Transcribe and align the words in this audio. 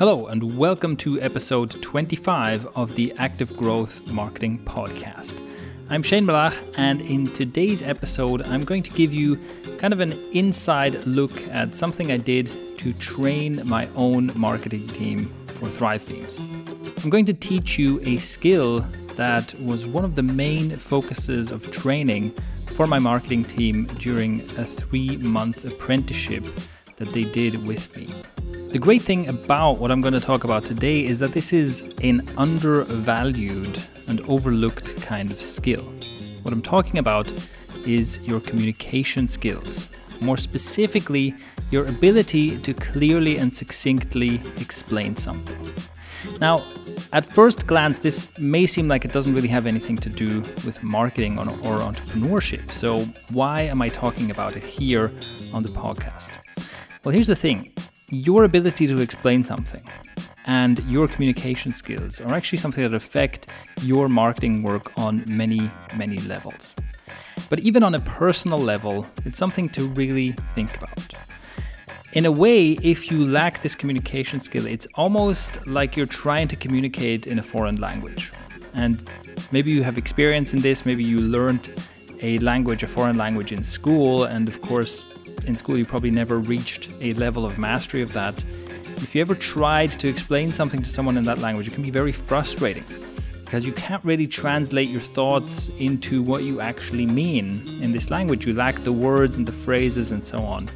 Hello, 0.00 0.28
and 0.28 0.56
welcome 0.56 0.96
to 0.96 1.20
episode 1.20 1.72
25 1.82 2.66
of 2.74 2.94
the 2.94 3.12
Active 3.18 3.54
Growth 3.54 4.00
Marketing 4.06 4.58
Podcast. 4.64 5.46
I'm 5.90 6.02
Shane 6.02 6.24
Melaugh, 6.24 6.54
and 6.78 7.02
in 7.02 7.26
today's 7.26 7.82
episode, 7.82 8.40
I'm 8.40 8.64
going 8.64 8.82
to 8.84 8.90
give 8.92 9.12
you 9.12 9.38
kind 9.76 9.92
of 9.92 10.00
an 10.00 10.12
inside 10.32 11.06
look 11.06 11.46
at 11.48 11.74
something 11.74 12.10
I 12.10 12.16
did 12.16 12.78
to 12.78 12.94
train 12.94 13.60
my 13.68 13.90
own 13.94 14.32
marketing 14.34 14.88
team 14.88 15.30
for 15.48 15.68
Thrive 15.68 16.00
Themes. 16.00 16.38
I'm 17.04 17.10
going 17.10 17.26
to 17.26 17.34
teach 17.34 17.78
you 17.78 18.00
a 18.02 18.16
skill 18.16 18.78
that 19.16 19.52
was 19.60 19.86
one 19.86 20.06
of 20.06 20.14
the 20.14 20.22
main 20.22 20.76
focuses 20.76 21.50
of 21.50 21.70
training 21.70 22.34
for 22.68 22.86
my 22.86 22.98
marketing 22.98 23.44
team 23.44 23.84
during 23.98 24.40
a 24.56 24.64
three 24.64 25.18
month 25.18 25.66
apprenticeship 25.66 26.44
that 26.96 27.10
they 27.10 27.24
did 27.24 27.66
with 27.66 27.94
me. 27.94 28.10
The 28.70 28.78
great 28.78 29.02
thing 29.02 29.26
about 29.26 29.78
what 29.78 29.90
I'm 29.90 30.00
going 30.00 30.14
to 30.14 30.20
talk 30.20 30.44
about 30.44 30.64
today 30.64 31.04
is 31.04 31.18
that 31.18 31.32
this 31.32 31.52
is 31.52 31.82
an 32.04 32.22
undervalued 32.36 33.80
and 34.06 34.20
overlooked 34.28 35.02
kind 35.02 35.32
of 35.32 35.40
skill. 35.40 35.82
What 36.42 36.54
I'm 36.54 36.62
talking 36.62 36.98
about 36.98 37.32
is 37.84 38.20
your 38.20 38.38
communication 38.38 39.26
skills. 39.26 39.90
More 40.20 40.36
specifically, 40.36 41.34
your 41.72 41.86
ability 41.86 42.58
to 42.58 42.72
clearly 42.72 43.38
and 43.38 43.52
succinctly 43.52 44.40
explain 44.58 45.16
something. 45.16 45.72
Now, 46.40 46.64
at 47.12 47.26
first 47.26 47.66
glance, 47.66 47.98
this 47.98 48.30
may 48.38 48.66
seem 48.66 48.86
like 48.86 49.04
it 49.04 49.12
doesn't 49.12 49.34
really 49.34 49.48
have 49.48 49.66
anything 49.66 49.96
to 49.96 50.08
do 50.08 50.42
with 50.64 50.80
marketing 50.80 51.40
or, 51.40 51.46
entrepreneurship. 51.78 52.70
So, 52.70 53.00
why 53.32 53.62
am 53.62 53.82
I 53.82 53.88
talking 53.88 54.30
about 54.30 54.54
it 54.54 54.62
here 54.62 55.10
on 55.52 55.64
the 55.64 55.70
podcast? 55.70 56.30
Well, 57.02 57.12
here's 57.12 57.26
the 57.26 57.34
thing 57.34 57.72
your 58.10 58.44
ability 58.44 58.86
to 58.86 59.00
explain 59.00 59.44
something 59.44 59.82
and 60.46 60.80
your 60.80 61.06
communication 61.06 61.72
skills 61.72 62.20
are 62.20 62.34
actually 62.34 62.58
something 62.58 62.82
that 62.82 62.94
affect 62.94 63.46
your 63.82 64.08
marketing 64.08 64.62
work 64.62 64.98
on 64.98 65.22
many, 65.26 65.70
many 65.96 66.18
levels. 66.20 66.74
But 67.48 67.60
even 67.60 67.82
on 67.82 67.94
a 67.94 68.00
personal 68.00 68.58
level, 68.58 69.06
it's 69.24 69.38
something 69.38 69.68
to 69.70 69.84
really 69.88 70.32
think 70.54 70.76
about. 70.76 71.14
In 72.12 72.26
a 72.26 72.32
way, 72.32 72.72
if 72.82 73.10
you 73.10 73.24
lack 73.24 73.62
this 73.62 73.76
communication 73.76 74.40
skill, 74.40 74.66
it's 74.66 74.88
almost 74.96 75.64
like 75.66 75.96
you're 75.96 76.06
trying 76.06 76.48
to 76.48 76.56
communicate 76.56 77.28
in 77.28 77.38
a 77.38 77.42
foreign 77.42 77.76
language. 77.76 78.32
And 78.74 79.08
maybe 79.52 79.70
you 79.70 79.84
have 79.84 79.96
experience 79.98 80.52
in 80.52 80.60
this, 80.60 80.84
maybe 80.84 81.04
you 81.04 81.18
learned 81.18 81.68
a 82.22 82.38
language, 82.38 82.82
a 82.82 82.88
foreign 82.88 83.16
language 83.16 83.52
in 83.52 83.62
school, 83.62 84.24
and 84.24 84.48
of 84.48 84.60
course, 84.60 85.04
in 85.44 85.56
school, 85.56 85.76
you 85.76 85.84
probably 85.84 86.10
never 86.10 86.38
reached 86.38 86.90
a 87.00 87.14
level 87.14 87.44
of 87.44 87.58
mastery 87.58 88.02
of 88.02 88.12
that. 88.12 88.42
If 88.96 89.14
you 89.14 89.20
ever 89.20 89.34
tried 89.34 89.92
to 89.92 90.08
explain 90.08 90.52
something 90.52 90.82
to 90.82 90.88
someone 90.88 91.16
in 91.16 91.24
that 91.24 91.38
language, 91.38 91.68
it 91.68 91.74
can 91.74 91.82
be 91.82 91.90
very 91.90 92.12
frustrating 92.12 92.84
because 93.44 93.66
you 93.66 93.72
can't 93.72 94.04
really 94.04 94.28
translate 94.28 94.88
your 94.88 95.00
thoughts 95.00 95.70
into 95.70 96.22
what 96.22 96.44
you 96.44 96.60
actually 96.60 97.04
mean 97.04 97.80
in 97.82 97.90
this 97.90 98.08
language. 98.08 98.46
You 98.46 98.54
lack 98.54 98.84
the 98.84 98.92
words 98.92 99.36
and 99.36 99.44
the 99.44 99.52
phrases 99.52 100.12
and 100.12 100.24
so 100.24 100.38
on. 100.38 100.70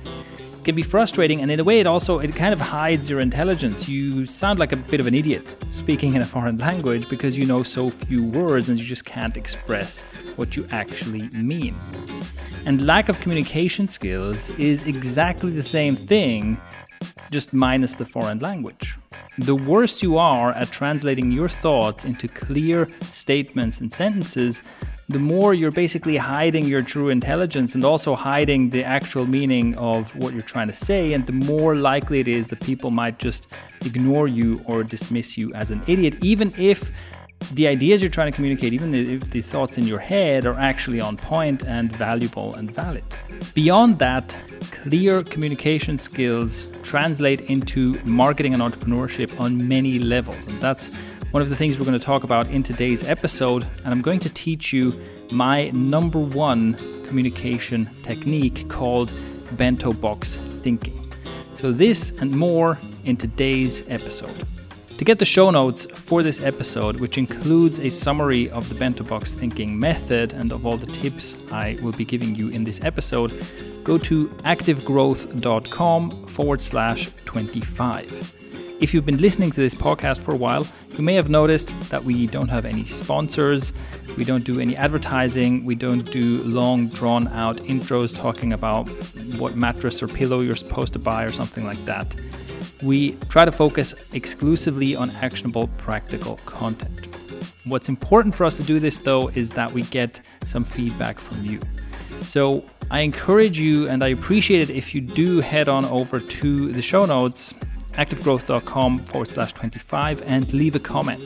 It 0.58 0.64
can 0.64 0.74
be 0.74 0.82
frustrating, 0.82 1.40
and 1.40 1.50
in 1.50 1.60
a 1.60 1.64
way, 1.64 1.78
it 1.78 1.86
also 1.86 2.18
it 2.18 2.34
kind 2.34 2.52
of 2.52 2.60
hides 2.60 3.08
your 3.08 3.20
intelligence. 3.20 3.88
You 3.88 4.26
sound 4.26 4.58
like 4.58 4.72
a 4.72 4.76
bit 4.76 4.98
of 4.98 5.06
an 5.06 5.14
idiot 5.14 5.54
speaking 5.70 6.14
in 6.14 6.22
a 6.22 6.24
foreign 6.24 6.58
language 6.68 7.08
because 7.08 7.38
you 7.38 7.46
know 7.46 7.62
so 7.62 7.90
few 7.90 8.24
words 8.24 8.68
and 8.68 8.78
you 8.78 8.84
just 8.84 9.04
can't 9.04 9.36
express 9.36 10.04
what 10.36 10.56
you 10.56 10.66
actually 10.70 11.28
mean. 11.30 11.78
And 12.66 12.86
lack 12.86 13.08
of 13.08 13.20
communication 13.20 13.88
skills 13.88 14.50
is 14.50 14.84
exactly 14.84 15.52
the 15.52 15.62
same 15.62 15.96
thing, 15.96 16.60
just 17.30 17.52
minus 17.52 17.94
the 17.94 18.06
foreign 18.06 18.38
language. 18.38 18.96
The 19.38 19.54
worse 19.54 20.02
you 20.02 20.16
are 20.16 20.50
at 20.52 20.70
translating 20.70 21.30
your 21.30 21.48
thoughts 21.48 22.04
into 22.04 22.28
clear 22.28 22.88
statements 23.02 23.80
and 23.80 23.92
sentences, 23.92 24.62
the 25.10 25.18
more 25.18 25.52
you're 25.52 25.70
basically 25.70 26.16
hiding 26.16 26.64
your 26.64 26.80
true 26.80 27.10
intelligence 27.10 27.74
and 27.74 27.84
also 27.84 28.14
hiding 28.14 28.70
the 28.70 28.82
actual 28.82 29.26
meaning 29.26 29.74
of 29.76 30.16
what 30.16 30.32
you're 30.32 30.42
trying 30.42 30.68
to 30.68 30.74
say, 30.74 31.12
and 31.12 31.26
the 31.26 31.32
more 31.32 31.74
likely 31.74 32.20
it 32.20 32.28
is 32.28 32.46
that 32.46 32.60
people 32.60 32.90
might 32.90 33.18
just 33.18 33.46
ignore 33.84 34.26
you 34.26 34.62
or 34.64 34.82
dismiss 34.82 35.36
you 35.36 35.52
as 35.52 35.70
an 35.70 35.82
idiot, 35.86 36.14
even 36.22 36.54
if 36.56 36.90
the 37.52 37.68
ideas 37.68 38.02
you're 38.02 38.10
trying 38.10 38.30
to 38.30 38.34
communicate, 38.34 38.72
even 38.72 38.94
if 38.94 39.30
the 39.30 39.42
thoughts 39.42 39.78
in 39.78 39.84
your 39.84 39.98
head 39.98 40.46
are 40.46 40.58
actually 40.58 41.00
on 41.00 41.16
point 41.16 41.64
and 41.64 41.92
valuable 41.92 42.54
and 42.54 42.70
valid. 42.70 43.04
Beyond 43.54 43.98
that, 43.98 44.36
clear 44.70 45.22
communication 45.22 45.98
skills 45.98 46.68
translate 46.82 47.42
into 47.42 47.98
marketing 48.04 48.54
and 48.54 48.62
entrepreneurship 48.62 49.38
on 49.40 49.68
many 49.68 49.98
levels. 49.98 50.46
And 50.46 50.60
that's 50.60 50.90
one 51.30 51.42
of 51.42 51.48
the 51.48 51.56
things 51.56 51.78
we're 51.78 51.84
going 51.84 51.98
to 51.98 52.04
talk 52.04 52.24
about 52.24 52.48
in 52.48 52.62
today's 52.62 53.08
episode. 53.08 53.66
And 53.84 53.88
I'm 53.92 54.02
going 54.02 54.20
to 54.20 54.32
teach 54.32 54.72
you 54.72 54.98
my 55.30 55.70
number 55.70 56.18
one 56.18 56.74
communication 57.04 57.90
technique 58.02 58.68
called 58.68 59.12
bento 59.52 59.92
box 59.92 60.36
thinking. 60.62 61.00
So, 61.54 61.72
this 61.72 62.12
and 62.20 62.30
more 62.32 62.78
in 63.04 63.16
today's 63.16 63.84
episode. 63.88 64.44
To 64.98 65.04
get 65.04 65.18
the 65.18 65.24
show 65.24 65.50
notes 65.50 65.86
for 65.92 66.22
this 66.22 66.40
episode, 66.40 67.00
which 67.00 67.18
includes 67.18 67.80
a 67.80 67.90
summary 67.90 68.48
of 68.50 68.68
the 68.68 68.76
bento 68.76 69.02
box 69.02 69.34
thinking 69.34 69.76
method 69.76 70.32
and 70.32 70.52
of 70.52 70.64
all 70.64 70.76
the 70.76 70.86
tips 70.86 71.34
I 71.50 71.76
will 71.82 71.92
be 71.92 72.04
giving 72.04 72.34
you 72.36 72.48
in 72.50 72.62
this 72.62 72.80
episode, 72.84 73.44
go 73.82 73.98
to 73.98 74.28
activegrowth.com 74.44 76.26
forward 76.28 76.62
slash 76.62 77.10
25. 77.24 78.43
If 78.84 78.92
you've 78.92 79.06
been 79.06 79.16
listening 79.16 79.50
to 79.52 79.60
this 79.60 79.74
podcast 79.74 80.18
for 80.18 80.32
a 80.32 80.36
while, 80.36 80.66
you 80.90 81.02
may 81.02 81.14
have 81.14 81.30
noticed 81.30 81.74
that 81.88 82.04
we 82.04 82.26
don't 82.26 82.48
have 82.48 82.66
any 82.66 82.84
sponsors, 82.84 83.72
we 84.18 84.24
don't 84.24 84.44
do 84.44 84.60
any 84.60 84.76
advertising, 84.76 85.64
we 85.64 85.74
don't 85.74 86.04
do 86.12 86.42
long, 86.42 86.88
drawn 86.88 87.26
out 87.28 87.56
intros 87.60 88.14
talking 88.14 88.52
about 88.52 88.86
what 89.38 89.56
mattress 89.56 90.02
or 90.02 90.06
pillow 90.06 90.40
you're 90.40 90.54
supposed 90.54 90.92
to 90.92 90.98
buy 90.98 91.24
or 91.24 91.32
something 91.32 91.64
like 91.64 91.82
that 91.86 92.14
we 92.82 93.12
try 93.30 93.46
to 93.46 93.52
focus 93.52 93.94
exclusively 94.12 94.94
on 94.94 95.10
actionable, 95.10 95.68
practical 95.78 96.36
content. 96.44 97.06
What's 97.64 97.88
important 97.88 98.34
for 98.34 98.44
us 98.44 98.58
to 98.58 98.62
do 98.62 98.78
this, 98.78 98.98
though, 98.98 99.28
is 99.28 99.48
that 99.50 99.72
we 99.72 99.82
get 99.84 100.20
some 100.46 100.64
feedback 100.64 101.18
from 101.18 101.42
you. 101.44 101.58
So 102.20 102.64
I 102.90 103.00
encourage 103.00 103.58
you 103.58 103.88
and 103.88 104.04
I 104.04 104.08
appreciate 104.08 104.68
it 104.68 104.76
if 104.76 104.94
you 104.94 105.00
do 105.00 105.40
head 105.40 105.68
on 105.68 105.84
over 105.86 106.20
to 106.20 106.72
the 106.72 106.82
show 106.82 107.06
notes, 107.06 107.54
activegrowth.com 107.94 109.00
forward 109.00 109.28
slash 109.28 109.52
25, 109.52 110.22
and 110.22 110.52
leave 110.52 110.74
a 110.74 110.80
comment. 110.80 111.22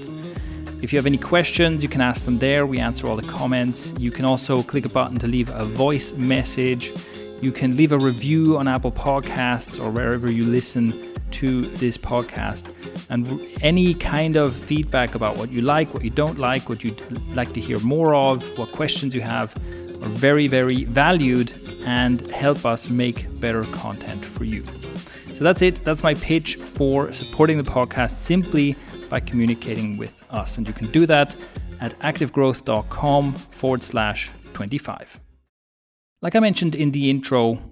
If 0.81 0.93
you 0.93 0.99
have 0.99 1.07
any 1.07 1.19
questions, 1.19 1.83
you 1.83 1.89
can 1.89 2.01
ask 2.01 2.25
them 2.25 2.39
there. 2.39 2.65
We 2.65 2.79
answer 2.79 3.09
all 3.09 3.17
the 3.17 3.27
comments. 3.27 3.93
You 3.99 4.13
can 4.13 4.25
also 4.25 4.63
click 4.63 4.87
a 4.87 4.89
button 4.89 5.19
to 5.19 5.27
leave 5.27 5.49
a 5.51 5.65
voice 5.65 6.13
message. 6.13 6.93
You 7.41 7.51
can 7.51 7.77
leave 7.77 7.93
a 7.93 7.99
review 7.99 8.57
on 8.57 8.69
Apple 8.69 8.93
Podcasts 8.93 9.83
or 9.83 9.91
wherever 9.91 10.31
you 10.31 10.45
listen 10.45 11.15
to 11.33 11.67
this 11.77 11.99
podcast. 11.99 12.73
And 13.11 13.45
any 13.61 13.95
kind 13.95 14.37
of 14.37 14.55
feedback 14.55 15.15
about 15.15 15.37
what 15.37 15.51
you 15.51 15.63
like, 15.63 15.93
what 15.95 16.05
you 16.05 16.11
don't 16.11 16.39
like, 16.39 16.69
what 16.69 16.85
you'd 16.85 17.03
like 17.35 17.53
to 17.55 17.61
hear 17.61 17.79
more 17.81 18.15
of, 18.15 18.57
what 18.57 18.73
questions 18.73 19.15
you 19.15 19.21
have 19.21 19.55
are 20.03 20.09
very, 20.11 20.47
very 20.47 20.85
valued 20.85 21.53
and 21.85 22.21
help 22.31 22.65
us 22.65 22.89
make 22.89 23.27
better 23.41 23.65
content 23.65 24.25
for 24.25 24.45
you. 24.45 24.65
So 25.39 25.45
that's 25.45 25.63
it. 25.63 25.85
That's 25.85 26.03
my 26.03 26.15
pitch 26.15 26.57
for 26.57 27.13
supporting 27.13 27.59
the 27.59 27.71
podcast 27.71 28.11
simply 28.11 28.75
by 29.09 29.21
communicating 29.21 29.97
with 29.97 30.25
us. 30.31 30.59
And 30.59 30.67
you 30.67 30.75
can 30.75 30.91
do 30.91 31.07
that 31.07 31.37
at 31.81 31.97
activegrowth.com 32.01 33.35
forward 33.35 33.85
slash 33.85 34.33
25. 34.55 35.21
Like 36.23 36.35
I 36.35 36.41
mentioned 36.41 36.75
in 36.75 36.91
the 36.91 37.09
intro, 37.09 37.63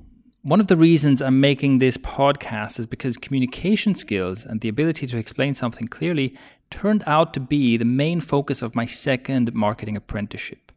one 0.42 0.60
of 0.60 0.68
the 0.68 0.76
reasons 0.76 1.20
I'm 1.20 1.40
making 1.40 1.78
this 1.78 1.96
podcast 1.96 2.78
is 2.78 2.86
because 2.86 3.16
communication 3.16 3.96
skills 3.96 4.44
and 4.44 4.60
the 4.60 4.68
ability 4.68 5.08
to 5.08 5.16
explain 5.16 5.52
something 5.52 5.88
clearly 5.88 6.38
turned 6.70 7.02
out 7.04 7.34
to 7.34 7.40
be 7.40 7.76
the 7.76 7.84
main 7.84 8.20
focus 8.20 8.62
of 8.62 8.76
my 8.76 8.86
second 8.86 9.52
marketing 9.54 9.96
apprenticeship. 9.96 10.70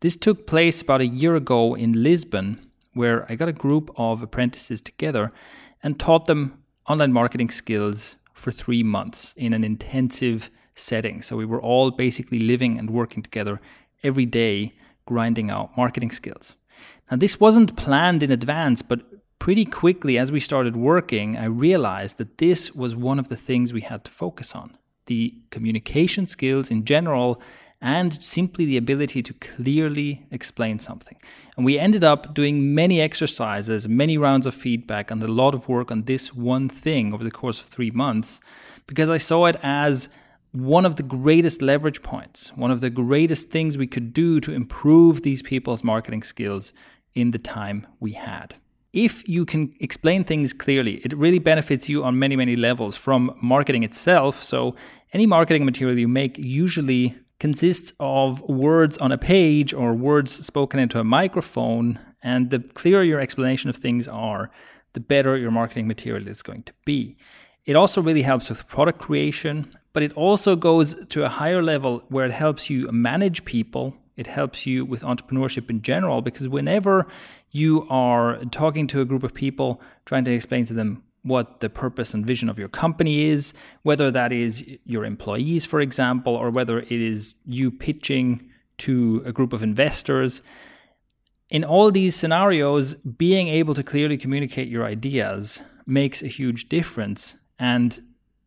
This 0.00 0.18
took 0.18 0.46
place 0.46 0.82
about 0.82 1.00
a 1.00 1.06
year 1.06 1.34
ago 1.34 1.74
in 1.74 2.02
Lisbon, 2.02 2.60
where 2.92 3.24
I 3.32 3.36
got 3.36 3.48
a 3.48 3.54
group 3.54 3.90
of 3.96 4.20
apprentices 4.20 4.82
together 4.82 5.32
and 5.82 5.98
taught 5.98 6.26
them 6.26 6.62
online 6.88 7.12
marketing 7.12 7.50
skills 7.50 8.16
for 8.32 8.52
three 8.52 8.82
months 8.82 9.34
in 9.36 9.52
an 9.52 9.64
intensive 9.64 10.50
setting. 10.74 11.22
So 11.22 11.36
we 11.36 11.44
were 11.44 11.60
all 11.60 11.90
basically 11.90 12.38
living 12.38 12.78
and 12.78 12.90
working 12.90 13.22
together 13.22 13.60
every 14.02 14.26
day, 14.26 14.74
grinding 15.06 15.50
out 15.50 15.76
marketing 15.76 16.10
skills. 16.10 16.54
Now, 17.10 17.16
this 17.16 17.40
wasn't 17.40 17.76
planned 17.76 18.22
in 18.22 18.30
advance, 18.30 18.82
but 18.82 19.00
pretty 19.38 19.64
quickly 19.64 20.18
as 20.18 20.32
we 20.32 20.40
started 20.40 20.76
working, 20.76 21.36
I 21.36 21.46
realized 21.46 22.18
that 22.18 22.38
this 22.38 22.74
was 22.74 22.96
one 22.96 23.18
of 23.18 23.28
the 23.28 23.36
things 23.36 23.72
we 23.72 23.80
had 23.80 24.04
to 24.04 24.10
focus 24.10 24.54
on 24.54 24.76
the 25.06 25.34
communication 25.50 26.26
skills 26.26 26.70
in 26.70 26.84
general 26.84 27.40
and 27.80 28.22
simply 28.22 28.64
the 28.64 28.76
ability 28.76 29.22
to 29.22 29.34
clearly 29.34 30.26
explain 30.30 30.78
something. 30.78 31.16
And 31.56 31.64
we 31.64 31.78
ended 31.78 32.04
up 32.04 32.34
doing 32.34 32.74
many 32.74 33.00
exercises, 33.00 33.88
many 33.88 34.16
rounds 34.18 34.46
of 34.46 34.54
feedback, 34.54 35.10
and 35.10 35.22
a 35.22 35.28
lot 35.28 35.54
of 35.54 35.68
work 35.68 35.90
on 35.90 36.04
this 36.04 36.34
one 36.34 36.68
thing 36.68 37.12
over 37.12 37.22
the 37.22 37.30
course 37.30 37.60
of 37.60 37.66
three 37.66 37.90
months 37.90 38.40
because 38.86 39.10
I 39.10 39.18
saw 39.18 39.46
it 39.46 39.56
as 39.62 40.08
one 40.52 40.86
of 40.86 40.96
the 40.96 41.02
greatest 41.02 41.60
leverage 41.60 42.02
points, 42.02 42.50
one 42.56 42.70
of 42.70 42.80
the 42.80 42.88
greatest 42.88 43.50
things 43.50 43.76
we 43.76 43.86
could 43.86 44.12
do 44.12 44.40
to 44.40 44.52
improve 44.52 45.22
these 45.22 45.42
people's 45.42 45.84
marketing 45.84 46.22
skills 46.22 46.72
in 47.14 47.30
the 47.30 47.38
time 47.38 47.86
we 48.00 48.12
had. 48.12 48.54
If 48.92 49.28
you 49.28 49.44
can 49.44 49.74
explain 49.80 50.24
things 50.24 50.54
clearly, 50.54 50.94
it 51.04 51.12
really 51.12 51.38
benefits 51.38 51.88
you 51.88 52.02
on 52.02 52.18
many, 52.18 52.36
many 52.36 52.56
levels 52.56 52.96
from 52.96 53.36
marketing 53.42 53.82
itself. 53.82 54.42
So, 54.42 54.74
any 55.12 55.26
marketing 55.26 55.66
material 55.66 55.98
you 55.98 56.08
make 56.08 56.38
usually 56.38 57.14
consists 57.38 57.92
of 58.00 58.40
words 58.42 58.96
on 58.98 59.12
a 59.12 59.18
page 59.18 59.74
or 59.74 59.94
words 59.94 60.32
spoken 60.32 60.80
into 60.80 60.98
a 60.98 61.04
microphone. 61.04 61.98
And 62.22 62.50
the 62.50 62.60
clearer 62.60 63.02
your 63.02 63.20
explanation 63.20 63.70
of 63.70 63.76
things 63.76 64.08
are, 64.08 64.50
the 64.94 65.00
better 65.00 65.36
your 65.36 65.50
marketing 65.50 65.86
material 65.86 66.26
is 66.26 66.42
going 66.42 66.62
to 66.64 66.72
be. 66.84 67.16
It 67.66 67.76
also 67.76 68.00
really 68.00 68.22
helps 68.22 68.48
with 68.48 68.66
product 68.66 69.00
creation, 69.00 69.74
but 69.92 70.02
it 70.02 70.12
also 70.12 70.56
goes 70.56 70.94
to 71.06 71.24
a 71.24 71.28
higher 71.28 71.62
level 71.62 72.02
where 72.08 72.24
it 72.24 72.30
helps 72.30 72.70
you 72.70 72.90
manage 72.92 73.44
people. 73.44 73.94
It 74.16 74.26
helps 74.26 74.64
you 74.64 74.84
with 74.84 75.02
entrepreneurship 75.02 75.68
in 75.68 75.82
general 75.82 76.22
because 76.22 76.48
whenever 76.48 77.06
you 77.50 77.86
are 77.90 78.38
talking 78.50 78.86
to 78.88 79.00
a 79.00 79.04
group 79.04 79.22
of 79.22 79.34
people, 79.34 79.80
trying 80.06 80.24
to 80.24 80.32
explain 80.32 80.64
to 80.66 80.74
them 80.74 81.02
what 81.26 81.60
the 81.60 81.68
purpose 81.68 82.14
and 82.14 82.24
vision 82.24 82.48
of 82.48 82.58
your 82.58 82.68
company 82.68 83.24
is, 83.24 83.52
whether 83.82 84.10
that 84.12 84.32
is 84.32 84.64
your 84.84 85.04
employees, 85.04 85.66
for 85.66 85.80
example, 85.80 86.34
or 86.34 86.50
whether 86.50 86.78
it 86.78 86.92
is 86.92 87.34
you 87.44 87.70
pitching 87.70 88.48
to 88.78 89.22
a 89.26 89.32
group 89.32 89.52
of 89.52 89.62
investors. 89.62 90.40
In 91.50 91.64
all 91.64 91.90
these 91.90 92.14
scenarios, 92.14 92.94
being 92.94 93.48
able 93.48 93.74
to 93.74 93.82
clearly 93.82 94.16
communicate 94.16 94.68
your 94.68 94.84
ideas 94.84 95.60
makes 95.86 96.22
a 96.22 96.28
huge 96.28 96.68
difference 96.68 97.34
and 97.58 98.02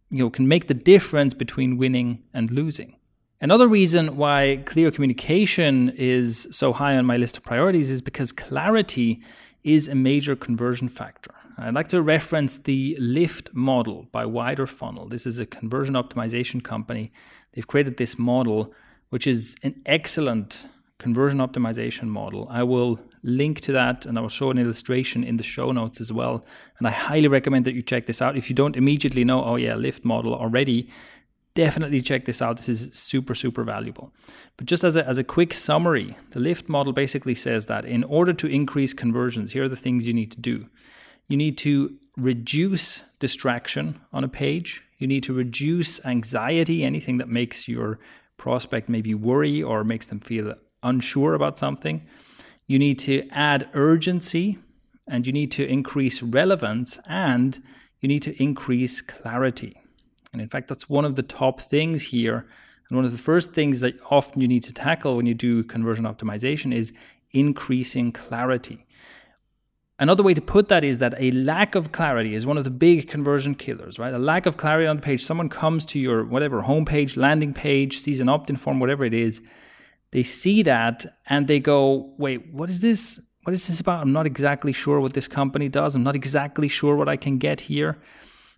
you 0.09 0.19
know 0.19 0.29
can 0.29 0.47
make 0.47 0.67
the 0.67 0.73
difference 0.73 1.33
between 1.33 1.77
winning 1.77 2.23
and 2.33 2.49
losing. 2.51 2.95
Another 3.41 3.67
reason 3.67 4.17
why 4.17 4.61
clear 4.65 4.91
communication 4.91 5.89
is 5.95 6.47
so 6.51 6.73
high 6.73 6.97
on 6.97 7.05
my 7.05 7.15
list 7.15 7.37
of 7.37 7.43
priorities 7.43 7.89
is 7.89 8.01
because 8.01 8.31
clarity 8.31 9.21
is 9.63 9.87
a 9.87 9.95
major 9.95 10.35
conversion 10.35 10.89
factor. 10.89 11.33
I'd 11.61 11.73
like 11.73 11.89
to 11.89 12.01
reference 12.01 12.57
the 12.57 12.95
Lift 13.00 13.53
model 13.53 14.07
by 14.11 14.25
Wider 14.25 14.65
Funnel. 14.65 15.09
This 15.09 15.27
is 15.27 15.39
a 15.39 15.45
conversion 15.45 15.95
optimization 15.95 16.63
company. 16.63 17.11
They've 17.51 17.67
created 17.67 17.97
this 17.97 18.17
model, 18.17 18.73
which 19.09 19.27
is 19.27 19.56
an 19.63 19.81
excellent 19.85 20.65
conversion 21.00 21.39
optimization 21.39 22.07
model. 22.07 22.47
I 22.50 22.63
will 22.63 23.00
link 23.23 23.59
to 23.61 23.73
that 23.73 24.06
and 24.06 24.17
I 24.17 24.21
will 24.21 24.29
show 24.29 24.51
an 24.51 24.57
illustration 24.57 25.23
in 25.23 25.35
the 25.35 25.44
show 25.44 25.71
notes 25.71 26.00
as 26.00 26.13
well. 26.13 26.45
And 26.77 26.88
I 26.88 26.91
highly 26.91 27.27
recommend 27.27 27.65
that 27.65 27.73
you 27.73 27.81
check 27.81 28.05
this 28.05 28.21
out. 28.21 28.38
If 28.38 28.50
you 28.50 28.55
don't 28.55 28.77
immediately 28.77 29.25
know, 29.25 29.44
oh 29.44 29.57
yeah, 29.57 29.75
Lift 29.75 30.05
model 30.05 30.33
already, 30.33 30.89
definitely 31.55 32.01
check 32.01 32.23
this 32.23 32.41
out. 32.41 32.55
This 32.55 32.69
is 32.69 32.89
super, 32.94 33.35
super 33.35 33.65
valuable. 33.65 34.13
But 34.55 34.67
just 34.67 34.85
as 34.85 34.95
a, 34.95 35.05
as 35.05 35.17
a 35.17 35.25
quick 35.25 35.53
summary, 35.53 36.17
the 36.31 36.39
Lift 36.39 36.69
model 36.69 36.94
basically 36.94 37.35
says 37.35 37.65
that 37.65 37.83
in 37.83 38.05
order 38.05 38.31
to 38.33 38.47
increase 38.47 38.94
conversions, 38.94 39.51
here 39.51 39.63
are 39.63 39.69
the 39.69 39.75
things 39.75 40.07
you 40.07 40.13
need 40.13 40.31
to 40.31 40.39
do. 40.39 40.65
You 41.29 41.37
need 41.37 41.57
to 41.59 41.95
reduce 42.17 43.03
distraction 43.19 44.01
on 44.11 44.23
a 44.23 44.27
page. 44.27 44.83
You 44.97 45.07
need 45.07 45.23
to 45.23 45.33
reduce 45.33 46.03
anxiety, 46.05 46.83
anything 46.83 47.19
that 47.19 47.29
makes 47.29 47.67
your 47.67 47.99
prospect 48.37 48.89
maybe 48.89 49.13
worry 49.13 49.61
or 49.63 49.83
makes 49.83 50.07
them 50.07 50.19
feel 50.19 50.55
unsure 50.83 51.35
about 51.35 51.57
something. 51.57 52.05
You 52.65 52.79
need 52.79 52.99
to 52.99 53.27
add 53.31 53.69
urgency 53.73 54.57
and 55.07 55.25
you 55.25 55.33
need 55.33 55.51
to 55.51 55.67
increase 55.67 56.21
relevance 56.21 56.99
and 57.07 57.61
you 57.99 58.07
need 58.07 58.23
to 58.23 58.41
increase 58.41 59.01
clarity. 59.01 59.79
And 60.33 60.41
in 60.41 60.49
fact, 60.49 60.67
that's 60.67 60.89
one 60.89 61.05
of 61.05 61.15
the 61.15 61.23
top 61.23 61.61
things 61.61 62.03
here. 62.03 62.47
And 62.89 62.95
one 62.95 63.05
of 63.05 63.11
the 63.11 63.17
first 63.17 63.53
things 63.53 63.81
that 63.81 63.95
often 64.09 64.41
you 64.41 64.47
need 64.47 64.63
to 64.63 64.73
tackle 64.73 65.15
when 65.15 65.25
you 65.25 65.33
do 65.33 65.63
conversion 65.63 66.05
optimization 66.05 66.73
is 66.73 66.93
increasing 67.31 68.11
clarity. 68.11 68.85
Another 70.01 70.24
way 70.24 70.34
to 70.34 70.42
put 70.42 70.69
that 70.69 70.86
is 70.86 71.00
that 71.00 71.13
a 71.18 71.31
lack 71.31 71.75
of 71.75 71.92
clarity 71.92 72.34
is 72.34 72.46
one 72.46 72.57
of 72.57 72.63
the 72.63 72.69
big 72.69 73.10
conversion 73.10 73.54
killers, 73.54 74.00
right? 74.00 74.13
A 74.13 74.18
lack 74.18 74.46
of 74.46 74.56
clarity 74.56 74.88
on 74.88 74.96
the 74.96 75.01
page. 75.01 75.24
Someone 75.24 75.50
comes 75.50 75.86
to 75.88 76.00
your 76.00 76.24
whatever 76.24 76.62
homepage, 76.62 77.18
landing 77.18 77.54
page, 77.54 78.00
sees 78.00 78.22
an 78.22 78.30
opt 78.30 78.50
in 78.50 78.56
form, 78.56 78.80
whatever 78.80 79.04
it 79.04 79.13
is. 79.13 79.42
They 80.12 80.24
see 80.24 80.63
that 80.63 81.06
and 81.28 81.48
they 81.48 81.60
go, 81.60 82.13
wait, 82.18 82.54
what 82.54 82.69
is 82.69 82.80
this? 82.80 83.19
What 83.44 83.54
is 83.54 83.68
this 83.68 83.81
about? 83.81 84.01
I'm 84.01 84.13
not 84.13 84.25
exactly 84.25 84.72
sure 84.72 85.01
what 85.01 85.13
this 85.13 85.28
company 85.28 85.68
does. 85.68 85.96
I'm 85.96 86.04
not 86.04 86.16
exactly 86.16 86.69
sure 86.69 86.96
what 86.96 87.10
I 87.10 87.18
can 87.18 87.38
get 87.38 87.60
here. 87.60 87.98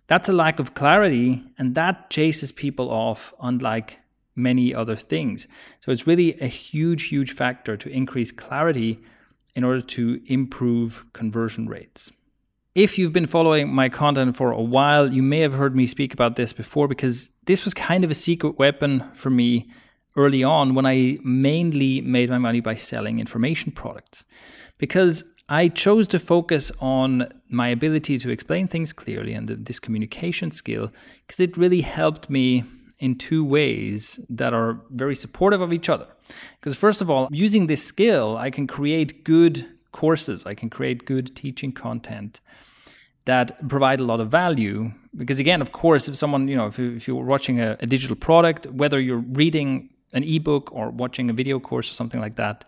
That's 0.06 0.28
a 0.28 0.32
lack 0.32 0.58
of 0.58 0.74
clarity, 0.74 1.42
and 1.58 1.74
that 1.74 2.10
chases 2.10 2.52
people 2.52 2.90
off, 2.90 3.32
unlike 3.40 3.98
many 4.34 4.74
other 4.74 4.96
things. 4.96 5.46
So 5.80 5.92
it's 5.92 6.06
really 6.06 6.38
a 6.40 6.46
huge, 6.46 7.04
huge 7.04 7.32
factor 7.32 7.76
to 7.76 7.88
increase 7.88 8.32
clarity 8.32 9.00
in 9.54 9.64
order 9.64 9.80
to 9.80 10.20
improve 10.26 11.04
conversion 11.12 11.68
rates. 11.68 12.10
If 12.74 12.98
you've 12.98 13.12
been 13.12 13.26
following 13.26 13.72
my 13.72 13.90
content 13.90 14.34
for 14.34 14.50
a 14.50 14.62
while, 14.62 15.12
you 15.12 15.22
may 15.22 15.40
have 15.40 15.52
heard 15.52 15.76
me 15.76 15.86
speak 15.86 16.14
about 16.14 16.36
this 16.36 16.54
before 16.54 16.88
because 16.88 17.28
this 17.44 17.64
was 17.64 17.74
kind 17.74 18.02
of 18.02 18.10
a 18.10 18.14
secret 18.14 18.58
weapon 18.58 19.04
for 19.12 19.28
me 19.28 19.68
early 20.16 20.42
on 20.42 20.74
when 20.74 20.86
I 20.86 21.18
mainly 21.22 22.00
made 22.00 22.30
my 22.30 22.38
money 22.38 22.60
by 22.60 22.76
selling 22.76 23.18
information 23.18 23.72
products. 23.72 24.24
Because 24.78 25.22
I 25.48 25.68
chose 25.68 26.08
to 26.08 26.18
focus 26.18 26.72
on 26.80 27.28
my 27.50 27.68
ability 27.68 28.18
to 28.18 28.30
explain 28.30 28.68
things 28.68 28.92
clearly 28.92 29.34
and 29.34 29.48
this 29.48 29.78
communication 29.78 30.50
skill 30.50 30.90
because 31.26 31.40
it 31.40 31.58
really 31.58 31.82
helped 31.82 32.30
me 32.30 32.64
in 33.00 33.16
two 33.16 33.44
ways 33.44 34.18
that 34.30 34.54
are 34.54 34.80
very 34.90 35.14
supportive 35.14 35.60
of 35.60 35.72
each 35.72 35.88
other. 35.88 36.06
Because, 36.60 36.76
first 36.76 37.02
of 37.02 37.10
all, 37.10 37.28
using 37.30 37.66
this 37.66 37.84
skill, 37.84 38.36
I 38.36 38.50
can 38.50 38.66
create 38.66 39.24
good 39.24 39.66
courses, 39.92 40.46
I 40.46 40.54
can 40.54 40.70
create 40.70 41.04
good 41.04 41.34
teaching 41.36 41.72
content 41.72 42.40
that 43.24 43.68
provide 43.68 44.00
a 44.00 44.04
lot 44.04 44.20
of 44.20 44.28
value. 44.28 44.92
Because, 45.16 45.38
again, 45.38 45.62
of 45.62 45.72
course, 45.72 46.08
if 46.08 46.16
someone, 46.16 46.48
you 46.48 46.56
know, 46.56 46.66
if, 46.66 46.78
if 46.78 47.06
you're 47.06 47.24
watching 47.24 47.60
a, 47.60 47.76
a 47.80 47.86
digital 47.86 48.16
product, 48.16 48.66
whether 48.66 48.98
you're 49.00 49.18
reading 49.18 49.90
an 50.12 50.24
ebook 50.24 50.72
or 50.72 50.90
watching 50.90 51.30
a 51.30 51.32
video 51.32 51.58
course 51.60 51.90
or 51.90 51.94
something 51.94 52.20
like 52.20 52.36
that, 52.36 52.64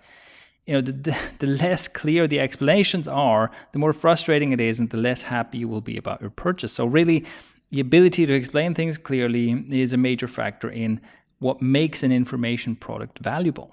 you 0.67 0.75
know, 0.75 0.81
the, 0.81 0.93
the, 0.93 1.17
the, 1.41 1.47
less 1.47 1.89
clear 1.89 2.27
the 2.27 2.41
explanations 2.41 3.07
are, 3.07 3.51
the 3.73 3.79
more 3.79 3.93
frustrating 3.93 4.53
it 4.53 4.61
is, 4.61 4.81
and 4.81 4.89
the 4.91 4.97
less 4.97 5.23
happy 5.23 5.59
you 5.59 5.69
will 5.69 5.83
be 5.83 5.97
about 5.97 6.21
your 6.21 6.31
purchase. 6.31 6.73
So, 6.73 6.87
really, 6.87 7.25
the 7.71 7.81
ability 7.81 8.25
to 8.27 8.33
explain 8.33 8.75
things 8.75 8.97
clearly 8.97 9.65
is 9.71 9.93
a 9.93 9.97
major 9.97 10.29
factor 10.29 10.71
in 10.71 11.01
what 11.45 11.61
makes 11.61 12.03
an 12.03 12.11
information 12.11 12.75
product 12.75 13.19
valuable. 13.19 13.71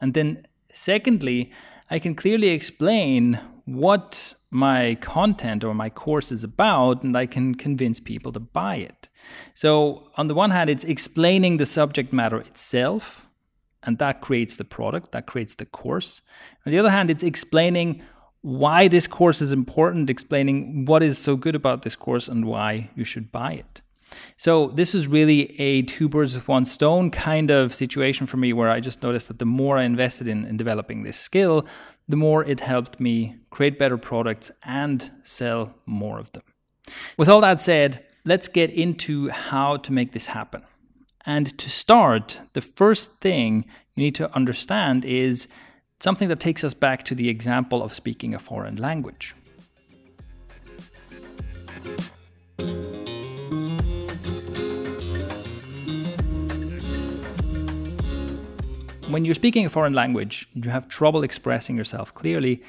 And 0.00 0.12
then, 0.12 0.44
secondly, 0.72 1.52
I 1.88 2.00
can 2.00 2.16
clearly 2.16 2.48
explain 2.48 3.38
what 3.64 4.34
my 4.50 4.96
content 4.96 5.62
or 5.62 5.72
my 5.72 5.88
course 5.88 6.32
is 6.32 6.42
about, 6.42 7.04
and 7.04 7.16
I 7.16 7.26
can 7.26 7.54
convince 7.54 8.00
people 8.00 8.32
to 8.32 8.40
buy 8.40 8.74
it. 8.74 9.08
So, 9.54 10.10
on 10.16 10.26
the 10.26 10.34
one 10.34 10.50
hand, 10.50 10.68
it's 10.68 10.82
explaining 10.82 11.58
the 11.58 11.66
subject 11.78 12.12
matter 12.12 12.38
itself, 12.38 13.24
and 13.84 13.98
that 13.98 14.20
creates 14.20 14.56
the 14.56 14.64
product, 14.64 15.12
that 15.12 15.26
creates 15.26 15.54
the 15.54 15.66
course. 15.66 16.22
On 16.66 16.72
the 16.72 16.78
other 16.80 16.90
hand, 16.90 17.08
it's 17.08 17.22
explaining 17.22 18.02
why 18.40 18.88
this 18.88 19.06
course 19.06 19.40
is 19.40 19.52
important, 19.52 20.10
explaining 20.10 20.86
what 20.86 21.04
is 21.04 21.18
so 21.18 21.36
good 21.36 21.54
about 21.54 21.82
this 21.82 21.94
course 21.94 22.26
and 22.26 22.44
why 22.44 22.90
you 22.96 23.04
should 23.04 23.30
buy 23.30 23.52
it. 23.52 23.82
So, 24.36 24.68
this 24.68 24.94
is 24.94 25.06
really 25.08 25.58
a 25.60 25.82
two 25.82 26.08
birds 26.08 26.34
with 26.34 26.48
one 26.48 26.64
stone 26.64 27.10
kind 27.10 27.50
of 27.50 27.74
situation 27.74 28.26
for 28.26 28.36
me 28.36 28.52
where 28.52 28.70
I 28.70 28.80
just 28.80 29.02
noticed 29.02 29.28
that 29.28 29.38
the 29.38 29.44
more 29.44 29.78
I 29.78 29.84
invested 29.84 30.28
in, 30.28 30.44
in 30.44 30.56
developing 30.56 31.02
this 31.02 31.18
skill, 31.18 31.66
the 32.08 32.16
more 32.16 32.44
it 32.44 32.60
helped 32.60 33.00
me 33.00 33.36
create 33.50 33.78
better 33.78 33.96
products 33.96 34.50
and 34.62 35.10
sell 35.22 35.74
more 35.86 36.18
of 36.18 36.32
them. 36.32 36.42
With 37.16 37.28
all 37.28 37.40
that 37.40 37.60
said, 37.60 38.04
let's 38.24 38.48
get 38.48 38.70
into 38.70 39.28
how 39.28 39.76
to 39.78 39.92
make 39.92 40.12
this 40.12 40.26
happen. 40.26 40.62
And 41.24 41.56
to 41.58 41.70
start, 41.70 42.40
the 42.52 42.60
first 42.60 43.12
thing 43.20 43.64
you 43.94 44.04
need 44.04 44.14
to 44.16 44.34
understand 44.34 45.04
is 45.04 45.46
something 46.00 46.28
that 46.28 46.40
takes 46.40 46.64
us 46.64 46.74
back 46.74 47.04
to 47.04 47.14
the 47.14 47.28
example 47.28 47.82
of 47.82 47.94
speaking 47.94 48.34
a 48.34 48.38
foreign 48.38 48.76
language. 48.76 49.34
When 59.08 59.24
you're 59.24 59.34
speaking 59.34 59.66
a 59.66 59.70
foreign 59.70 59.92
language, 59.92 60.48
you 60.54 60.70
have 60.70 60.88
trouble 60.88 61.22
expressing 61.24 61.76
yourself 61.76 62.14
clearly. 62.14 62.62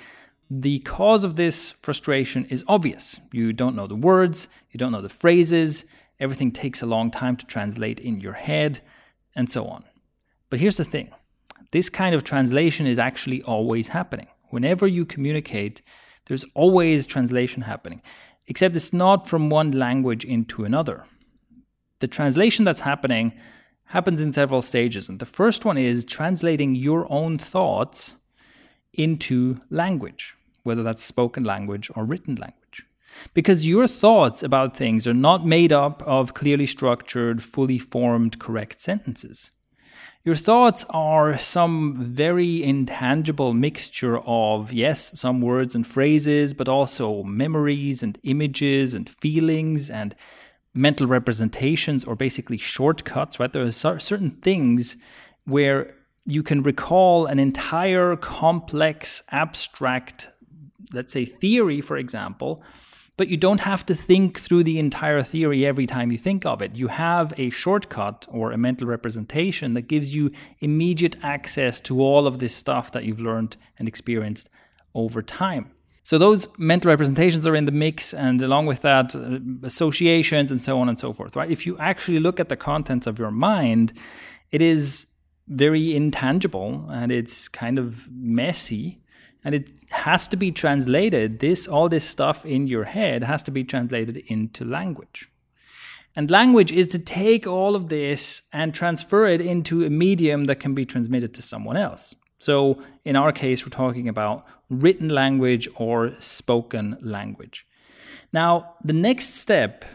The 0.49 0.79
cause 0.79 1.23
of 1.23 1.35
this 1.35 1.71
frustration 1.81 2.45
is 2.45 2.65
obvious. 2.67 3.19
You 3.31 3.53
don't 3.53 3.75
know 3.75 3.87
the 3.87 3.95
words, 3.95 4.49
you 4.71 4.77
don't 4.77 4.91
know 4.91 5.01
the 5.01 5.09
phrases, 5.09 5.85
everything 6.19 6.51
takes 6.51 6.81
a 6.81 6.87
long 6.87 7.11
time 7.11 7.37
to 7.37 7.45
translate 7.45 7.99
in 7.99 8.19
your 8.19 8.33
head, 8.33 8.81
and 9.35 9.49
so 9.49 9.65
on. 9.65 9.83
But 10.49 10.59
here's 10.59 10.77
the 10.77 10.85
thing 10.85 11.11
this 11.71 11.89
kind 11.89 12.13
of 12.13 12.23
translation 12.23 12.87
is 12.87 12.99
actually 12.99 13.41
always 13.43 13.87
happening. 13.87 14.27
Whenever 14.49 14.85
you 14.85 15.05
communicate, 15.05 15.81
there's 16.25 16.45
always 16.55 17.05
translation 17.05 17.61
happening, 17.61 18.01
except 18.47 18.75
it's 18.75 18.93
not 18.93 19.27
from 19.27 19.49
one 19.49 19.71
language 19.71 20.25
into 20.25 20.65
another. 20.65 21.05
The 21.99 22.07
translation 22.07 22.65
that's 22.65 22.81
happening 22.81 23.33
happens 23.85 24.21
in 24.21 24.31
several 24.31 24.61
stages. 24.61 25.09
And 25.09 25.19
the 25.19 25.25
first 25.25 25.65
one 25.65 25.77
is 25.77 26.05
translating 26.05 26.75
your 26.75 27.11
own 27.11 27.37
thoughts 27.37 28.15
into 28.93 29.59
language, 29.69 30.35
whether 30.63 30.83
that's 30.83 31.03
spoken 31.03 31.43
language 31.43 31.89
or 31.95 32.05
written 32.05 32.35
language. 32.35 32.85
Because 33.33 33.67
your 33.67 33.87
thoughts 33.87 34.41
about 34.41 34.75
things 34.75 35.05
are 35.05 35.13
not 35.13 35.45
made 35.45 35.71
up 35.71 36.01
of 36.03 36.33
clearly 36.33 36.65
structured, 36.65 37.43
fully 37.43 37.77
formed, 37.77 38.39
correct 38.39 38.81
sentences. 38.81 39.51
Your 40.23 40.35
thoughts 40.35 40.85
are 40.89 41.37
some 41.37 41.95
very 41.97 42.63
intangible 42.63 43.53
mixture 43.53 44.19
of, 44.19 44.71
yes, 44.71 45.19
some 45.19 45.41
words 45.41 45.75
and 45.75 45.85
phrases, 45.85 46.53
but 46.53 46.69
also 46.69 47.23
memories 47.23 48.01
and 48.01 48.17
images 48.23 48.93
and 48.93 49.09
feelings 49.09 49.89
and 49.89 50.15
mental 50.73 51.07
representations 51.07 52.03
or 52.03 52.15
basically 52.15 52.57
shortcuts, 52.57 53.39
right? 53.39 53.51
There 53.51 53.63
are 53.63 53.71
certain 53.71 54.31
things 54.41 54.97
where 55.45 55.95
you 56.25 56.41
can 56.41 56.63
recall 56.63 57.25
an 57.25 57.39
entire 57.39 58.15
complex, 58.15 59.21
abstract, 59.31 60.29
let's 60.93 61.13
say, 61.13 61.25
theory, 61.25 61.81
for 61.81 61.97
example, 61.97 62.63
but 63.17 63.27
you 63.27 63.37
don't 63.37 63.59
have 63.59 63.85
to 63.85 63.93
think 63.93 64.39
through 64.39 64.63
the 64.63 64.79
entire 64.79 65.21
theory 65.21 65.65
every 65.65 65.85
time 65.85 66.11
you 66.11 66.17
think 66.17 66.45
of 66.45 66.63
it. 66.63 66.75
You 66.75 66.87
have 66.87 67.31
a 67.37 67.51
shortcut 67.51 68.25
or 68.29 68.51
a 68.51 68.57
mental 68.57 68.87
representation 68.87 69.73
that 69.73 69.83
gives 69.83 70.15
you 70.15 70.31
immediate 70.61 71.17
access 71.21 71.79
to 71.81 72.01
all 72.01 72.25
of 72.25 72.39
this 72.39 72.55
stuff 72.55 72.91
that 72.93 73.03
you've 73.03 73.19
learned 73.19 73.57
and 73.77 73.87
experienced 73.87 74.49
over 74.95 75.21
time. 75.21 75.71
So 76.03 76.17
those 76.17 76.47
mental 76.57 76.89
representations 76.89 77.47
are 77.47 77.55
in 77.55 77.65
the 77.65 77.71
mix, 77.71 78.13
and 78.13 78.41
along 78.41 78.65
with 78.65 78.81
that, 78.81 79.15
uh, 79.15 79.39
associations 79.63 80.51
and 80.51 80.61
so 80.61 80.79
on 80.79 80.89
and 80.89 80.99
so 80.99 81.13
forth, 81.13 81.35
right? 81.35 81.49
If 81.49 81.65
you 81.65 81.77
actually 81.77 82.19
look 82.19 82.39
at 82.39 82.49
the 82.49 82.57
contents 82.57 83.07
of 83.07 83.17
your 83.17 83.31
mind, 83.31 83.93
it 84.51 84.61
is 84.61 85.07
very 85.47 85.95
intangible 85.95 86.87
and 86.91 87.11
it's 87.11 87.47
kind 87.49 87.77
of 87.77 88.07
messy 88.11 88.99
and 89.43 89.53
it 89.53 89.69
has 89.89 90.27
to 90.29 90.37
be 90.37 90.51
translated 90.51 91.39
this 91.39 91.67
all 91.67 91.89
this 91.89 92.05
stuff 92.05 92.45
in 92.45 92.67
your 92.67 92.85
head 92.85 93.23
has 93.23 93.43
to 93.43 93.51
be 93.51 93.63
translated 93.63 94.17
into 94.27 94.63
language 94.63 95.29
and 96.15 96.31
language 96.31 96.71
is 96.71 96.87
to 96.87 96.99
take 96.99 97.45
all 97.45 97.75
of 97.75 97.89
this 97.89 98.41
and 98.53 98.73
transfer 98.73 99.27
it 99.27 99.41
into 99.41 99.83
a 99.83 99.89
medium 99.89 100.45
that 100.45 100.61
can 100.61 100.73
be 100.73 100.85
transmitted 100.85 101.33
to 101.33 101.41
someone 101.41 101.75
else 101.75 102.15
so 102.43 102.81
in 103.05 103.15
our 103.15 103.31
case 103.31 103.65
we're 103.65 103.69
talking 103.69 104.07
about 104.09 104.45
written 104.69 105.09
language 105.09 105.67
or 105.75 106.13
spoken 106.19 106.97
language. 107.01 107.65
Now 108.33 108.75
the 108.83 108.93
next 108.93 109.35
step 109.35 109.85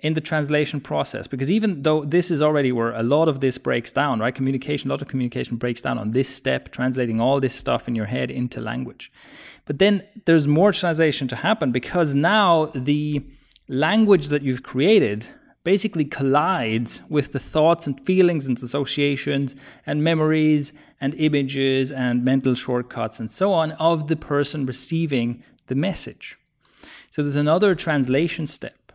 in 0.00 0.14
the 0.14 0.20
translation 0.20 0.80
process 0.80 1.26
because 1.26 1.50
even 1.50 1.82
though 1.82 2.04
this 2.04 2.30
is 2.30 2.42
already 2.42 2.70
where 2.72 2.92
a 2.92 3.02
lot 3.02 3.28
of 3.28 3.40
this 3.40 3.56
breaks 3.56 3.92
down 3.92 4.20
right 4.20 4.34
communication 4.34 4.90
a 4.90 4.92
lot 4.92 5.00
of 5.00 5.08
communication 5.08 5.56
breaks 5.56 5.80
down 5.80 5.96
on 5.96 6.10
this 6.10 6.28
step 6.28 6.70
translating 6.70 7.18
all 7.20 7.40
this 7.40 7.54
stuff 7.54 7.88
in 7.88 7.94
your 7.94 8.06
head 8.06 8.30
into 8.30 8.60
language. 8.60 9.12
But 9.64 9.78
then 9.78 10.04
there's 10.26 10.46
more 10.46 10.72
translation 10.72 11.28
to 11.28 11.36
happen 11.36 11.72
because 11.72 12.14
now 12.14 12.66
the 12.74 13.22
language 13.68 14.26
that 14.28 14.42
you've 14.42 14.62
created 14.62 15.28
basically 15.72 16.04
collides 16.04 17.02
with 17.08 17.32
the 17.32 17.40
thoughts 17.40 17.86
and 17.86 18.00
feelings 18.10 18.46
and 18.46 18.56
associations 18.62 19.56
and 19.84 20.02
memories 20.02 20.72
and 21.00 21.12
images 21.28 21.92
and 21.92 22.24
mental 22.24 22.54
shortcuts 22.54 23.18
and 23.20 23.30
so 23.30 23.52
on 23.52 23.72
of 23.72 24.06
the 24.06 24.16
person 24.16 24.64
receiving 24.64 25.42
the 25.66 25.74
message 25.74 26.38
so 27.10 27.22
there's 27.22 27.42
another 27.46 27.74
translation 27.74 28.46
step 28.46 28.92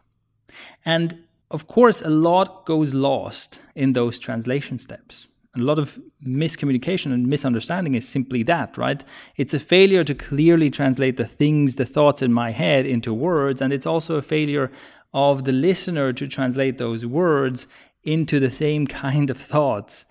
and 0.86 1.20
of 1.52 1.68
course, 1.68 2.02
a 2.02 2.10
lot 2.10 2.66
goes 2.66 2.94
lost 2.94 3.62
in 3.76 3.92
those 3.92 4.18
translation 4.18 4.78
steps. 4.78 5.28
A 5.58 5.60
lot 5.60 5.80
of 5.80 6.00
miscommunication 6.26 7.14
and 7.14 7.28
misunderstanding 7.28 7.94
is 7.94 8.08
simply 8.08 8.42
that, 8.44 8.78
right? 8.78 9.04
It's 9.36 9.54
a 9.54 9.60
failure 9.60 10.06
to 10.06 10.16
clearly 10.16 10.70
translate 10.70 11.18
the 11.18 11.26
things, 11.26 11.76
the 11.76 11.86
thoughts 11.86 12.22
in 12.22 12.32
my 12.32 12.52
head 12.52 12.86
into 12.86 13.14
words, 13.14 13.62
and 13.62 13.74
it's 13.74 13.86
also 13.86 14.16
a 14.16 14.22
failure 14.22 14.72
of 15.14 15.44
the 15.44 15.52
listener 15.52 16.14
to 16.14 16.28
translate 16.28 16.78
those 16.78 17.06
words 17.06 17.68
into 18.04 18.40
the 18.40 18.50
same 18.50 18.88
kind 18.88 19.30
of 19.30 19.38
thoughts. 19.38 20.06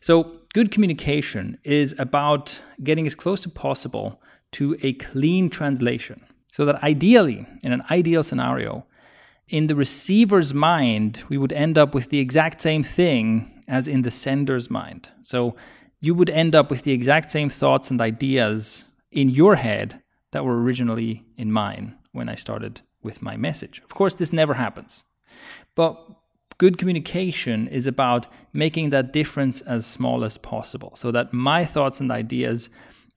So, 0.00 0.40
good 0.54 0.70
communication 0.70 1.58
is 1.64 1.94
about 1.98 2.60
getting 2.82 3.06
as 3.06 3.14
close 3.14 3.44
as 3.46 3.52
possible 3.52 4.20
to 4.52 4.76
a 4.82 4.92
clean 4.94 5.50
translation. 5.50 6.24
So 6.52 6.64
that 6.66 6.82
ideally, 6.84 7.44
in 7.64 7.72
an 7.72 7.82
ideal 7.90 8.22
scenario, 8.22 8.86
in 9.48 9.66
the 9.66 9.74
receiver's 9.74 10.54
mind, 10.54 11.24
we 11.28 11.36
would 11.36 11.52
end 11.52 11.76
up 11.76 11.94
with 11.94 12.10
the 12.10 12.20
exact 12.20 12.62
same 12.62 12.84
thing 12.84 13.64
as 13.66 13.88
in 13.88 14.02
the 14.02 14.10
sender's 14.10 14.70
mind. 14.70 15.08
So 15.22 15.56
you 16.00 16.14
would 16.14 16.30
end 16.30 16.54
up 16.54 16.70
with 16.70 16.82
the 16.82 16.92
exact 16.92 17.32
same 17.32 17.50
thoughts 17.50 17.90
and 17.90 18.00
ideas 18.00 18.84
in 19.10 19.28
your 19.28 19.56
head 19.56 20.00
that 20.30 20.44
were 20.44 20.62
originally 20.62 21.24
in 21.36 21.50
mine 21.50 21.96
when 22.12 22.28
I 22.28 22.36
started 22.36 22.80
with 23.04 23.22
my 23.22 23.36
message. 23.36 23.80
Of 23.84 23.94
course, 23.94 24.14
this 24.14 24.32
never 24.32 24.54
happens. 24.54 25.04
But 25.74 25.96
good 26.58 26.78
communication 26.78 27.68
is 27.68 27.86
about 27.86 28.26
making 28.52 28.90
that 28.90 29.12
difference 29.12 29.60
as 29.62 29.86
small 29.86 30.24
as 30.24 30.38
possible 30.38 30.94
so 30.96 31.10
that 31.10 31.32
my 31.32 31.64
thoughts 31.64 32.00
and 32.00 32.10
ideas 32.10 32.70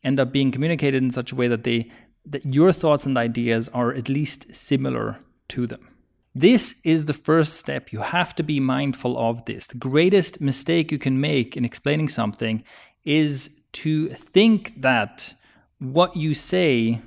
end 0.03 0.19
up 0.19 0.31
being 0.31 0.51
communicated 0.51 1.03
in 1.03 1.11
such 1.11 1.31
a 1.31 1.35
way 1.35 1.47
that 1.47 1.63
they 1.63 1.89
that 2.25 2.53
your 2.53 2.73
thoughts 2.73 3.05
and 3.05 3.17
ideas 3.17 3.69
are 3.69 3.93
at 3.93 4.09
least 4.09 4.53
similar 4.53 5.17
to 5.47 5.65
them. 5.65 5.87
This 6.35 6.75
is 6.83 7.05
the 7.05 7.13
first 7.13 7.53
step. 7.53 7.93
You 7.93 8.01
have 8.01 8.35
to 8.35 8.43
be 8.43 8.59
mindful 8.59 9.17
of 9.17 9.45
this. 9.45 9.67
The 9.67 9.77
greatest 9.77 10.41
mistake 10.41 10.91
you 10.91 10.99
can 10.99 11.21
make 11.21 11.55
in 11.55 11.63
explaining 11.63 12.09
something 12.09 12.63
is 13.05 13.49
to 13.73 14.09
think 14.09 14.81
that 14.81 15.33
what 15.79 16.15
you 16.17 16.33
say 16.33 17.01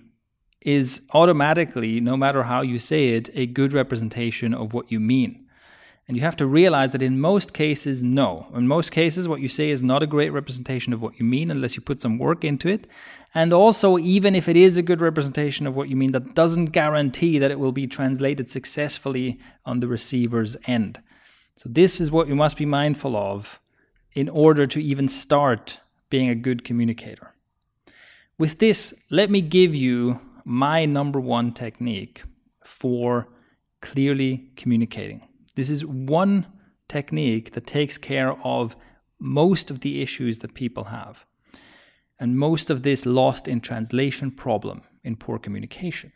is 0.63 1.01
automatically, 1.13 2.01
no 2.01 2.17
matter 2.17 2.43
how 2.43 2.61
you 2.61 2.79
say 2.79 3.09
it, 3.11 3.31
a 3.35 3.47
good 3.47 3.73
representation 3.73 4.53
of 4.53 4.75
what 4.75 4.91
you 4.93 5.01
mean. 5.01 5.47
And 6.07 6.17
you 6.17 6.25
have 6.25 6.37
to 6.39 6.47
realize 6.47 6.91
that 6.91 7.03
in 7.03 7.21
most 7.21 7.53
cases, 7.53 8.03
no. 8.03 8.49
In 8.55 8.67
most 8.67 8.91
cases, 8.91 9.29
what 9.29 9.41
you 9.41 9.47
say 9.47 9.71
is 9.71 9.81
not 9.81 10.03
a 10.03 10.09
great 10.09 10.31
representation 10.31 10.93
of 10.93 11.01
what 11.01 11.19
you 11.21 11.25
mean 11.25 11.53
unless 11.53 11.77
you 11.77 11.83
put 11.83 12.03
some 12.03 12.19
work 12.19 12.45
into 12.45 12.69
it. 12.69 12.89
And 13.33 13.53
also, 13.53 13.97
even 13.97 14.35
if 14.35 14.49
it 14.49 14.57
is 14.57 14.77
a 14.77 14.83
good 14.83 15.01
representation 15.01 15.69
of 15.69 15.77
what 15.77 15.89
you 15.89 15.95
mean, 15.95 16.11
that 16.11 16.35
doesn't 16.35 16.73
guarantee 16.73 17.39
that 17.39 17.53
it 17.53 17.61
will 17.61 17.71
be 17.71 17.87
translated 17.87 18.51
successfully 18.51 19.39
on 19.65 19.79
the 19.79 19.87
receiver's 19.87 20.57
end. 20.67 21.01
So, 21.55 21.69
this 21.69 22.01
is 22.01 22.11
what 22.11 22.27
you 22.27 22.35
must 22.35 22.57
be 22.57 22.67
mindful 22.67 23.17
of 23.17 23.61
in 24.13 24.29
order 24.29 24.67
to 24.67 24.83
even 24.83 25.07
start 25.07 25.79
being 26.09 26.29
a 26.29 26.35
good 26.35 26.65
communicator. 26.65 27.35
With 28.37 28.59
this, 28.59 28.93
let 29.11 29.31
me 29.31 29.41
give 29.43 29.77
you 29.77 30.19
my 30.45 30.85
number 30.85 31.21
one 31.21 31.53
technique 31.53 32.23
for 32.65 33.29
clearly 33.81 34.51
communicating. 34.57 35.27
This 35.55 35.71
is 35.71 35.85
one 35.85 36.47
technique 36.89 37.53
that 37.53 37.67
takes 37.67 37.99
care 37.99 38.33
of 38.45 38.77
most 39.19 39.71
of 39.71 39.81
the 39.81 40.03
issues 40.03 40.39
that 40.39 40.55
people 40.55 40.85
have 40.85 41.25
and 42.21 42.37
most 42.37 42.71
of 42.71 42.83
this 42.83 43.07
lost 43.07 43.49
in 43.49 43.61
translation 43.61 44.31
problem 44.31 44.83
in 45.03 45.17
poor 45.17 45.39
communication. 45.39 46.13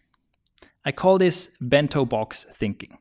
I 0.85 0.93
call 0.93 1.17
this 1.19 1.49
bento 1.61 2.05
box 2.05 2.45
thinking. 2.53 2.99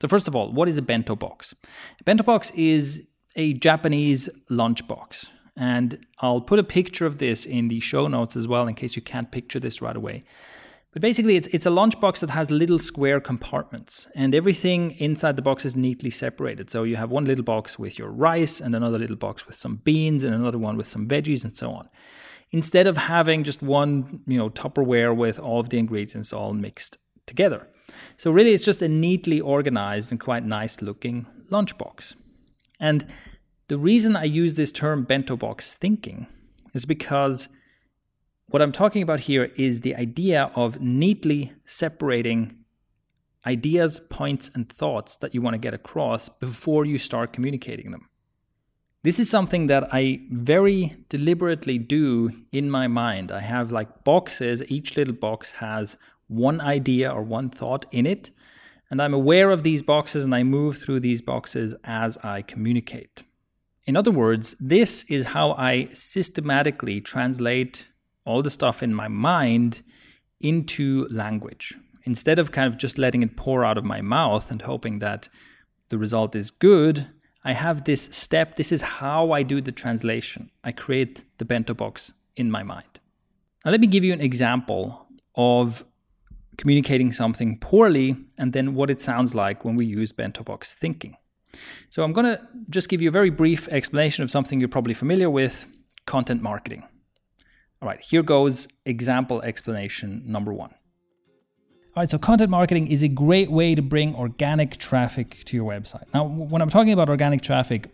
So, 0.00 0.08
first 0.08 0.28
of 0.28 0.36
all, 0.36 0.52
what 0.52 0.68
is 0.68 0.76
a 0.76 0.82
bento 0.82 1.16
box? 1.16 1.54
A 2.00 2.04
bento 2.04 2.22
box 2.22 2.50
is 2.52 3.02
a 3.34 3.54
Japanese 3.54 4.28
lunchbox. 4.50 5.30
And 5.58 6.06
I'll 6.20 6.40
put 6.40 6.60
a 6.60 6.64
picture 6.64 7.04
of 7.04 7.18
this 7.18 7.44
in 7.44 7.66
the 7.66 7.80
show 7.80 8.06
notes 8.06 8.36
as 8.36 8.46
well 8.46 8.68
in 8.68 8.74
case 8.74 8.94
you 8.94 9.02
can't 9.02 9.32
picture 9.32 9.58
this 9.58 9.82
right 9.82 9.96
away. 9.96 10.24
But 10.92 11.02
basically, 11.02 11.36
it's, 11.36 11.48
it's 11.48 11.66
a 11.66 11.70
lunchbox 11.70 12.20
that 12.20 12.30
has 12.30 12.50
little 12.50 12.78
square 12.78 13.20
compartments, 13.20 14.08
and 14.14 14.34
everything 14.34 14.92
inside 14.92 15.36
the 15.36 15.42
box 15.42 15.66
is 15.66 15.76
neatly 15.76 16.10
separated. 16.10 16.70
So 16.70 16.84
you 16.84 16.96
have 16.96 17.10
one 17.10 17.26
little 17.26 17.44
box 17.44 17.78
with 17.78 17.98
your 17.98 18.10
rice, 18.10 18.60
and 18.60 18.74
another 18.74 18.98
little 18.98 19.16
box 19.16 19.46
with 19.46 19.56
some 19.56 19.76
beans, 19.76 20.24
and 20.24 20.34
another 20.34 20.58
one 20.58 20.78
with 20.78 20.88
some 20.88 21.06
veggies, 21.06 21.44
and 21.44 21.54
so 21.54 21.72
on. 21.72 21.90
Instead 22.52 22.86
of 22.86 22.96
having 22.96 23.44
just 23.44 23.60
one, 23.62 24.22
you 24.26 24.38
know, 24.38 24.48
Tupperware 24.48 25.14
with 25.14 25.38
all 25.38 25.60
of 25.60 25.68
the 25.68 25.78
ingredients 25.78 26.32
all 26.32 26.54
mixed 26.54 26.96
together. 27.26 27.68
So 28.16 28.30
really, 28.30 28.52
it's 28.52 28.64
just 28.64 28.80
a 28.80 28.88
neatly 28.88 29.40
organized 29.40 30.10
and 30.10 30.18
quite 30.18 30.44
nice 30.44 30.80
looking 30.80 31.26
lunchbox. 31.50 32.14
And 32.80 33.06
the 33.68 33.78
reason 33.78 34.16
I 34.16 34.24
use 34.24 34.54
this 34.54 34.72
term 34.72 35.04
bento 35.04 35.36
box 35.36 35.74
thinking 35.74 36.26
is 36.72 36.86
because 36.86 37.48
what 38.48 38.62
I'm 38.62 38.72
talking 38.72 39.02
about 39.02 39.20
here 39.20 39.50
is 39.56 39.82
the 39.82 39.94
idea 39.94 40.50
of 40.54 40.80
neatly 40.80 41.52
separating 41.66 42.56
ideas, 43.46 44.00
points, 44.08 44.50
and 44.54 44.68
thoughts 44.68 45.16
that 45.16 45.34
you 45.34 45.42
want 45.42 45.54
to 45.54 45.58
get 45.58 45.74
across 45.74 46.28
before 46.28 46.86
you 46.86 46.96
start 46.96 47.32
communicating 47.32 47.90
them. 47.90 48.08
This 49.02 49.18
is 49.18 49.30
something 49.30 49.66
that 49.66 49.88
I 49.92 50.22
very 50.30 50.96
deliberately 51.08 51.78
do 51.78 52.32
in 52.52 52.70
my 52.70 52.88
mind. 52.88 53.30
I 53.30 53.40
have 53.40 53.70
like 53.70 54.02
boxes, 54.02 54.62
each 54.68 54.96
little 54.96 55.14
box 55.14 55.52
has 55.52 55.96
one 56.26 56.60
idea 56.60 57.10
or 57.10 57.22
one 57.22 57.50
thought 57.50 57.86
in 57.92 58.06
it. 58.06 58.30
And 58.90 59.00
I'm 59.00 59.14
aware 59.14 59.50
of 59.50 59.62
these 59.62 59.82
boxes 59.82 60.24
and 60.24 60.34
I 60.34 60.42
move 60.42 60.78
through 60.78 61.00
these 61.00 61.20
boxes 61.20 61.74
as 61.84 62.16
I 62.18 62.42
communicate. 62.42 63.22
In 63.88 63.96
other 63.96 64.10
words, 64.10 64.54
this 64.60 65.04
is 65.04 65.24
how 65.24 65.52
I 65.52 65.88
systematically 65.94 67.00
translate 67.00 67.88
all 68.26 68.42
the 68.42 68.50
stuff 68.50 68.82
in 68.82 68.92
my 68.92 69.08
mind 69.08 69.80
into 70.42 71.08
language. 71.10 71.74
Instead 72.04 72.38
of 72.38 72.52
kind 72.52 72.66
of 72.66 72.76
just 72.76 72.98
letting 72.98 73.22
it 73.22 73.38
pour 73.38 73.64
out 73.64 73.78
of 73.78 73.86
my 73.86 74.02
mouth 74.02 74.50
and 74.50 74.60
hoping 74.60 74.98
that 74.98 75.30
the 75.88 75.96
result 75.96 76.36
is 76.36 76.50
good, 76.50 77.06
I 77.44 77.54
have 77.54 77.84
this 77.84 78.10
step. 78.12 78.56
This 78.56 78.72
is 78.72 78.82
how 78.82 79.32
I 79.32 79.42
do 79.42 79.62
the 79.62 79.72
translation. 79.72 80.50
I 80.62 80.72
create 80.72 81.24
the 81.38 81.46
bento 81.46 81.72
box 81.72 82.12
in 82.36 82.50
my 82.50 82.62
mind. 82.62 83.00
Now, 83.64 83.70
let 83.70 83.80
me 83.80 83.86
give 83.86 84.04
you 84.04 84.12
an 84.12 84.20
example 84.20 85.06
of 85.34 85.82
communicating 86.58 87.10
something 87.10 87.58
poorly 87.58 88.16
and 88.36 88.52
then 88.52 88.74
what 88.74 88.90
it 88.90 89.00
sounds 89.00 89.34
like 89.34 89.64
when 89.64 89.76
we 89.76 89.86
use 89.86 90.12
bento 90.12 90.44
box 90.44 90.74
thinking. 90.74 91.16
So, 91.88 92.02
I'm 92.02 92.12
going 92.12 92.26
to 92.26 92.40
just 92.70 92.88
give 92.88 93.00
you 93.02 93.08
a 93.08 93.12
very 93.12 93.30
brief 93.30 93.68
explanation 93.68 94.22
of 94.24 94.30
something 94.30 94.60
you're 94.60 94.68
probably 94.68 94.94
familiar 94.94 95.30
with 95.30 95.66
content 96.06 96.42
marketing. 96.42 96.84
All 97.80 97.88
right, 97.88 98.00
here 98.00 98.22
goes 98.22 98.66
example 98.86 99.40
explanation 99.42 100.22
number 100.26 100.52
one. 100.52 100.70
All 101.94 102.02
right, 102.02 102.10
so 102.10 102.18
content 102.18 102.50
marketing 102.50 102.88
is 102.88 103.02
a 103.02 103.08
great 103.08 103.50
way 103.50 103.74
to 103.74 103.82
bring 103.82 104.14
organic 104.14 104.76
traffic 104.78 105.42
to 105.46 105.56
your 105.56 105.70
website. 105.70 106.04
Now, 106.14 106.24
when 106.24 106.62
I'm 106.62 106.70
talking 106.70 106.92
about 106.92 107.08
organic 107.08 107.40
traffic, 107.40 107.90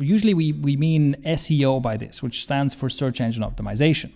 usually 0.00 0.34
we, 0.34 0.52
we 0.52 0.76
mean 0.76 1.16
SEO 1.24 1.80
by 1.80 1.96
this, 1.96 2.22
which 2.22 2.42
stands 2.42 2.74
for 2.74 2.88
search 2.88 3.20
engine 3.20 3.42
optimization. 3.42 4.12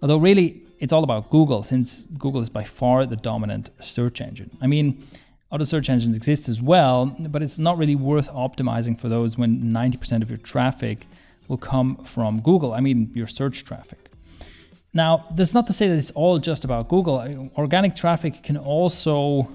Although, 0.00 0.18
really, 0.18 0.62
it's 0.78 0.92
all 0.92 1.04
about 1.04 1.30
Google, 1.30 1.62
since 1.62 2.06
Google 2.18 2.40
is 2.40 2.50
by 2.50 2.64
far 2.64 3.06
the 3.06 3.16
dominant 3.16 3.70
search 3.80 4.20
engine. 4.20 4.50
I 4.60 4.66
mean, 4.66 5.06
other 5.52 5.64
search 5.66 5.90
engines 5.90 6.16
exist 6.16 6.48
as 6.48 6.62
well, 6.62 7.14
but 7.28 7.42
it's 7.42 7.58
not 7.58 7.76
really 7.76 7.94
worth 7.94 8.30
optimizing 8.30 8.98
for 8.98 9.08
those 9.08 9.36
when 9.36 9.62
90% 9.62 10.22
of 10.22 10.30
your 10.30 10.38
traffic 10.38 11.06
will 11.48 11.58
come 11.58 11.96
from 12.04 12.40
Google. 12.40 12.72
I 12.72 12.80
mean, 12.80 13.10
your 13.14 13.26
search 13.26 13.64
traffic. 13.64 14.08
Now, 14.94 15.26
that's 15.36 15.54
not 15.54 15.66
to 15.66 15.72
say 15.72 15.88
that 15.88 15.96
it's 15.96 16.10
all 16.12 16.38
just 16.38 16.64
about 16.64 16.88
Google. 16.88 17.50
Organic 17.56 17.94
traffic 17.94 18.42
can 18.42 18.56
also 18.56 19.48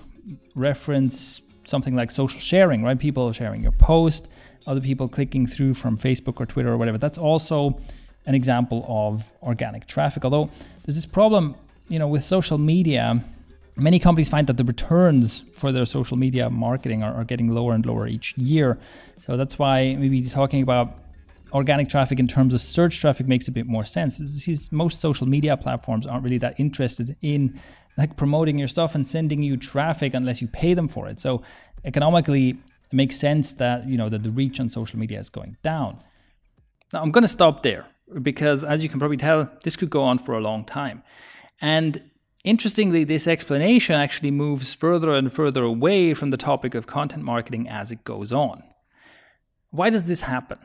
reference 0.56 1.42
something 1.66 1.96
like 1.96 2.12
social 2.12 2.40
sharing, 2.40 2.84
right? 2.84 2.98
People 2.98 3.32
sharing 3.34 3.62
your 3.62 3.72
post, 3.74 4.30
other 4.68 4.82
people 4.82 5.08
clicking 5.08 5.48
through 5.48 5.74
from 5.74 5.98
Facebook 5.98 6.40
or 6.40 6.46
Twitter 6.46 6.72
or 6.72 6.78
whatever. 6.78 6.98
That's 6.98 7.18
also 7.18 7.80
an 8.26 8.36
example 8.36 8.86
of 8.88 9.28
organic 9.42 9.88
traffic. 9.88 10.26
Although 10.26 10.50
there's 10.86 10.96
this 10.96 11.06
problem, 11.06 11.56
you 11.88 11.98
know, 11.98 12.08
with 12.08 12.24
social 12.24 12.58
media, 12.58 13.24
many 13.78 14.00
companies 14.00 14.30
find 14.30 14.48
that 14.48 14.58
the 14.58 14.64
returns 14.64 15.44
for 15.52 15.72
their 15.72 15.86
social 15.86 16.18
media 16.18 16.50
marketing 16.50 17.04
are, 17.04 17.14
are 17.14 17.24
getting 17.24 17.50
lower 17.50 17.74
and 17.74 17.86
lower 17.86 18.08
each 18.08 18.38
year. 18.38 18.78
So 19.22 19.38
that's 19.38 19.60
why 19.60 19.96
maybe 19.96 20.22
talking 20.22 20.62
about 20.62 21.00
organic 21.54 21.88
traffic 21.90 22.20
in 22.20 22.28
terms 22.28 22.54
of 22.54 22.62
search 22.62 23.00
traffic 23.00 23.28
makes 23.28 23.48
a 23.48 23.52
bit 23.52 23.68
more 23.68 23.86
sense. 23.86 24.18
These, 24.18 24.72
most 24.72 25.00
social 25.00 25.28
media 25.28 25.56
platforms 25.56 26.06
aren't 26.06 26.24
really 26.24 26.38
that 26.40 26.60
interested 26.60 27.16
in 27.22 27.60
like 27.98 28.16
promoting 28.16 28.60
your 28.60 28.68
stuff 28.68 28.96
and 28.96 29.06
sending 29.06 29.42
you 29.42 29.58
traffic 29.58 30.14
unless 30.14 30.42
you 30.42 30.48
pay 30.48 30.74
them 30.74 30.88
for 30.88 31.08
it. 31.08 31.20
So 31.20 31.42
economically, 31.86 32.50
it 32.50 32.94
makes 32.94 33.16
sense 33.16 33.54
that 33.54 33.88
you 33.88 33.98
know 33.98 34.10
that 34.10 34.24
the 34.24 34.32
reach 34.32 34.60
on 34.60 34.70
social 34.70 35.00
media 35.00 35.20
is 35.20 35.30
going 35.30 35.58
down. 35.64 36.00
Now 36.94 37.02
I'm 37.02 37.12
going 37.12 37.24
to 37.24 37.28
stop 37.28 37.64
there 37.64 37.86
because, 38.22 38.64
as 38.64 38.84
you 38.84 38.90
can 38.90 39.00
probably 39.00 39.18
tell, 39.18 39.50
this 39.64 39.76
could 39.76 39.90
go 39.90 40.04
on 40.04 40.18
for 40.18 40.36
a 40.36 40.40
long 40.40 40.64
time. 40.64 41.04
And 41.60 42.02
interestingly, 42.48 43.04
this 43.04 43.28
explanation 43.28 43.96
actually 43.96 44.32
moves 44.32 44.74
further 44.74 45.12
and 45.12 45.32
further 45.32 45.64
away 45.64 46.14
from 46.14 46.30
the 46.30 46.38
topic 46.38 46.74
of 46.76 46.88
content 46.88 47.24
marketing 47.24 47.68
as 47.68 47.92
it 47.92 48.04
goes 48.04 48.32
on. 48.32 48.64
Why 49.72 49.90
does 49.90 50.06
this 50.06 50.22
happen? 50.22 50.58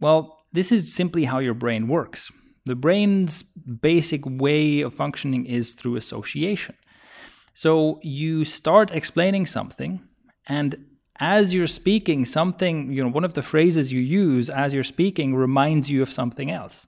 Well, 0.00 0.38
this 0.52 0.72
is 0.72 0.92
simply 0.92 1.24
how 1.24 1.38
your 1.38 1.54
brain 1.54 1.86
works. 1.86 2.32
The 2.66 2.74
brain's 2.74 3.42
basic 3.42 4.22
way 4.26 4.80
of 4.80 4.92
functioning 4.92 5.46
is 5.46 5.72
through 5.72 5.96
association. 5.96 6.74
So 7.54 8.00
you 8.02 8.44
start 8.44 8.90
explaining 8.90 9.46
something, 9.46 10.00
and 10.46 10.84
as 11.20 11.54
you're 11.54 11.66
speaking, 11.66 12.24
something, 12.24 12.92
you 12.92 13.02
know, 13.02 13.10
one 13.10 13.24
of 13.24 13.34
the 13.34 13.42
phrases 13.42 13.92
you 13.92 14.00
use 14.00 14.48
as 14.50 14.74
you're 14.74 14.82
speaking 14.82 15.34
reminds 15.34 15.90
you 15.90 16.02
of 16.02 16.10
something 16.10 16.50
else. 16.50 16.86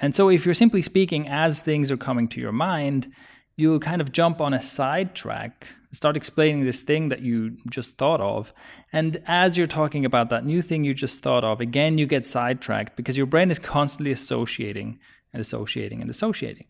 And 0.00 0.14
so 0.14 0.30
if 0.30 0.44
you're 0.44 0.54
simply 0.54 0.82
speaking 0.82 1.28
as 1.28 1.60
things 1.60 1.90
are 1.90 1.96
coming 1.96 2.28
to 2.28 2.40
your 2.40 2.52
mind, 2.52 3.12
you'll 3.56 3.80
kind 3.80 4.00
of 4.00 4.12
jump 4.12 4.40
on 4.40 4.54
a 4.54 4.60
sidetrack 4.60 5.66
start 5.92 6.16
explaining 6.16 6.64
this 6.64 6.82
thing 6.82 7.08
that 7.08 7.20
you 7.20 7.56
just 7.68 7.96
thought 7.98 8.20
of. 8.20 8.52
And 8.92 9.20
as 9.26 9.58
you're 9.58 9.66
talking 9.66 10.04
about 10.04 10.28
that 10.30 10.44
new 10.44 10.62
thing 10.62 10.84
you 10.84 10.94
just 10.94 11.22
thought 11.22 11.44
of, 11.44 11.60
again, 11.60 11.98
you 11.98 12.06
get 12.06 12.24
sidetracked 12.24 12.96
because 12.96 13.16
your 13.16 13.26
brain 13.26 13.50
is 13.50 13.58
constantly 13.58 14.12
associating 14.12 14.98
and 15.32 15.40
associating 15.40 16.00
and 16.00 16.10
associating. 16.10 16.66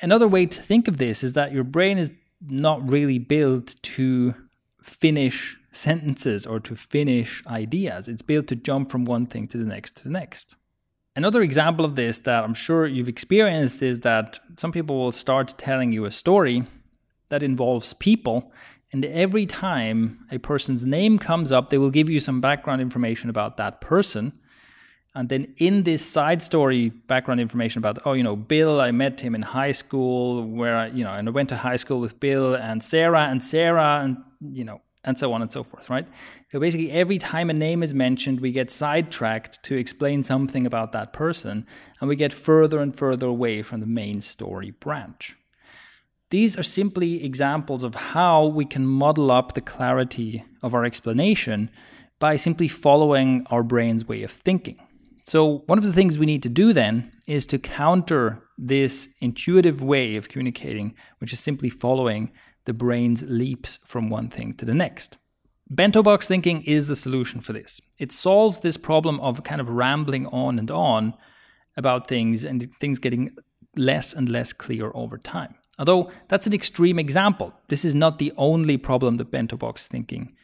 Another 0.00 0.28
way 0.28 0.46
to 0.46 0.62
think 0.62 0.88
of 0.88 0.98
this 0.98 1.22
is 1.22 1.34
that 1.34 1.52
your 1.52 1.64
brain 1.64 1.98
is 1.98 2.10
not 2.40 2.90
really 2.90 3.18
built 3.18 3.76
to 3.82 4.34
finish 4.82 5.56
sentences 5.70 6.46
or 6.46 6.60
to 6.60 6.76
finish 6.76 7.42
ideas. 7.46 8.08
It's 8.08 8.22
built 8.22 8.46
to 8.48 8.56
jump 8.56 8.90
from 8.90 9.04
one 9.04 9.26
thing 9.26 9.46
to 9.48 9.58
the 9.58 9.64
next 9.64 9.96
to 9.96 10.04
the 10.04 10.10
next. 10.10 10.54
Another 11.16 11.40
example 11.40 11.86
of 11.86 11.94
this 11.94 12.18
that 12.20 12.44
I'm 12.44 12.52
sure 12.52 12.86
you've 12.86 13.08
experienced 13.08 13.82
is 13.82 14.00
that 14.00 14.38
some 14.58 14.70
people 14.70 14.98
will 14.98 15.12
start 15.12 15.54
telling 15.56 15.90
you 15.90 16.04
a 16.04 16.12
story 16.12 16.64
that 17.28 17.42
involves 17.42 17.94
people. 17.94 18.52
And 18.92 19.02
every 19.06 19.46
time 19.46 20.26
a 20.30 20.36
person's 20.36 20.84
name 20.84 21.18
comes 21.18 21.52
up, 21.52 21.70
they 21.70 21.78
will 21.78 21.90
give 21.90 22.10
you 22.10 22.20
some 22.20 22.42
background 22.42 22.82
information 22.82 23.30
about 23.30 23.56
that 23.56 23.80
person. 23.80 24.38
And 25.14 25.30
then 25.30 25.54
in 25.56 25.84
this 25.84 26.04
side 26.04 26.42
story, 26.42 26.90
background 26.90 27.40
information 27.40 27.78
about, 27.78 27.98
oh, 28.04 28.12
you 28.12 28.22
know, 28.22 28.36
Bill, 28.36 28.82
I 28.82 28.90
met 28.90 29.18
him 29.18 29.34
in 29.34 29.40
high 29.40 29.72
school 29.72 30.46
where 30.46 30.76
I, 30.76 30.88
you 30.88 31.02
know, 31.02 31.14
and 31.14 31.26
I 31.26 31.30
went 31.30 31.48
to 31.48 31.56
high 31.56 31.76
school 31.76 31.98
with 31.98 32.20
Bill 32.20 32.54
and 32.54 32.84
Sarah 32.84 33.22
and 33.22 33.42
Sarah 33.42 34.02
and, 34.04 34.18
you 34.52 34.64
know, 34.64 34.82
and 35.06 35.18
so 35.18 35.32
on 35.32 35.40
and 35.40 35.50
so 35.50 35.62
forth, 35.62 35.88
right? 35.88 36.06
So 36.50 36.60
basically, 36.60 36.90
every 36.90 37.16
time 37.16 37.48
a 37.48 37.54
name 37.54 37.82
is 37.82 37.94
mentioned, 37.94 38.40
we 38.40 38.52
get 38.52 38.70
sidetracked 38.70 39.62
to 39.62 39.76
explain 39.76 40.22
something 40.22 40.66
about 40.66 40.92
that 40.92 41.12
person, 41.12 41.64
and 42.00 42.08
we 42.08 42.16
get 42.16 42.32
further 42.32 42.80
and 42.80 42.94
further 42.94 43.28
away 43.28 43.62
from 43.62 43.80
the 43.80 43.86
main 43.86 44.20
story 44.20 44.72
branch. 44.72 45.36
These 46.30 46.58
are 46.58 46.64
simply 46.64 47.24
examples 47.24 47.84
of 47.84 47.94
how 47.94 48.46
we 48.46 48.64
can 48.64 48.84
model 48.84 49.30
up 49.30 49.54
the 49.54 49.60
clarity 49.60 50.44
of 50.60 50.74
our 50.74 50.84
explanation 50.84 51.70
by 52.18 52.36
simply 52.36 52.66
following 52.66 53.46
our 53.50 53.62
brain's 53.62 54.08
way 54.08 54.24
of 54.24 54.32
thinking. 54.32 54.78
So, 55.22 55.58
one 55.66 55.78
of 55.78 55.84
the 55.84 55.92
things 55.92 56.18
we 56.18 56.26
need 56.26 56.42
to 56.42 56.48
do 56.48 56.72
then 56.72 57.12
is 57.28 57.46
to 57.48 57.58
counter 57.58 58.42
this 58.58 59.08
intuitive 59.20 59.82
way 59.82 60.16
of 60.16 60.28
communicating, 60.28 60.94
which 61.18 61.32
is 61.32 61.40
simply 61.40 61.68
following 61.68 62.32
the 62.66 62.74
brain's 62.74 63.24
leaps 63.24 63.78
from 63.84 64.10
one 64.10 64.28
thing 64.28 64.52
to 64.54 64.64
the 64.64 64.74
next. 64.74 65.16
Bento 65.68 66.02
box 66.02 66.28
thinking 66.28 66.62
is 66.62 66.86
the 66.86 66.94
solution 66.94 67.40
for 67.40 67.52
this. 67.52 67.80
It 67.98 68.12
solves 68.12 68.60
this 68.60 68.76
problem 68.76 69.18
of 69.20 69.42
kind 69.42 69.60
of 69.60 69.70
rambling 69.70 70.26
on 70.26 70.58
and 70.58 70.70
on 70.70 71.14
about 71.76 72.06
things 72.06 72.44
and 72.44 72.68
things 72.78 72.98
getting 72.98 73.36
less 73.74 74.12
and 74.12 74.28
less 74.28 74.52
clear 74.52 74.92
over 74.94 75.18
time. 75.18 75.54
Although 75.78 76.10
that's 76.28 76.46
an 76.46 76.54
extreme 76.54 76.98
example. 76.98 77.52
This 77.68 77.84
is 77.84 77.94
not 77.94 78.18
the 78.18 78.32
only 78.36 78.76
problem 78.76 79.16
that 79.16 79.30
bento 79.30 79.56
box 79.56 79.88
thinking. 79.88 80.34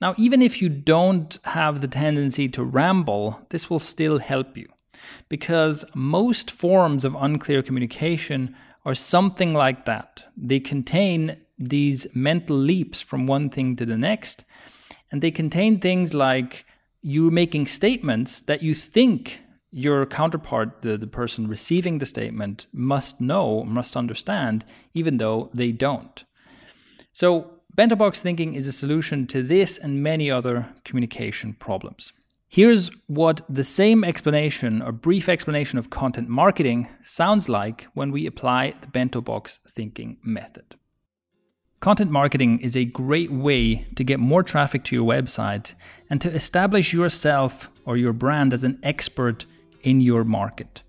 Now, 0.00 0.14
even 0.16 0.42
if 0.42 0.60
you 0.60 0.68
don't 0.68 1.38
have 1.44 1.80
the 1.80 1.88
tendency 1.88 2.48
to 2.48 2.64
ramble, 2.64 3.40
this 3.50 3.70
will 3.70 3.78
still 3.78 4.18
help 4.18 4.56
you. 4.56 4.68
Because 5.28 5.84
most 5.94 6.50
forms 6.50 7.04
of 7.04 7.14
unclear 7.14 7.62
communication 7.62 8.56
are 8.84 8.94
something 8.94 9.54
like 9.54 9.84
that. 9.84 10.24
They 10.36 10.60
contain 10.60 11.36
these 11.58 12.06
mental 12.14 12.56
leaps 12.56 13.00
from 13.00 13.26
one 13.26 13.50
thing 13.50 13.76
to 13.76 13.86
the 13.86 13.96
next, 13.96 14.44
and 15.10 15.22
they 15.22 15.30
contain 15.30 15.78
things 15.78 16.14
like 16.14 16.64
you 17.02 17.30
making 17.30 17.66
statements 17.66 18.40
that 18.42 18.62
you 18.62 18.74
think 18.74 19.40
your 19.70 20.06
counterpart, 20.06 20.82
the, 20.82 20.96
the 20.96 21.06
person 21.06 21.48
receiving 21.48 21.98
the 21.98 22.06
statement, 22.06 22.66
must 22.72 23.20
know, 23.20 23.64
must 23.64 23.96
understand, 23.96 24.64
even 24.94 25.16
though 25.16 25.50
they 25.52 25.72
don't. 25.72 26.24
So, 27.12 27.50
bento 27.74 27.96
box 27.96 28.20
thinking 28.20 28.54
is 28.54 28.68
a 28.68 28.72
solution 28.72 29.26
to 29.28 29.42
this 29.42 29.78
and 29.78 30.02
many 30.02 30.30
other 30.30 30.68
communication 30.84 31.54
problems. 31.54 32.12
Here's 32.48 32.88
what 33.08 33.40
the 33.48 33.64
same 33.64 34.04
explanation 34.04 34.80
or 34.80 34.92
brief 34.92 35.28
explanation 35.28 35.76
of 35.76 35.90
content 35.90 36.28
marketing 36.28 36.88
sounds 37.02 37.48
like 37.48 37.88
when 37.94 38.12
we 38.12 38.26
apply 38.26 38.74
the 38.80 38.86
bento 38.86 39.20
box 39.20 39.58
thinking 39.68 40.18
method. 40.22 40.76
Content 41.84 42.10
marketing 42.10 42.60
is 42.60 42.78
a 42.78 42.86
great 42.86 43.30
way 43.30 43.86
to 43.94 44.02
get 44.02 44.18
more 44.18 44.42
traffic 44.42 44.84
to 44.84 44.96
your 44.96 45.06
website 45.06 45.74
and 46.08 46.18
to 46.18 46.32
establish 46.32 46.94
yourself 46.94 47.68
or 47.84 47.98
your 47.98 48.14
brand 48.14 48.54
as 48.54 48.64
an 48.64 48.78
expert 48.84 49.44
in 49.82 50.00
your 50.00 50.24
market. 50.24 50.82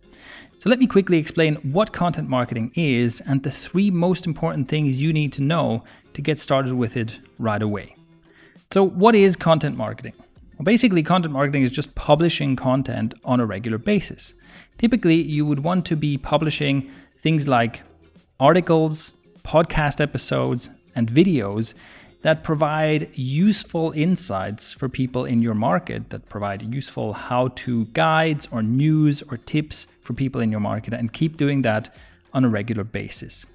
So, 0.57 0.69
let 0.69 0.79
me 0.79 0.87
quickly 0.87 1.17
explain 1.17 1.55
what 1.73 1.91
content 1.91 2.29
marketing 2.29 2.71
is 2.75 3.19
and 3.25 3.43
the 3.43 3.51
three 3.51 3.91
most 3.91 4.25
important 4.25 4.69
things 4.69 4.95
you 4.95 5.11
need 5.11 5.33
to 5.33 5.41
know 5.41 5.83
to 6.13 6.21
get 6.21 6.39
started 6.39 6.71
with 6.71 6.95
it 6.95 7.19
right 7.39 7.61
away. 7.61 7.93
So, 8.71 8.81
what 8.81 9.15
is 9.15 9.35
content 9.35 9.75
marketing? 9.75 10.13
Well, 10.57 10.63
basically, 10.63 11.03
content 11.03 11.33
marketing 11.33 11.63
is 11.63 11.71
just 11.71 11.93
publishing 11.95 12.55
content 12.55 13.15
on 13.25 13.41
a 13.41 13.45
regular 13.45 13.79
basis. 13.79 14.33
Typically, 14.77 15.21
you 15.21 15.45
would 15.45 15.59
want 15.59 15.85
to 15.87 15.97
be 15.97 16.17
publishing 16.17 16.89
things 17.17 17.49
like 17.49 17.81
articles, 18.39 19.11
podcast 19.43 19.99
episodes, 19.99 20.69
and 20.95 21.09
videos 21.09 21.73
that 22.21 22.43
provide 22.43 23.07
useful 23.13 23.91
insights 23.95 24.73
for 24.73 24.89
people 24.89 25.25
in 25.25 25.43
your 25.43 25.53
market, 25.53 26.09
that 26.09 26.27
provide 26.27 26.61
useful 26.63 27.13
how 27.13 27.49
to 27.49 27.85
guides 27.93 28.47
or 28.51 28.63
news 28.63 29.21
or 29.29 29.37
tips 29.37 29.85
for 30.01 30.13
people 30.13 30.41
in 30.41 30.49
your 30.49 30.59
market, 30.59 30.93
and 30.93 31.13
keep 31.13 31.37
doing 31.37 31.61
that 31.61 31.93
on 32.33 32.43
a 32.43 32.49
regular 32.49 32.83
basis. 32.83 33.45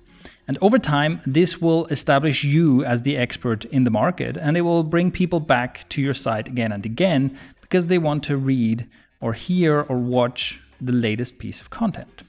And 0.47 0.59
over 0.61 0.79
time, 0.79 1.21
this 1.27 1.61
will 1.61 1.87
establish 1.87 2.45
you 2.45 2.85
as 2.85 3.03
the 3.03 3.17
expert 3.17 3.65
in 3.67 3.85
the 3.85 3.91
market 3.91 4.37
and 4.37 4.57
it 4.57 4.63
will 4.63 4.83
bring 4.83 5.11
people 5.11 5.41
back 5.41 5.89
to 5.91 6.03
your 6.03 6.15
site 6.15 6.49
again 6.49 6.73
and 6.73 6.85
again 6.85 7.39
because 7.61 7.87
they 7.87 7.99
want 7.99 8.23
to 8.25 8.37
read 8.37 8.87
or 9.21 9.33
hear 9.33 9.81
or 9.89 9.97
watch 9.97 10.61
the 10.81 10.93
latest 10.93 11.39
piece 11.39 11.61
of 11.61 11.71
content. 11.71 12.23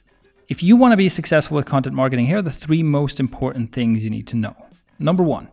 If 0.49 0.61
you 0.61 0.75
want 0.75 0.91
to 0.91 0.97
be 0.97 1.09
successful 1.09 1.55
with 1.55 1.65
content 1.65 1.95
marketing, 1.95 2.25
here 2.25 2.37
are 2.37 2.41
the 2.41 2.51
three 2.51 2.83
most 2.83 3.19
important 3.19 3.71
things 3.71 4.03
you 4.03 4.09
need 4.09 4.27
to 4.27 4.35
know. 4.35 4.55
Number 5.01 5.23
one, 5.23 5.49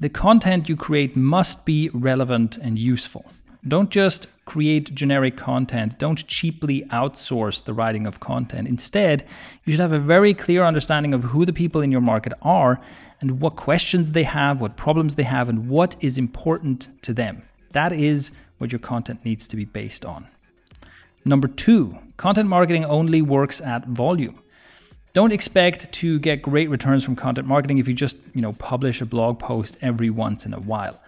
the 0.00 0.08
content 0.08 0.68
you 0.68 0.76
create 0.76 1.14
must 1.14 1.66
be 1.66 1.90
relevant 1.92 2.56
and 2.56 2.78
useful. 2.78 3.26
Don't 3.68 3.90
just 3.90 4.26
create 4.46 4.94
generic 4.94 5.36
content. 5.36 5.98
Don't 5.98 6.26
cheaply 6.26 6.86
outsource 6.90 7.62
the 7.62 7.74
writing 7.74 8.06
of 8.06 8.20
content. 8.20 8.66
Instead, 8.66 9.26
you 9.64 9.72
should 9.72 9.80
have 9.80 9.92
a 9.92 9.98
very 9.98 10.32
clear 10.32 10.64
understanding 10.64 11.12
of 11.12 11.22
who 11.22 11.44
the 11.44 11.52
people 11.52 11.82
in 11.82 11.92
your 11.92 12.00
market 12.00 12.32
are 12.40 12.80
and 13.20 13.38
what 13.40 13.56
questions 13.56 14.12
they 14.12 14.22
have, 14.22 14.62
what 14.62 14.78
problems 14.78 15.14
they 15.14 15.22
have, 15.24 15.50
and 15.50 15.68
what 15.68 15.94
is 16.00 16.16
important 16.16 16.88
to 17.02 17.12
them. 17.12 17.42
That 17.72 17.92
is 17.92 18.30
what 18.56 18.72
your 18.72 18.78
content 18.78 19.22
needs 19.26 19.46
to 19.48 19.56
be 19.56 19.66
based 19.66 20.06
on. 20.06 20.26
Number 21.26 21.48
two, 21.48 21.98
content 22.16 22.48
marketing 22.48 22.86
only 22.86 23.20
works 23.20 23.60
at 23.60 23.86
volume. 23.86 24.42
Don't 25.12 25.32
expect 25.32 25.90
to 25.90 26.20
get 26.20 26.40
great 26.40 26.70
returns 26.70 27.02
from 27.02 27.16
content 27.16 27.48
marketing 27.48 27.78
if 27.78 27.88
you 27.88 27.94
just, 27.94 28.16
you 28.32 28.40
know, 28.40 28.52
publish 28.52 29.00
a 29.00 29.06
blog 29.06 29.40
post 29.40 29.76
every 29.82 30.08
once 30.08 30.46
in 30.46 30.54
a 30.54 30.60
while. 30.60 31.00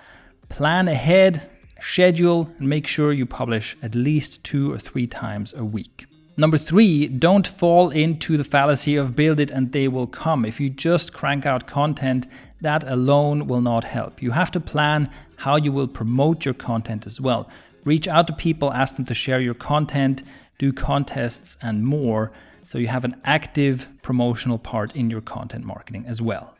Plan 0.49 0.89
ahead, 0.89 1.49
schedule, 1.81 2.51
and 2.59 2.69
make 2.69 2.89
sure 2.89 3.13
you 3.13 3.27
publish 3.27 3.77
at 3.81 3.95
least 3.95 4.43
two 4.43 4.73
or 4.73 4.79
three 4.81 5.07
times 5.07 5.55
a 5.57 5.65
week. 5.65 6.07
Number 6.37 6.59
three, 6.59 7.07
don't 7.07 7.47
fall 7.47 7.91
into 7.91 8.37
the 8.37 8.43
fallacy 8.43 8.97
of 8.97 9.15
build 9.15 9.39
it 9.39 9.53
and 9.53 9.71
they 9.71 9.87
will 9.87 10.09
come. 10.09 10.45
If 10.45 10.59
you 10.59 10.69
just 10.69 11.13
crank 11.13 11.47
out 11.47 11.69
content, 11.69 12.27
that 12.61 12.83
alone 12.91 13.47
will 13.47 13.61
not 13.61 13.85
help. 13.85 14.21
You 14.21 14.33
have 14.33 14.51
to 14.53 14.61
plan 14.61 15.09
how 15.37 15.55
you 15.55 15.71
will 15.71 15.87
promote 15.87 16.45
your 16.45 16.55
content 16.55 17.07
as 17.07 17.21
well. 17.21 17.49
Reach 17.85 18.09
out 18.09 18.27
to 18.27 18.33
people, 18.33 18.73
ask 18.73 18.97
them 18.97 19.07
to 19.07 19.15
share 19.15 19.41
your 19.41 19.55
content, 19.55 20.25
do 20.59 20.73
contests, 20.73 21.57
and 21.63 21.85
more 21.85 22.33
so 22.73 22.79
you 22.79 22.89
have 22.89 23.05
an 23.05 23.21
active 23.27 23.87
promotional 24.01 24.57
part 24.57 24.97
in 24.97 25.11
your 25.11 25.21
content 25.21 25.63
marketing 25.63 26.07
as 26.09 26.23
well. 26.23 26.57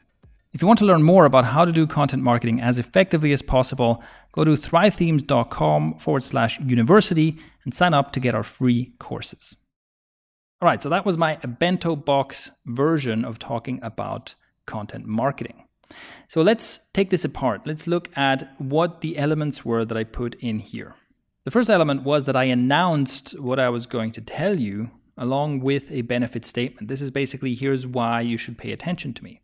If 0.53 0.61
you 0.61 0.69
want 0.69 0.79
to 0.81 0.85
learn 0.85 1.03
more 1.03 1.25
about 1.25 1.47
how 1.47 1.65
to 1.65 1.73
do 1.73 1.87
content 1.87 2.23
marketing 2.23 2.61
as 2.61 2.79
effectively 2.79 3.33
as 3.33 3.41
possible, 3.41 4.03
go 4.33 4.45
to 4.45 4.51
thrivethemes.com 4.51 5.95
forward 5.95 6.23
slash 6.23 6.61
university 6.61 7.39
and 7.65 7.73
sign 7.73 7.95
up 7.95 8.13
to 8.13 8.21
get 8.21 8.35
our 8.35 8.43
free 8.43 8.93
courses. 8.99 9.57
All 10.61 10.67
right, 10.69 10.83
so 10.83 10.91
that 10.91 11.07
was 11.07 11.17
my 11.17 11.37
bento 11.37 11.97
box 11.97 12.51
version 12.67 13.25
of 13.25 13.39
talking 13.39 13.81
about 13.83 14.35
content 14.67 15.07
marketing. 15.07 15.65
So 16.29 16.43
let's 16.43 16.81
take 16.93 17.09
this 17.09 17.25
apart. 17.25 17.63
Let's 17.67 17.87
look 17.87 18.11
at 18.19 18.53
what 18.61 19.01
the 19.01 19.17
elements 19.17 19.65
were 19.65 19.87
that 19.87 19.97
I 19.97 20.05
put 20.05 20.35
in 20.35 20.59
here. 20.59 20.95
The 21.47 21.51
first 21.51 21.71
element 21.71 22.03
was 22.03 22.27
that 22.27 22.37
I 22.37 22.45
announced 22.45 23.41
what 23.41 23.59
I 23.59 23.71
was 23.71 23.87
going 23.87 24.13
to 24.13 24.21
tell 24.21 24.61
you 24.61 24.91
along 25.17 25.61
with 25.61 25.91
a 25.93 26.03
benefit 26.03 26.45
statement. 26.45 26.89
This 26.89 27.03
is 27.03 27.11
basically 27.11 27.55
here's 27.55 27.87
why 27.87 28.21
you 28.21 28.37
should 28.37 28.59
pay 28.59 28.73
attention 28.73 29.13
to 29.15 29.25
me. 29.25 29.41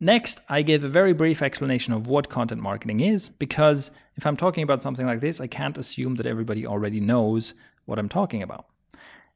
Next, 0.00 0.40
I 0.48 0.62
give 0.62 0.84
a 0.84 0.88
very 0.88 1.12
brief 1.12 1.42
explanation 1.42 1.92
of 1.92 2.06
what 2.06 2.28
content 2.28 2.62
marketing 2.62 3.00
is, 3.00 3.28
because 3.28 3.90
if 4.14 4.26
I'm 4.26 4.36
talking 4.36 4.62
about 4.62 4.82
something 4.82 5.06
like 5.06 5.20
this, 5.20 5.40
I 5.40 5.48
can't 5.48 5.76
assume 5.76 6.14
that 6.16 6.26
everybody 6.26 6.64
already 6.66 7.00
knows 7.00 7.54
what 7.84 7.98
I'm 7.98 8.08
talking 8.08 8.42
about. 8.42 8.66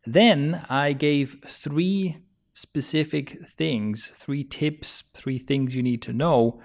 Then 0.07 0.65
I 0.69 0.93
gave 0.93 1.43
three 1.45 2.19
specific 2.55 3.45
things, 3.49 4.13
three 4.15 4.45
tips, 4.45 5.03
three 5.15 5.39
things 5.39 5.75
you 5.75 5.83
need 5.83 6.03
to 6.03 6.13
know. 6.13 6.61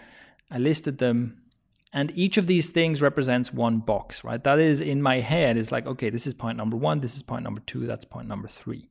I 0.52 0.60
listed 0.60 1.00
them, 1.00 1.42
and 1.94 2.12
each 2.16 2.38
of 2.38 2.48
these 2.48 2.70
things 2.70 3.02
represents 3.02 3.54
one 3.54 3.80
box, 3.80 4.24
right? 4.24 4.44
That 4.44 4.60
is 4.60 4.82
in 4.82 5.02
my 5.02 5.20
head, 5.20 5.58
is 5.58 5.72
like, 5.72 5.88
okay, 5.88 6.10
this 6.10 6.28
is 6.28 6.34
point 6.34 6.58
number 6.58 6.76
one, 6.76 7.00
this 7.00 7.16
is 7.16 7.24
point 7.24 7.44
number 7.44 7.62
two, 7.62 7.88
that's 7.88 8.06
point 8.06 8.28
number 8.28 8.48
three. 8.48 8.90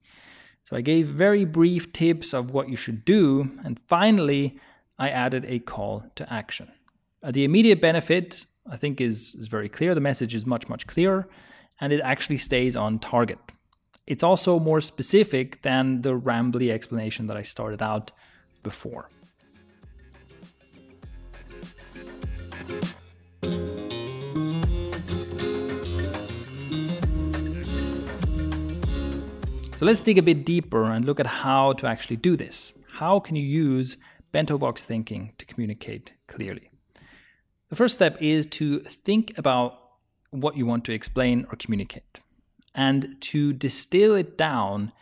So 0.64 0.76
I 0.76 0.80
gave 0.80 1.06
very 1.06 1.44
brief 1.44 1.92
tips 1.92 2.34
of 2.34 2.50
what 2.50 2.68
you 2.68 2.76
should 2.76 3.04
do, 3.04 3.50
and 3.64 3.78
finally, 3.86 4.58
I 4.98 5.10
added 5.10 5.44
a 5.46 5.58
call 5.58 6.04
to 6.16 6.32
action. 6.32 6.72
Uh, 7.22 7.30
the 7.30 7.44
immediate 7.44 7.80
benefit, 7.80 8.46
I 8.70 8.76
think, 8.76 9.00
is, 9.00 9.34
is 9.34 9.46
very 9.46 9.68
clear. 9.68 9.94
The 9.94 10.00
message 10.00 10.34
is 10.34 10.46
much, 10.46 10.68
much 10.68 10.86
clearer, 10.86 11.28
and 11.80 11.92
it 11.92 12.00
actually 12.00 12.38
stays 12.38 12.76
on 12.76 12.98
target. 12.98 13.38
It's 14.06 14.22
also 14.22 14.58
more 14.58 14.80
specific 14.80 15.62
than 15.62 16.02
the 16.02 16.18
rambly 16.18 16.70
explanation 16.70 17.26
that 17.26 17.36
I 17.36 17.42
started 17.42 17.82
out 17.82 18.12
before. 18.62 19.10
So 29.78 29.84
let's 29.84 30.00
dig 30.00 30.18
a 30.18 30.22
bit 30.22 30.46
deeper 30.46 30.84
and 30.84 31.04
look 31.04 31.20
at 31.20 31.26
how 31.26 31.74
to 31.74 31.86
actually 31.86 32.16
do 32.16 32.36
this. 32.36 32.72
How 32.88 33.20
can 33.20 33.36
you 33.36 33.44
use 33.44 33.98
bento 34.36 34.58
box 34.58 34.84
thinking 34.84 35.32
to 35.38 35.46
communicate 35.46 36.12
clearly. 36.26 36.70
The 37.70 37.76
first 37.76 37.94
step 37.94 38.20
is 38.20 38.46
to 38.48 38.80
think 38.80 39.32
about 39.38 39.80
what 40.30 40.58
you 40.58 40.66
want 40.66 40.84
to 40.84 40.92
explain 40.92 41.46
or 41.50 41.56
communicate 41.56 42.20
and 42.74 43.16
to 43.22 43.54
distill 43.54 44.14
it 44.14 44.36
down 44.36 44.92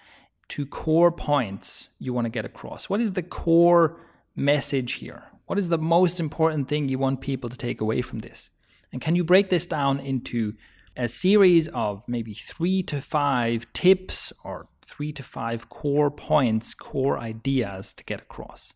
to 0.50 0.64
core 0.64 1.11
points 1.11 1.88
you 1.98 2.12
want 2.12 2.27
to 2.27 2.31
get 2.31 2.44
across. 2.44 2.88
What 2.88 3.00
is 3.00 3.14
the 3.14 3.24
core 3.24 3.98
message 4.37 4.92
here? 4.92 5.24
What 5.46 5.59
is 5.59 5.68
the 5.68 5.78
most 5.78 6.20
important 6.20 6.68
thing 6.68 6.88
you 6.88 6.98
want 6.98 7.20
people 7.20 7.50
to 7.50 7.57
take 7.57 7.83
away 7.83 8.00
from 8.00 8.20
this? 8.20 8.48
And 8.92 9.00
can 9.00 9.14
you 9.14 9.22
break 9.24 9.50
this 9.50 9.66
down 9.66 10.00
into 10.00 10.54
a 10.96 11.07
series 11.07 11.68
of 11.68 12.09
maybe 12.09 12.33
three 12.33 12.83
to 12.85 13.02
five 13.02 13.70
tips 13.74 14.33
or 14.42 14.68
three 14.80 15.12
to 15.12 15.22
five 15.22 15.68
core 15.68 16.11
points, 16.11 16.72
core 16.72 17.18
ideas 17.18 17.92
to 17.94 18.04
get 18.04 18.22
across? 18.22 18.72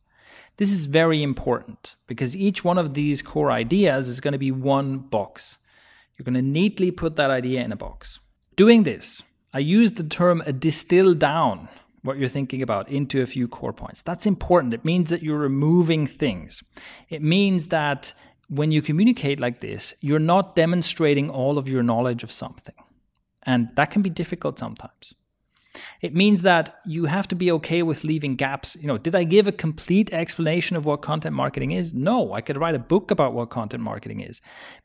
This 0.59 0.70
is 0.70 0.85
very 0.85 1.22
important 1.22 1.96
because 2.07 2.37
each 2.37 2.64
one 2.64 2.76
of 2.76 2.92
these 2.92 3.22
core 3.22 3.50
ideas 3.50 4.07
is 4.07 4.20
going 4.20 4.33
to 4.33 4.38
be 4.38 4.50
one 4.50 4.98
box. 4.98 5.57
You're 6.16 6.24
going 6.24 6.35
to 6.35 6.42
neatly 6.42 6.90
put 6.90 7.16
that 7.16 7.31
idea 7.31 7.62
in 7.62 7.72
a 7.72 7.76
box. 7.76 8.20
Doing 8.57 8.83
this, 8.83 9.22
I 9.54 9.61
use 9.61 9.92
the 9.92 10.04
term 10.04 10.42
distill 10.59 11.14
down 11.14 11.70
what 12.09 12.18
you're 12.18 12.29
thinking 12.29 12.62
about 12.62 12.88
into 12.88 13.23
a 13.23 13.27
few 13.27 13.47
core 13.47 13.73
points. 13.73 14.03
That's 14.03 14.27
important. 14.27 14.75
It 14.75 14.85
means 14.85 15.11
that 15.11 15.23
you're 15.23 15.38
removing 15.38 16.07
things. 16.07 16.62
It 17.09 17.23
means 17.23 17.68
that 17.68 18.12
when 18.49 18.73
you 18.73 18.83
communicate 18.83 19.38
like 19.38 19.61
this, 19.61 19.94
you're 20.01 20.18
not 20.18 20.57
demonstrating 20.57 21.31
all 21.31 21.59
of 21.59 21.68
your 21.68 21.83
knowledge 21.83 22.25
of 22.25 22.33
something. 22.33 22.75
And 23.44 23.68
that 23.77 23.90
can 23.90 24.03
be 24.03 24.11
difficult 24.11 24.59
sometimes. 24.59 25.14
It 26.01 26.14
means 26.14 26.42
that 26.42 26.77
you 26.87 27.05
have 27.05 27.29
to 27.29 27.37
be 27.37 27.53
okay 27.53 27.83
with 27.83 28.05
leaving 28.05 28.37
gaps. 28.37 28.77
You 28.81 28.88
know, 28.88 28.99
did 28.99 29.14
I 29.14 29.25
give 29.25 29.47
a 29.47 29.53
complete 29.53 30.12
explanation 30.12 30.77
of 30.77 30.87
what 30.87 31.03
content 31.03 31.37
marketing 31.37 31.73
is? 31.73 31.94
No, 31.94 32.33
I 32.33 32.40
could 32.40 32.57
write 32.57 32.75
a 32.75 32.81
book 32.81 33.11
about 33.11 33.35
what 33.35 33.51
content 33.51 33.83
marketing 33.83 34.21
is. 34.21 34.40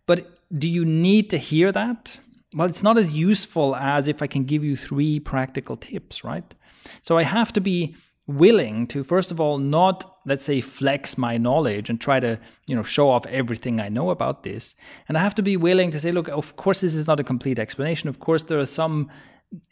But 0.06 0.40
do 0.56 0.68
you 0.68 0.86
need 0.86 1.30
to 1.32 1.38
hear 1.38 1.72
that? 1.72 2.20
Well, 2.54 2.68
it's 2.68 2.84
not 2.84 2.98
as 2.98 3.14
useful 3.14 3.76
as 3.76 4.08
if 4.08 4.22
I 4.22 4.28
can 4.28 4.44
give 4.44 4.64
you 4.64 4.78
three 4.78 5.20
practical 5.20 5.78
tips, 5.78 6.24
right? 6.24 6.54
So 7.02 7.18
I 7.18 7.24
have 7.24 7.54
to 7.54 7.62
be 7.62 7.96
willing 8.26 8.88
to 8.88 9.04
first 9.04 9.32
of 9.32 9.42
all 9.42 9.58
not 9.58 10.18
let's 10.26 10.46
say 10.46 10.62
flex 10.62 11.18
my 11.18 11.38
knowledge 11.38 11.90
and 11.90 12.00
try 12.00 12.22
to 12.22 12.40
you 12.68 12.74
know 12.74 12.82
show 12.82 13.10
off 13.10 13.26
everything 13.26 13.82
i 13.82 13.90
know 13.90 14.12
about 14.12 14.44
this 14.44 14.76
and 15.10 15.18
i 15.18 15.22
have 15.22 15.36
to 15.36 15.42
be 15.42 15.58
willing 15.58 15.92
to 15.92 16.00
say 16.00 16.10
look 16.10 16.30
of 16.30 16.56
course 16.56 16.80
this 16.80 16.96
is 16.96 17.06
not 17.06 17.20
a 17.20 17.24
complete 17.24 17.60
explanation 17.60 18.08
of 18.08 18.22
course 18.22 18.44
there 18.44 18.58
are 18.58 18.66
some 18.66 19.10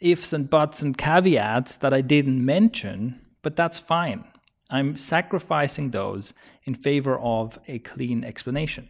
ifs 0.00 0.32
and 0.32 0.48
buts 0.48 0.82
and 0.82 0.96
caveats 0.96 1.76
that 1.76 1.92
I 1.92 2.00
didn't 2.00 2.44
mention, 2.44 3.20
but 3.42 3.56
that's 3.56 3.78
fine. 3.78 4.24
I'm 4.70 4.96
sacrificing 4.96 5.90
those 5.90 6.32
in 6.64 6.74
favor 6.74 7.18
of 7.18 7.58
a 7.68 7.78
clean 7.80 8.24
explanation. 8.24 8.88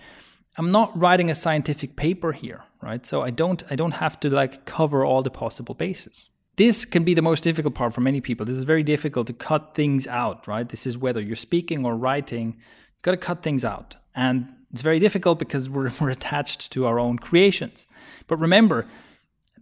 I'm 0.58 0.70
not 0.70 0.96
writing 0.98 1.30
a 1.30 1.34
scientific 1.34 1.96
paper 1.96 2.32
here, 2.32 2.62
right? 2.82 3.04
So 3.06 3.22
I 3.22 3.30
don't 3.30 3.62
I 3.70 3.76
don't 3.76 3.92
have 3.92 4.20
to 4.20 4.30
like 4.30 4.64
cover 4.64 5.04
all 5.04 5.22
the 5.22 5.30
possible 5.30 5.74
bases. 5.74 6.28
This 6.56 6.84
can 6.84 7.02
be 7.02 7.14
the 7.14 7.22
most 7.22 7.44
difficult 7.44 7.74
part 7.74 7.94
for 7.94 8.02
many 8.02 8.20
people. 8.20 8.44
This 8.44 8.56
is 8.56 8.64
very 8.64 8.82
difficult 8.82 9.26
to 9.28 9.32
cut 9.32 9.74
things 9.74 10.06
out, 10.06 10.46
right? 10.46 10.68
This 10.68 10.86
is 10.86 10.98
whether 10.98 11.20
you're 11.20 11.36
speaking 11.36 11.86
or 11.86 11.96
writing, 11.96 12.54
you've 12.56 13.02
got 13.02 13.12
to 13.12 13.16
cut 13.16 13.42
things 13.42 13.64
out. 13.64 13.96
And 14.14 14.48
it's 14.70 14.82
very 14.82 14.98
difficult 14.98 15.38
because 15.38 15.70
we're, 15.70 15.90
we're 16.00 16.10
attached 16.10 16.72
to 16.72 16.86
our 16.86 16.98
own 16.98 17.18
creations. 17.18 17.86
But 18.26 18.36
remember, 18.36 18.86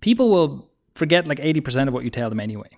people 0.01 0.31
will 0.31 0.69
forget 0.95 1.29
like 1.29 1.39
80% 1.39 1.89
of 1.89 1.95
what 1.95 2.05
you 2.05 2.11
tell 2.11 2.29
them 2.29 2.41
anyway. 2.41 2.71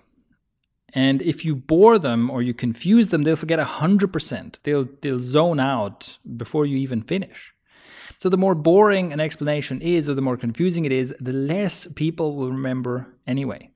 And 0.95 1.23
if 1.23 1.43
you 1.43 1.55
bore 1.55 1.97
them 1.97 2.29
or 2.29 2.43
you 2.43 2.53
confuse 2.53 3.07
them, 3.07 3.23
they'll 3.23 3.35
forget 3.35 3.59
100%. 3.59 4.59
They'll, 4.61 4.87
they'll 5.01 5.19
zone 5.19 5.59
out 5.59 6.19
before 6.37 6.67
you 6.67 6.77
even 6.77 7.01
finish. 7.01 7.51
So 8.19 8.29
the 8.29 8.37
more 8.37 8.53
boring 8.53 9.11
an 9.11 9.19
explanation 9.19 9.81
is 9.81 10.07
or 10.07 10.13
the 10.13 10.21
more 10.21 10.37
confusing 10.37 10.85
it 10.85 10.91
is, 10.91 11.13
the 11.19 11.33
less 11.33 11.87
people 11.95 12.35
will 12.35 12.51
remember 12.51 13.07
anyway. 13.25 13.72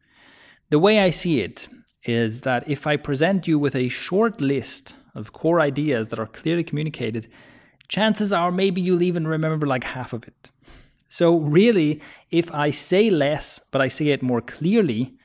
The 0.70 0.80
way 0.80 1.00
I 1.00 1.12
see 1.12 1.40
it 1.40 1.70
is 2.04 2.42
that 2.42 2.68
if 2.68 2.86
I 2.88 2.98
present 2.98 3.48
you 3.48 3.58
with 3.58 3.76
a 3.76 3.88
short 3.88 4.42
list 4.42 4.96
of 5.16 5.32
core 5.32 5.62
ideas 5.62 6.10
that 6.10 6.20
are 6.20 6.28
clearly 6.28 6.64
communicated, 6.64 7.30
chances 7.88 8.34
are 8.34 8.52
maybe 8.52 8.82
you'll 8.82 9.02
even 9.02 9.28
remember 9.28 9.66
like 9.66 9.86
half 9.86 10.12
of 10.12 10.28
it. 10.28 10.50
So, 11.10 11.38
really, 11.38 12.02
if 12.32 12.54
I 12.54 12.72
say 12.72 13.10
less, 13.10 13.62
but 13.72 13.80
I 13.80 13.88
say 13.88 14.08
it 14.08 14.22
more 14.22 14.42
clearly, 14.42 15.18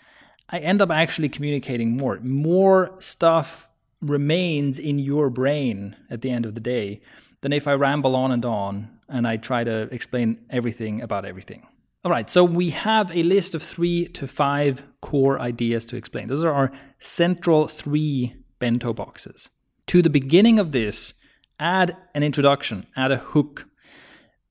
I 0.48 0.58
end 0.60 0.80
up 0.80 0.92
actually 0.92 1.28
communicating 1.28 1.96
more. 1.96 2.20
More 2.20 2.94
stuff 3.00 3.68
remains 4.00 4.78
in 4.78 4.98
your 4.98 5.28
brain 5.28 5.96
at 6.08 6.22
the 6.22 6.30
end 6.30 6.46
of 6.46 6.54
the 6.54 6.60
day 6.60 7.00
than 7.40 7.52
if 7.52 7.66
I 7.66 7.72
ramble 7.74 8.14
on 8.14 8.30
and 8.30 8.44
on 8.44 8.90
and 9.08 9.26
I 9.26 9.38
try 9.38 9.64
to 9.64 9.92
explain 9.92 10.38
everything 10.50 11.02
about 11.02 11.24
everything. 11.24 11.66
All 12.04 12.10
right, 12.10 12.28
so 12.28 12.42
we 12.42 12.70
have 12.70 13.12
a 13.12 13.22
list 13.22 13.54
of 13.54 13.62
three 13.62 14.06
to 14.06 14.26
five 14.26 14.82
core 15.02 15.40
ideas 15.40 15.86
to 15.86 15.96
explain. 15.96 16.26
Those 16.26 16.44
are 16.44 16.52
our 16.52 16.72
central 16.98 17.68
three 17.68 18.34
bento 18.58 18.92
boxes. 18.92 19.48
To 19.86 20.02
the 20.02 20.10
beginning 20.10 20.58
of 20.58 20.72
this, 20.72 21.14
add 21.60 21.96
an 22.16 22.24
introduction, 22.24 22.88
add 22.96 23.12
a 23.12 23.18
hook. 23.18 23.68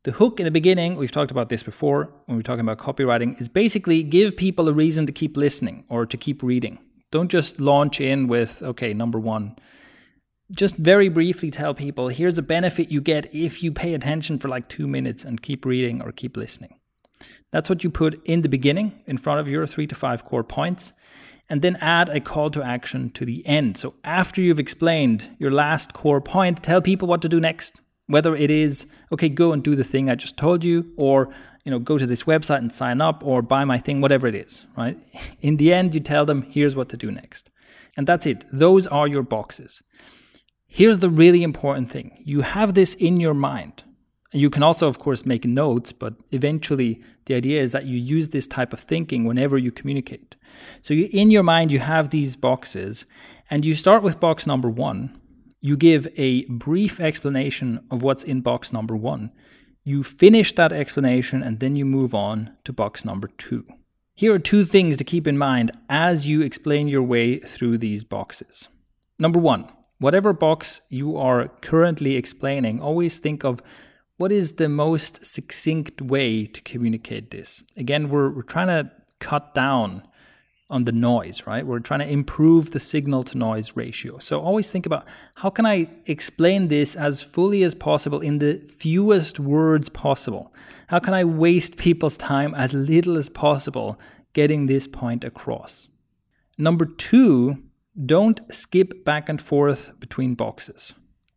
The 0.04 0.14
hook 0.14 0.40
in 0.40 0.46
the 0.46 0.52
beginning, 0.52 0.96
we've 0.96 1.12
talked 1.12 1.30
about 1.30 1.50
this 1.50 1.62
before 1.62 2.14
when 2.26 2.38
we 2.38 2.40
are 2.40 2.44
talking 2.44 2.62
about 2.62 2.78
copywriting, 2.78 3.40
is 3.42 3.50
basically 3.50 4.02
give 4.02 4.38
people 4.38 4.70
a 4.70 4.74
reason 4.74 5.06
to 5.06 5.12
keep 5.12 5.36
listening 5.36 5.84
or 5.90 6.06
to 6.06 6.16
keep 6.16 6.42
reading. 6.42 6.80
Don't 7.12 7.30
just 7.30 7.60
launch 7.60 8.00
in 8.00 8.28
with, 8.30 8.64
okay, 8.64 8.94
number 8.94 9.20
one. 9.20 9.58
Just 10.52 10.78
very 10.78 11.10
briefly 11.10 11.52
tell 11.52 11.74
people 11.74 12.08
here's 12.08 12.38
a 12.38 12.42
benefit 12.42 12.90
you 12.92 13.02
get 13.02 13.36
if 13.36 13.62
you 13.62 13.74
pay 13.74 13.94
attention 13.94 14.40
for 14.40 14.48
like 14.48 14.70
two 14.70 14.88
minutes 14.88 15.26
and 15.26 15.42
keep 15.42 15.66
reading 15.66 16.02
or 16.02 16.14
keep 16.14 16.38
listening. 16.38 16.78
That's 17.52 17.70
what 17.70 17.84
you 17.84 17.90
put 17.90 18.22
in 18.26 18.42
the 18.42 18.50
beginning 18.50 19.02
in 19.06 19.18
front 19.18 19.40
of 19.40 19.48
your 19.48 19.68
three 19.68 19.88
to 19.88 19.96
five 19.96 20.26
core 20.26 20.44
points, 20.44 20.94
and 21.50 21.62
then 21.62 21.76
add 21.82 22.10
a 22.10 22.20
call 22.20 22.50
to 22.52 22.64
action 22.64 23.10
to 23.12 23.26
the 23.26 23.46
end. 23.46 23.78
So 23.78 23.94
after 24.04 24.42
you've 24.42 24.60
explained 24.60 25.36
your 25.38 25.52
last 25.52 25.94
core 25.94 26.22
point, 26.22 26.64
tell 26.64 26.82
people 26.82 27.08
what 27.08 27.22
to 27.24 27.30
do 27.30 27.40
next. 27.40 27.82
Whether 28.08 28.36
it 28.36 28.52
is, 28.52 28.88
okay, 29.12 29.30
go 29.30 29.54
and 29.54 29.64
do 29.64 29.76
the 29.76 29.84
thing 29.84 30.10
I 30.10 30.16
just 30.16 30.36
told 30.38 30.64
you, 30.64 30.92
or 30.98 31.34
you 31.66 31.72
know, 31.72 31.80
go 31.80 31.98
to 31.98 32.06
this 32.06 32.24
website 32.24 32.58
and 32.58 32.74
sign 32.74 33.02
up 33.02 33.24
or 33.24 33.42
buy 33.42 33.66
my 33.66 33.78
thing, 33.78 34.02
whatever 34.02 34.28
it 34.28 34.36
is, 34.36 34.66
right? 34.78 34.98
In 35.42 35.58
the 35.58 35.74
end, 35.74 35.94
you 35.94 36.02
tell 36.02 36.26
them, 36.26 36.42
here's 36.44 36.76
what 36.76 36.90
to 36.90 36.98
do 36.98 37.12
next. 37.12 37.50
And 37.98 38.08
that's 38.08 38.26
it. 38.26 38.46
Those 38.52 38.88
are 38.88 39.08
your 39.08 39.24
boxes. 39.24 39.82
Here's 40.68 41.00
the 41.00 41.10
really 41.10 41.44
important 41.44 41.92
thing 41.92 42.24
you 42.24 42.42
have 42.42 42.74
this 42.74 42.94
in 42.94 43.20
your 43.20 43.34
mind. 43.34 43.84
You 44.34 44.50
can 44.50 44.64
also, 44.64 44.88
of 44.88 45.00
course, 45.00 45.26
make 45.26 45.44
notes, 45.46 45.92
but 45.92 46.14
eventually 46.32 47.02
the 47.26 47.36
idea 47.36 47.62
is 47.62 47.74
that 47.74 47.86
you 47.86 47.98
use 47.98 48.30
this 48.30 48.48
type 48.48 48.72
of 48.72 48.80
thinking 48.80 49.26
whenever 49.26 49.58
you 49.58 49.72
communicate. 49.72 50.38
So 50.82 50.94
you, 50.94 51.10
in 51.12 51.32
your 51.32 51.44
mind, 51.44 51.70
you 51.72 51.80
have 51.80 52.10
these 52.10 52.38
boxes, 52.38 53.06
and 53.50 53.66
you 53.66 53.74
start 53.74 54.04
with 54.04 54.22
box 54.22 54.48
number 54.48 54.70
one. 54.70 55.20
You 55.60 55.76
give 55.76 56.08
a 56.16 56.46
brief 56.46 57.00
explanation 57.00 57.82
of 57.92 58.04
what's 58.04 58.24
in 58.24 58.40
box 58.40 58.72
number 58.72 58.96
one. 58.96 59.32
You 59.84 60.02
finish 60.02 60.56
that 60.56 60.72
explanation, 60.72 61.44
and 61.44 61.60
then 61.60 61.76
you 61.76 61.86
move 61.86 62.14
on 62.14 62.56
to 62.64 62.72
box 62.72 63.04
number 63.04 63.28
two. 63.38 63.66
Here 64.16 64.34
are 64.34 64.40
two 64.40 64.64
things 64.64 64.96
to 64.98 65.04
keep 65.04 65.28
in 65.28 65.38
mind 65.38 65.72
as 65.90 66.28
you 66.28 66.42
explain 66.42 66.88
your 66.88 67.04
way 67.04 67.40
through 67.40 67.80
these 67.80 68.06
boxes. 68.06 68.70
Number 69.20 69.40
one, 69.40 69.68
whatever 70.00 70.32
box 70.32 70.82
you 70.90 71.18
are 71.18 71.50
currently 71.62 72.16
explaining, 72.16 72.80
always 72.82 73.18
think 73.18 73.44
of 73.44 73.62
what 74.22 74.32
is 74.32 74.52
the 74.54 74.70
most 74.70 75.26
succinct 75.26 76.00
way 76.00 76.46
to 76.46 76.62
communicate 76.62 77.32
this? 77.32 77.64
Again, 77.76 78.08
we're, 78.08 78.30
we're 78.30 78.44
trying 78.44 78.68
to 78.68 78.92
cut 79.18 79.56
down 79.56 80.04
on 80.70 80.84
the 80.84 80.92
noise, 80.92 81.48
right? 81.48 81.66
We're 81.66 81.80
trying 81.80 82.02
to 82.02 82.08
improve 82.08 82.70
the 82.70 82.80
signal 82.80 83.24
to 83.24 83.38
noise 83.40 83.76
ratio. 83.76 84.20
So 84.20 84.40
always 84.40 84.70
think 84.70 84.86
about 84.86 85.08
how 85.38 85.50
can 85.50 85.66
I 85.66 85.90
explain 86.06 86.68
this 86.68 86.96
as 86.96 87.24
fully 87.24 87.64
as 87.64 87.74
possible 87.74 88.20
in 88.22 88.38
the 88.38 88.60
fewest 88.78 89.40
words 89.40 89.90
possible? 89.90 90.54
How 90.86 91.00
can 91.00 91.16
I 91.16 91.24
waste 91.24 91.78
people's 91.78 92.16
time 92.16 92.54
as 92.54 92.76
little 92.76 93.18
as 93.18 93.28
possible 93.28 94.00
getting 94.34 94.68
this 94.68 94.88
point 94.88 95.24
across? 95.24 95.88
Number 96.60 96.86
two, 96.86 97.58
don't 98.06 98.40
skip 98.54 99.04
back 99.04 99.30
and 99.30 99.42
forth 99.42 100.00
between 100.00 100.36
boxes. 100.36 100.94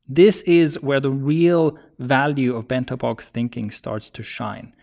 This 0.07 0.42
is 0.42 0.83
where 0.83 1.01
the 1.01 1.11
real 1.11 1.79
value 1.98 2.54
of 2.54 2.68
bento 2.68 2.96
box 2.96 3.28
thinking 3.28 3.70
starts 3.70 4.11
to 4.11 4.22
shine. 4.22 4.74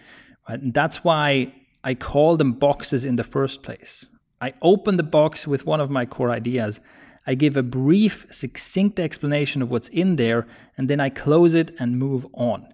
Right? 0.48 0.62
And 0.62 0.74
that's 0.74 1.04
why 1.04 1.54
I 1.84 1.96
call 1.96 2.38
them 2.38 2.54
boxes 2.54 3.06
in 3.06 3.16
the 3.16 3.24
first 3.24 3.64
place. 3.64 4.06
I 4.40 4.54
open 4.62 4.98
the 4.98 5.04
box 5.04 5.48
with 5.48 5.66
one 5.66 5.82
of 5.82 5.90
my 5.90 6.06
core 6.06 6.32
ideas. 6.32 6.80
I 7.28 7.36
give 7.36 7.56
a 7.56 7.64
brief, 7.64 8.26
succinct 8.32 9.00
explanation 9.00 9.62
of 9.62 9.70
what's 9.70 9.90
in 9.90 10.16
there, 10.16 10.48
and 10.78 10.90
then 10.90 11.00
I 11.00 11.10
close 11.10 11.54
it 11.54 11.72
and 11.80 12.00
move 12.00 12.26
on. 12.34 12.68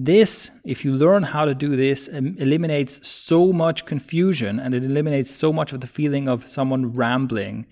This, 0.00 0.52
if 0.64 0.84
you 0.84 0.92
learn 0.92 1.24
how 1.24 1.44
to 1.44 1.56
do 1.56 1.74
this, 1.74 2.06
eliminates 2.06 3.06
so 3.06 3.52
much 3.52 3.84
confusion 3.84 4.60
and 4.60 4.72
it 4.72 4.84
eliminates 4.84 5.28
so 5.28 5.52
much 5.52 5.72
of 5.72 5.80
the 5.80 5.88
feeling 5.88 6.28
of 6.28 6.46
someone 6.46 6.94
rambling 6.94 7.66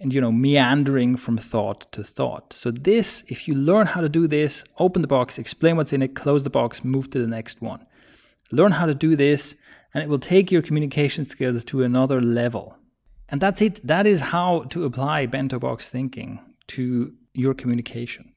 and 0.00 0.12
you 0.12 0.20
know 0.20 0.32
meandering 0.32 1.16
from 1.16 1.38
thought 1.38 1.90
to 1.92 2.04
thought. 2.04 2.52
So 2.52 2.70
this 2.70 3.24
if 3.28 3.48
you 3.48 3.54
learn 3.54 3.86
how 3.86 4.00
to 4.00 4.08
do 4.08 4.26
this 4.26 4.64
open 4.78 5.02
the 5.02 5.08
box 5.08 5.38
explain 5.38 5.76
what's 5.76 5.92
in 5.92 6.02
it 6.02 6.14
close 6.14 6.42
the 6.42 6.50
box 6.50 6.84
move 6.84 7.10
to 7.10 7.18
the 7.18 7.26
next 7.26 7.62
one. 7.62 7.86
Learn 8.52 8.72
how 8.72 8.86
to 8.86 8.94
do 8.94 9.16
this 9.16 9.54
and 9.94 10.02
it 10.02 10.08
will 10.08 10.18
take 10.18 10.52
your 10.52 10.62
communication 10.62 11.24
skills 11.24 11.64
to 11.64 11.82
another 11.82 12.20
level. 12.20 12.76
And 13.28 13.40
that's 13.40 13.62
it. 13.62 13.80
That 13.84 14.06
is 14.06 14.20
how 14.20 14.64
to 14.70 14.84
apply 14.84 15.26
bento 15.26 15.58
box 15.58 15.88
thinking 15.88 16.40
to 16.68 17.12
your 17.32 17.54
communication. 17.54 18.32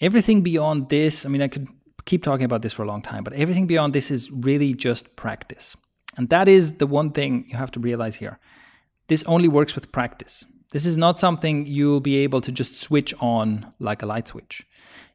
Everything 0.00 0.42
beyond 0.42 0.88
this 0.88 1.26
i 1.26 1.28
mean 1.28 1.42
i 1.42 1.48
could 1.48 1.68
keep 2.04 2.24
talking 2.24 2.44
about 2.44 2.62
this 2.62 2.72
for 2.72 2.82
a 2.82 2.86
long 2.86 3.00
time 3.00 3.22
but 3.22 3.32
everything 3.34 3.66
beyond 3.66 3.92
this 3.92 4.10
is 4.10 4.30
really 4.30 4.72
just 4.74 5.14
practice. 5.16 5.76
And 6.16 6.28
that 6.28 6.48
is 6.48 6.74
the 6.74 6.86
one 6.86 7.10
thing 7.10 7.46
you 7.48 7.56
have 7.56 7.70
to 7.70 7.80
realize 7.80 8.16
here. 8.16 8.38
This 9.08 9.22
only 9.24 9.48
works 9.48 9.74
with 9.74 9.92
practice 9.92 10.44
this 10.72 10.86
is 10.86 10.96
not 10.96 11.18
something 11.18 11.66
you'll 11.66 12.00
be 12.00 12.16
able 12.18 12.40
to 12.40 12.50
just 12.50 12.80
switch 12.80 13.14
on 13.20 13.72
like 13.78 14.02
a 14.02 14.06
light 14.06 14.28
switch. 14.28 14.66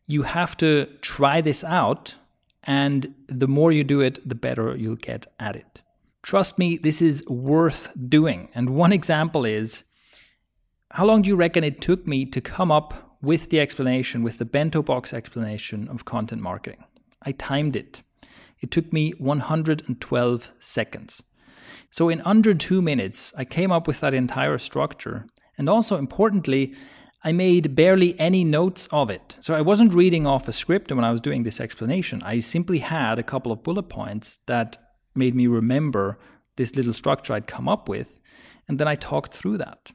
You 0.06 0.22
have 0.22 0.56
to 0.58 0.86
try 1.02 1.42
this 1.42 1.64
out, 1.64 2.16
and 2.64 3.14
the 3.28 3.48
more 3.48 3.72
you 3.72 3.84
do 3.84 4.00
it, 4.00 4.20
the 4.28 4.36
better 4.36 4.76
you'll 4.76 4.96
get 4.96 5.26
at 5.40 5.56
it. 5.56 5.82
Trust 6.22 6.60
me, 6.60 6.78
this 6.78 7.02
is 7.02 7.26
worth 7.28 7.90
doing. 8.08 8.50
And 8.54 8.70
one 8.72 8.94
example 8.94 9.46
is 9.46 9.84
how 10.92 11.06
long 11.06 11.24
do 11.24 11.28
you 11.28 11.36
reckon 11.36 11.64
it 11.64 11.82
took 11.82 12.06
me 12.06 12.26
to 12.26 12.40
come 12.40 12.72
up 12.72 13.18
with 13.22 13.50
the 13.50 13.60
explanation, 13.60 14.24
with 14.24 14.38
the 14.38 14.46
bento 14.46 14.84
box 14.84 15.12
explanation 15.12 15.88
of 15.88 16.06
content 16.06 16.42
marketing? 16.42 16.84
I 17.24 17.32
timed 17.32 17.76
it. 17.76 18.04
It 18.60 18.70
took 18.72 18.94
me 18.94 19.12
112 19.18 20.54
seconds. 20.60 21.24
So, 21.90 22.10
in 22.10 22.22
under 22.22 22.54
two 22.54 22.82
minutes, 22.82 23.34
I 23.36 23.46
came 23.46 23.72
up 23.72 23.88
with 23.88 24.02
that 24.02 24.14
entire 24.14 24.58
structure 24.58 25.26
and 25.58 25.70
also 25.70 25.98
importantly, 25.98 26.76
I 27.24 27.32
made 27.32 27.76
barely 27.76 28.18
any 28.20 28.44
notes 28.44 28.88
of 28.92 29.10
it. 29.10 29.38
So 29.42 29.56
I 29.56 29.62
wasn't 29.62 29.94
reading 29.94 30.28
off 30.28 30.48
a 30.48 30.54
script 30.54 30.92
when 30.92 31.04
I 31.04 31.12
was 31.12 31.22
doing 31.22 31.44
this 31.44 31.60
explanation. 31.60 32.22
I 32.24 32.40
simply 32.40 32.80
had 32.80 33.18
a 33.18 33.24
couple 33.24 33.52
of 33.52 33.64
bullet 33.64 33.90
points 33.90 34.40
that 34.46 34.78
made 35.16 35.36
me 35.36 35.48
remember 35.48 36.20
this 36.56 36.76
little 36.76 36.94
structure 36.94 37.34
I'd 37.34 37.48
come 37.48 37.68
up 37.68 37.90
with. 37.90 38.20
And 38.68 38.80
then 38.80 38.88
I 38.88 38.96
talked 38.96 39.34
through 39.34 39.58
that. 39.58 39.92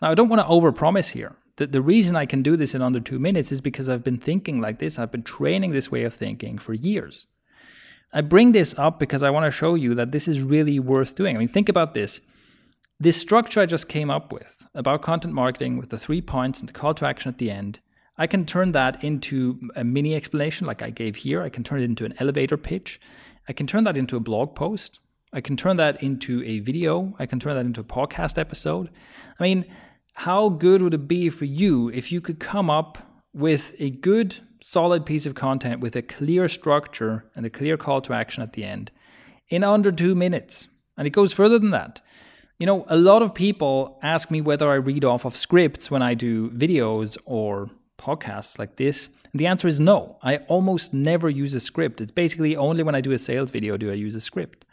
Now, 0.00 0.10
I 0.10 0.14
don't 0.14 0.28
want 0.28 0.40
to 0.40 0.48
overpromise 0.48 1.10
here. 1.10 1.36
The, 1.56 1.66
the 1.66 1.82
reason 1.82 2.16
I 2.16 2.26
can 2.26 2.42
do 2.42 2.56
this 2.56 2.74
in 2.74 2.82
under 2.82 3.00
two 3.00 3.18
minutes 3.18 3.52
is 3.52 3.60
because 3.60 3.88
I've 3.88 4.04
been 4.04 4.18
thinking 4.18 4.60
like 4.60 4.78
this. 4.78 4.98
I've 4.98 5.12
been 5.12 5.22
training 5.22 5.72
this 5.72 5.90
way 5.90 6.04
of 6.04 6.14
thinking 6.14 6.58
for 6.58 6.74
years. 6.74 7.26
I 8.12 8.20
bring 8.20 8.52
this 8.52 8.74
up 8.78 8.98
because 8.98 9.22
I 9.22 9.30
want 9.30 9.44
to 9.46 9.50
show 9.50 9.74
you 9.74 9.94
that 9.94 10.12
this 10.12 10.28
is 10.28 10.40
really 10.40 10.78
worth 10.78 11.14
doing. 11.14 11.36
I 11.36 11.38
mean, 11.38 11.48
think 11.48 11.68
about 11.68 11.94
this. 11.94 12.20
This 12.98 13.18
structure 13.18 13.60
I 13.60 13.66
just 13.66 13.88
came 13.88 14.10
up 14.10 14.32
with 14.32 14.64
about 14.74 15.02
content 15.02 15.34
marketing 15.34 15.76
with 15.76 15.90
the 15.90 15.98
three 15.98 16.22
points 16.22 16.60
and 16.60 16.68
the 16.68 16.72
call 16.72 16.94
to 16.94 17.06
action 17.06 17.28
at 17.28 17.36
the 17.36 17.50
end, 17.50 17.80
I 18.16 18.26
can 18.26 18.46
turn 18.46 18.72
that 18.72 19.04
into 19.04 19.68
a 19.76 19.84
mini 19.84 20.14
explanation 20.14 20.66
like 20.66 20.80
I 20.80 20.88
gave 20.88 21.16
here. 21.16 21.42
I 21.42 21.50
can 21.50 21.62
turn 21.62 21.80
it 21.80 21.84
into 21.84 22.06
an 22.06 22.14
elevator 22.18 22.56
pitch. 22.56 22.98
I 23.48 23.52
can 23.52 23.66
turn 23.66 23.84
that 23.84 23.98
into 23.98 24.16
a 24.16 24.20
blog 24.20 24.54
post. 24.54 24.98
I 25.34 25.42
can 25.42 25.58
turn 25.58 25.76
that 25.76 26.02
into 26.02 26.42
a 26.44 26.60
video. 26.60 27.14
I 27.18 27.26
can 27.26 27.38
turn 27.38 27.56
that 27.56 27.66
into 27.66 27.82
a 27.82 27.84
podcast 27.84 28.38
episode. 28.38 28.88
I 29.38 29.42
mean, 29.42 29.66
how 30.14 30.48
good 30.48 30.80
would 30.80 30.94
it 30.94 31.06
be 31.06 31.28
for 31.28 31.44
you 31.44 31.90
if 31.90 32.10
you 32.10 32.22
could 32.22 32.40
come 32.40 32.70
up 32.70 32.96
with 33.34 33.74
a 33.78 33.90
good, 33.90 34.38
solid 34.62 35.04
piece 35.04 35.26
of 35.26 35.34
content 35.34 35.80
with 35.80 35.96
a 35.96 36.00
clear 36.02 36.48
structure 36.48 37.26
and 37.34 37.44
a 37.44 37.50
clear 37.50 37.76
call 37.76 38.00
to 38.00 38.14
action 38.14 38.42
at 38.42 38.54
the 38.54 38.64
end 38.64 38.90
in 39.50 39.62
under 39.62 39.92
two 39.92 40.14
minutes? 40.14 40.68
And 40.96 41.06
it 41.06 41.10
goes 41.10 41.34
further 41.34 41.58
than 41.58 41.72
that. 41.72 42.00
You 42.58 42.64
know, 42.64 42.86
a 42.88 42.96
lot 42.96 43.20
of 43.20 43.34
people 43.34 43.98
ask 44.02 44.30
me 44.30 44.40
whether 44.40 44.70
I 44.70 44.76
read 44.76 45.04
off 45.04 45.26
of 45.26 45.36
scripts 45.36 45.90
when 45.90 46.00
I 46.00 46.14
do 46.14 46.48
videos 46.52 47.18
or 47.26 47.68
podcasts 47.98 48.58
like 48.58 48.76
this. 48.76 49.10
And 49.30 49.38
the 49.38 49.46
answer 49.46 49.68
is 49.68 49.78
no. 49.78 50.16
I 50.22 50.38
almost 50.48 50.94
never 50.94 51.28
use 51.28 51.52
a 51.52 51.60
script. 51.60 52.00
It's 52.00 52.12
basically 52.12 52.56
only 52.56 52.82
when 52.82 52.94
I 52.94 53.02
do 53.02 53.12
a 53.12 53.18
sales 53.18 53.50
video 53.50 53.76
do 53.76 53.90
I 53.90 53.94
use 53.94 54.14
a 54.14 54.22
script. 54.22 54.64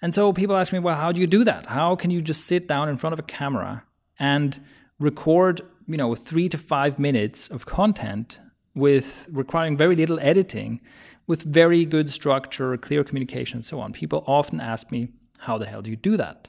And 0.00 0.12
so 0.12 0.32
people 0.32 0.56
ask 0.56 0.72
me, 0.72 0.80
well, 0.80 0.96
how 0.96 1.12
do 1.12 1.20
you 1.20 1.28
do 1.28 1.44
that? 1.44 1.66
How 1.66 1.94
can 1.94 2.10
you 2.10 2.20
just 2.20 2.46
sit 2.46 2.66
down 2.66 2.88
in 2.88 2.96
front 2.96 3.12
of 3.12 3.20
a 3.20 3.22
camera 3.22 3.84
and 4.18 4.60
record, 4.98 5.60
you 5.86 5.96
know, 5.96 6.16
three 6.16 6.48
to 6.48 6.58
five 6.58 6.98
minutes 6.98 7.46
of 7.50 7.66
content 7.66 8.40
with 8.74 9.28
requiring 9.30 9.76
very 9.76 9.94
little 9.94 10.18
editing, 10.18 10.80
with 11.28 11.42
very 11.42 11.84
good 11.84 12.10
structure, 12.10 12.76
clear 12.78 13.04
communication, 13.04 13.58
and 13.58 13.64
so 13.64 13.78
on? 13.78 13.92
People 13.92 14.24
often 14.26 14.60
ask 14.60 14.90
me, 14.90 15.10
how 15.38 15.56
the 15.56 15.66
hell 15.66 15.82
do 15.82 15.90
you 15.90 15.96
do 15.96 16.16
that? 16.16 16.48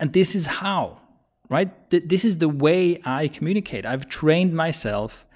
And 0.00 0.12
this 0.12 0.34
is 0.34 0.46
how, 0.46 0.98
right? 1.48 1.70
This 1.90 2.24
is 2.24 2.38
the 2.38 2.48
way 2.48 3.00
I 3.04 3.28
communicate. 3.28 3.86
I've 3.86 4.08
trained 4.08 4.54
myself 4.54 5.26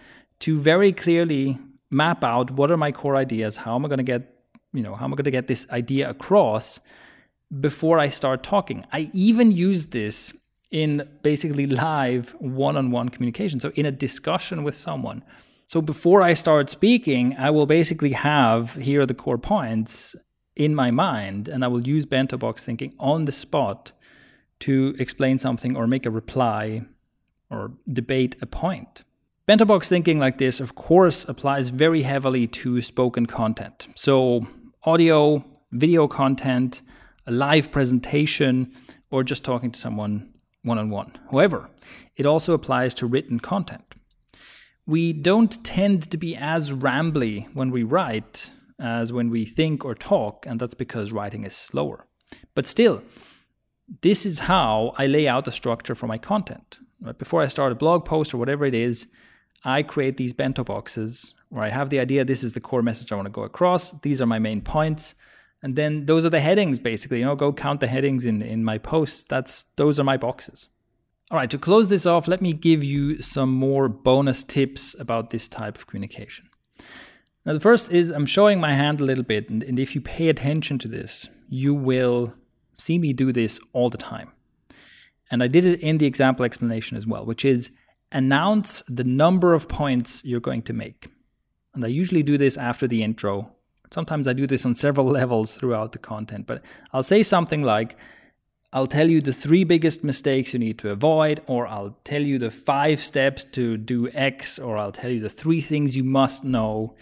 to 0.41 0.59
very 0.59 0.91
clearly 0.91 1.59
map 1.91 2.25
out 2.25 2.51
what 2.51 2.71
are 2.71 2.77
my 2.77 2.91
core 2.91 3.15
ideas, 3.15 3.59
how 3.59 3.77
am 3.77 3.85
I 3.85 3.89
going 3.89 3.99
to 3.99 4.03
get, 4.03 4.23
you 4.73 4.83
know, 4.83 4.95
how 4.95 5.05
am 5.05 5.13
I 5.13 5.17
going 5.17 5.25
to 5.25 5.31
get 5.31 5.47
this 5.47 5.67
idea 5.71 6.11
across 6.11 6.81
before 7.61 7.99
I 7.99 8.09
start 8.09 8.43
talking. 8.43 8.85
I 8.93 9.11
even 9.13 9.53
use 9.53 9.87
this 9.87 10.33
in 10.71 11.09
basically 11.23 11.67
live 11.67 12.35
one-on-one 12.41 13.11
communication. 13.11 13.61
So 13.61 13.71
in 13.77 13.87
a 13.87 13.93
discussion 13.93 14.65
with 14.65 14.75
someone. 14.75 15.23
So 15.67 15.81
before 15.81 16.21
I 16.23 16.35
start 16.35 16.69
speaking, 16.69 17.37
I 17.39 17.51
will 17.51 17.67
basically 17.67 18.13
have 18.13 18.75
here 18.75 19.03
are 19.03 19.07
the 19.07 19.15
core 19.15 19.39
points 19.39 20.17
in 20.57 20.75
my 20.75 20.91
mind 20.91 21.49
and 21.49 21.65
I 21.65 21.69
will 21.69 21.87
use 21.87 22.07
bento 22.07 22.37
box 22.37 22.65
thinking 22.65 22.95
on 22.99 23.25
the 23.25 23.33
spot 23.33 23.93
to 24.61 24.95
explain 24.99 25.39
something 25.39 25.77
or 25.77 25.87
make 25.87 26.07
a 26.07 26.11
reply 26.11 26.85
or 27.51 27.73
debate 27.93 28.37
a 28.41 28.47
point. 28.47 29.03
Bento 29.47 29.65
box 29.65 29.89
thinking 29.89 30.19
like 30.19 30.39
this, 30.39 30.59
of 30.59 30.75
course, 30.75 31.25
applies 31.29 31.69
very 31.69 32.03
heavily 32.03 32.47
to 32.47 32.81
spoken 32.81 33.27
content. 33.27 33.89
So, 33.95 34.47
audio, 34.85 35.45
video 35.71 36.09
content, 36.09 36.81
a 37.27 37.33
live 37.33 37.71
presentation, 37.71 38.73
or 39.11 39.23
just 39.23 39.45
talking 39.45 39.71
to 39.71 39.79
someone 39.79 40.33
one 40.63 40.79
on 40.79 40.89
one. 40.89 41.13
However, 41.31 41.69
it 42.17 42.25
also 42.25 42.55
applies 42.55 42.95
to 42.95 43.07
written 43.07 43.39
content. 43.39 43.85
We 44.87 45.13
don't 45.13 45.63
tend 45.63 46.11
to 46.11 46.17
be 46.17 46.37
as 46.37 46.73
rambly 46.73 47.47
when 47.55 47.71
we 47.71 47.83
write 47.83 48.51
as 48.79 49.13
when 49.13 49.31
we 49.31 49.45
think 49.45 49.85
or 49.85 49.95
talk, 49.95 50.47
and 50.47 50.59
that's 50.59 50.75
because 50.75 51.13
writing 51.13 51.45
is 51.45 51.55
slower. 51.55 52.07
But 52.55 52.67
still, 52.67 53.03
this 54.03 54.25
is 54.25 54.41
how 54.41 54.93
I 54.97 55.07
lay 55.07 55.29
out 55.29 55.45
the 55.45 55.53
structure 55.53 55.95
for 55.95 56.07
my 56.07 56.19
content. 56.19 56.79
Right? 57.01 57.17
Before 57.17 57.43
I 57.43 57.49
start 57.49 57.73
a 57.73 57.77
blog 57.77 58.05
post 58.05 58.35
or 58.35 58.39
whatever 58.39 58.65
it 58.65 58.75
is, 58.75 59.07
I 59.65 59.83
create 59.83 60.17
these 60.17 60.33
bento 60.33 60.65
boxes 60.65 61.35
where 61.49 61.65
I 61.65 61.69
have 61.69 61.91
the 61.91 62.01
idea 62.01 62.25
this 62.25 62.43
is 62.43 62.53
the 62.53 62.61
core 62.61 62.83
message 62.83 63.13
I 63.13 63.17
want 63.17 63.27
to 63.27 63.33
go 63.33 63.43
across. 63.43 63.93
These 64.03 64.21
are 64.21 64.27
my 64.27 64.39
main 64.39 64.61
points. 64.61 65.15
And 65.63 65.77
then 65.77 66.05
those 66.07 66.27
are 66.27 66.31
the 66.31 66.41
headings 66.41 66.79
basically. 66.79 67.21
You 67.21 67.25
know, 67.25 67.37
go 67.37 67.53
count 67.53 67.81
the 67.81 67.87
headings 67.87 68.27
in, 68.27 68.43
in 68.43 68.65
my 68.65 68.79
posts. 68.79 69.25
That's 69.25 69.65
those 69.77 69.99
are 69.99 70.05
my 70.05 70.17
boxes. 70.17 70.69
All 71.31 71.39
right, 71.39 71.51
to 71.51 71.59
close 71.59 71.89
this 71.89 72.05
off, 72.05 72.29
let 72.29 72.43
me 72.43 72.53
give 72.53 72.85
you 72.85 73.23
some 73.23 73.51
more 73.51 73.89
bonus 73.89 74.45
tips 74.45 74.95
about 74.99 75.31
this 75.31 75.49
type 75.49 75.77
of 75.77 75.87
communication. 75.87 76.51
Now, 77.47 77.55
the 77.55 77.61
first 77.61 77.91
is 77.91 78.11
I'm 78.11 78.27
showing 78.27 78.61
my 78.61 78.75
hand 78.75 79.01
a 79.01 79.05
little 79.05 79.25
bit, 79.25 79.49
and, 79.49 79.63
and 79.63 79.79
if 79.79 79.95
you 79.95 80.01
pay 80.01 80.29
attention 80.29 80.79
to 80.81 80.89
this, 80.89 81.29
you 81.49 81.75
will 81.75 82.35
see 82.79 82.99
me 82.99 83.13
do 83.13 83.33
this 83.33 83.59
all 83.73 83.91
the 83.91 83.99
time. 83.99 84.33
And 85.31 85.43
I 85.43 85.49
did 85.49 85.65
it 85.65 85.81
in 85.81 85.99
the 85.99 86.07
example 86.07 86.45
explanation 86.45 86.97
as 86.97 87.07
well, 87.07 87.25
which 87.25 87.45
is 87.45 87.71
announce 88.13 88.83
the 88.89 89.05
number 89.05 89.55
of 89.55 89.69
points 89.69 90.23
you're 90.25 90.41
going 90.41 90.63
to 90.63 90.73
make. 90.73 91.09
And 91.75 91.85
I 91.85 91.89
usually 91.89 92.23
do 92.23 92.39
this 92.39 92.57
after 92.57 92.87
the 92.87 93.03
intro. 93.03 93.51
Sometimes 93.91 94.29
I 94.29 94.33
do 94.33 94.47
this 94.47 94.65
on 94.65 94.75
several 94.75 95.07
levels 95.21 95.55
throughout 95.55 95.93
the 95.93 95.99
content, 95.99 96.47
but 96.47 96.63
I'll 96.93 97.03
say 97.03 97.23
something 97.23 97.63
like, 97.63 97.97
I'll 98.73 98.89
tell 98.89 99.09
you 99.09 99.21
the 99.21 99.33
three 99.33 99.63
biggest 99.63 100.03
mistakes 100.03 100.53
you 100.53 100.59
need 100.59 100.79
to 100.81 100.91
avoid, 100.91 101.41
or 101.47 101.67
I'll 101.69 101.97
tell 102.03 102.23
you 102.23 102.39
the 102.39 102.51
five 102.51 103.01
steps 103.01 103.45
to 103.53 103.77
do 103.77 104.11
X, 104.11 104.59
or 104.59 104.77
I'll 104.77 104.91
tell 104.91 105.11
you 105.11 105.21
the 105.21 105.29
three 105.29 105.61
things 105.61 105.97
you 105.97 106.03
must 106.03 106.43
know. 106.43 106.97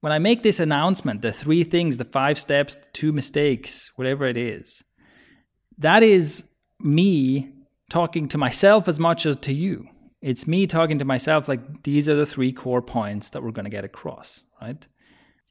When 0.00 0.12
I 0.12 0.18
make 0.18 0.42
this 0.42 0.60
announcement, 0.60 1.20
the 1.20 1.32
three 1.32 1.62
things, 1.62 1.98
the 1.98 2.06
five 2.06 2.38
steps, 2.38 2.76
the 2.76 2.86
two 2.94 3.12
mistakes, 3.12 3.92
whatever 3.96 4.24
it 4.24 4.38
is, 4.38 4.82
that 5.78 6.02
is 6.02 6.44
me 6.80 7.50
talking 7.90 8.28
to 8.28 8.38
myself 8.38 8.88
as 8.88 8.98
much 8.98 9.26
as 9.26 9.36
to 9.36 9.52
you. 9.52 9.88
It's 10.20 10.46
me 10.46 10.66
talking 10.66 10.98
to 10.98 11.04
myself 11.04 11.48
like 11.48 11.82
these 11.82 12.08
are 12.08 12.14
the 12.14 12.26
three 12.26 12.52
core 12.52 12.82
points 12.82 13.30
that 13.30 13.42
we're 13.42 13.50
going 13.50 13.66
to 13.66 13.70
get 13.70 13.84
across, 13.84 14.42
right? 14.60 14.86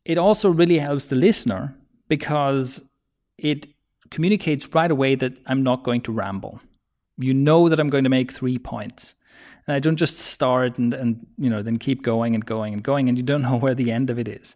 It 0.05 0.17
also 0.17 0.49
really 0.49 0.79
helps 0.79 1.05
the 1.05 1.15
listener 1.15 1.75
because 2.07 2.83
it 3.37 3.67
communicates 4.09 4.67
right 4.73 4.91
away 4.91 5.15
that 5.15 5.37
I'm 5.45 5.63
not 5.63 5.83
going 5.83 6.01
to 6.01 6.11
ramble. 6.11 6.59
You 7.17 7.33
know 7.33 7.69
that 7.69 7.79
I'm 7.79 7.89
going 7.89 8.03
to 8.03 8.09
make 8.09 8.31
three 8.31 8.57
points. 8.57 9.15
And 9.67 9.75
I 9.75 9.79
don't 9.79 9.95
just 9.95 10.17
start 10.17 10.77
and, 10.77 10.93
and 10.93 11.25
you 11.37 11.49
know 11.49 11.61
then 11.61 11.77
keep 11.77 12.03
going 12.03 12.35
and 12.35 12.45
going 12.45 12.73
and 12.73 12.83
going 12.83 13.07
and 13.07 13.17
you 13.17 13.23
don't 13.23 13.41
know 13.49 13.57
where 13.57 13.75
the 13.75 13.91
end 13.91 14.09
of 14.09 14.19
it 14.19 14.27
is. 14.27 14.55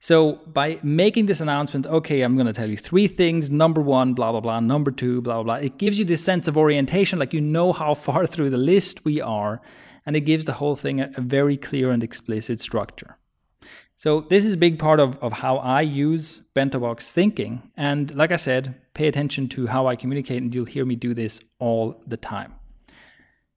So 0.00 0.34
by 0.46 0.78
making 0.82 1.26
this 1.26 1.40
announcement, 1.40 1.86
okay, 1.86 2.22
I'm 2.22 2.36
going 2.36 2.46
to 2.46 2.52
tell 2.52 2.70
you 2.70 2.76
three 2.76 3.08
things. 3.08 3.50
Number 3.50 3.80
one, 3.80 4.14
blah, 4.14 4.30
blah, 4.30 4.40
blah. 4.40 4.60
Number 4.60 4.90
two, 4.90 5.20
blah, 5.20 5.34
blah, 5.34 5.42
blah. 5.42 5.54
It 5.56 5.78
gives 5.78 5.98
you 5.98 6.04
this 6.04 6.22
sense 6.22 6.46
of 6.46 6.56
orientation, 6.56 7.18
like 7.18 7.32
you 7.32 7.40
know 7.40 7.72
how 7.72 7.94
far 8.06 8.26
through 8.26 8.50
the 8.50 8.58
list 8.58 9.04
we 9.04 9.20
are. 9.20 9.60
And 10.06 10.16
it 10.16 10.20
gives 10.20 10.44
the 10.44 10.54
whole 10.54 10.76
thing 10.76 11.00
a, 11.00 11.10
a 11.16 11.20
very 11.20 11.56
clear 11.56 11.90
and 11.90 12.02
explicit 12.02 12.60
structure. 12.60 13.18
So 13.96 14.20
this 14.20 14.44
is 14.44 14.54
a 14.54 14.58
big 14.58 14.78
part 14.78 15.00
of, 15.00 15.16
of 15.18 15.32
how 15.32 15.56
I 15.56 15.80
use 15.80 16.42
bento 16.54 16.78
box 16.78 17.10
thinking. 17.10 17.68
And 17.76 18.14
like 18.14 18.30
I 18.30 18.36
said, 18.36 18.80
pay 18.94 19.08
attention 19.08 19.48
to 19.50 19.66
how 19.66 19.88
I 19.88 19.96
communicate, 19.96 20.40
and 20.40 20.54
you'll 20.54 20.66
hear 20.66 20.84
me 20.84 20.94
do 20.94 21.14
this 21.14 21.40
all 21.58 22.00
the 22.06 22.16
time. 22.16 22.54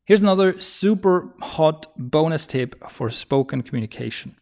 Here's 0.06 0.22
another 0.22 0.60
super 0.60 1.32
hot 1.40 1.86
bonus 1.96 2.48
tip 2.48 2.90
for 2.90 3.12
spoken 3.12 3.62
communication 3.62 4.36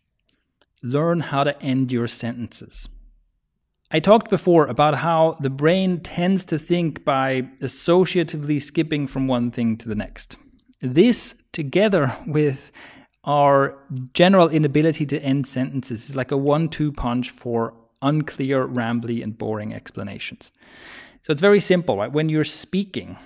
learn 0.82 1.20
how 1.20 1.44
to 1.44 1.60
end 1.62 1.92
your 1.92 2.08
sentences. 2.08 2.88
I 3.92 4.00
talked 4.00 4.30
before 4.30 4.68
about 4.68 4.96
how 4.96 5.38
the 5.40 5.50
brain 5.50 6.00
tends 6.02 6.46
to 6.46 6.60
think 6.60 7.04
by 7.04 7.42
associatively 7.62 8.62
skipping 8.62 9.08
from 9.08 9.28
one 9.28 9.50
thing 9.50 9.78
to 9.78 9.90
the 9.90 9.96
next. 9.96 10.38
This, 10.82 11.36
together 11.54 12.16
with 12.28 12.72
our 13.24 13.78
general 14.14 14.48
inability 14.50 15.06
to 15.08 15.20
end 15.22 15.48
sentences, 15.48 16.10
is 16.10 16.16
like 16.16 16.32
a 16.32 16.38
one 16.38 16.70
two 16.70 16.92
punch 16.92 17.32
for 17.32 17.74
unclear, 18.02 18.68
rambly, 18.68 19.24
and 19.24 19.38
boring 19.38 19.74
explanations. 19.74 20.52
So 21.24 21.32
it's 21.32 21.42
very 21.42 21.60
simple, 21.60 21.98
right? 21.98 22.12
When 22.12 22.30
you're 22.30 22.46
speaking, 22.46 23.18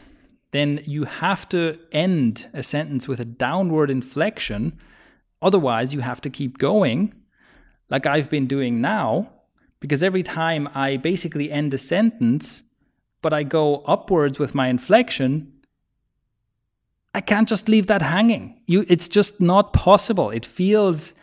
then 0.51 0.81
you 0.85 1.03
have 1.03 1.47
to 1.49 1.77
end 1.91 2.47
a 2.53 2.63
sentence 2.63 3.07
with 3.07 3.19
a 3.19 3.25
downward 3.25 3.91
inflection. 3.91 4.79
Otherwise, 5.41 5.93
you 5.93 5.99
have 5.99 6.21
to 6.21 6.29
keep 6.29 6.57
going 6.57 7.13
like 7.89 8.06
I've 8.06 8.30
been 8.30 8.48
doing 8.48 8.82
now, 8.82 9.30
because 9.80 10.04
every 10.04 10.24
time 10.24 10.69
I 10.74 10.98
basically 10.98 11.52
end 11.52 11.74
a 11.74 11.78
sentence, 11.78 12.63
but 13.22 13.34
I 13.34 13.43
go 13.43 13.78
upwards 13.86 14.39
with 14.39 14.56
my 14.56 14.67
inflection, 14.67 15.52
I 17.13 17.22
can't 17.22 17.48
just 17.48 17.69
leave 17.69 17.88
that 17.88 18.02
hanging. 18.02 18.62
You, 18.65 18.86
it's 18.88 19.08
just 19.08 19.40
not 19.40 19.73
possible. 19.73 20.29
It 20.29 20.46
feels 20.46 21.13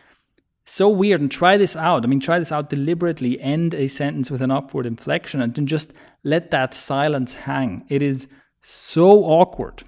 so 0.64 0.88
weird. 0.88 1.20
And 1.20 1.30
try 1.30 1.56
this 1.56 1.74
out. 1.74 2.04
I 2.04 2.06
mean, 2.06 2.20
try 2.20 2.38
this 2.38 2.52
out 2.52 2.70
deliberately. 2.70 3.40
End 3.40 3.74
a 3.74 3.88
sentence 3.88 4.30
with 4.30 4.40
an 4.40 4.50
upward 4.50 4.86
inflection 4.86 5.40
and 5.40 5.54
then 5.54 5.66
just 5.66 5.92
let 6.22 6.50
that 6.52 6.74
silence 6.74 7.34
hang. 7.34 7.84
It 7.88 8.02
is 8.02 8.28
so 8.62 9.24
awkward. 9.24 9.82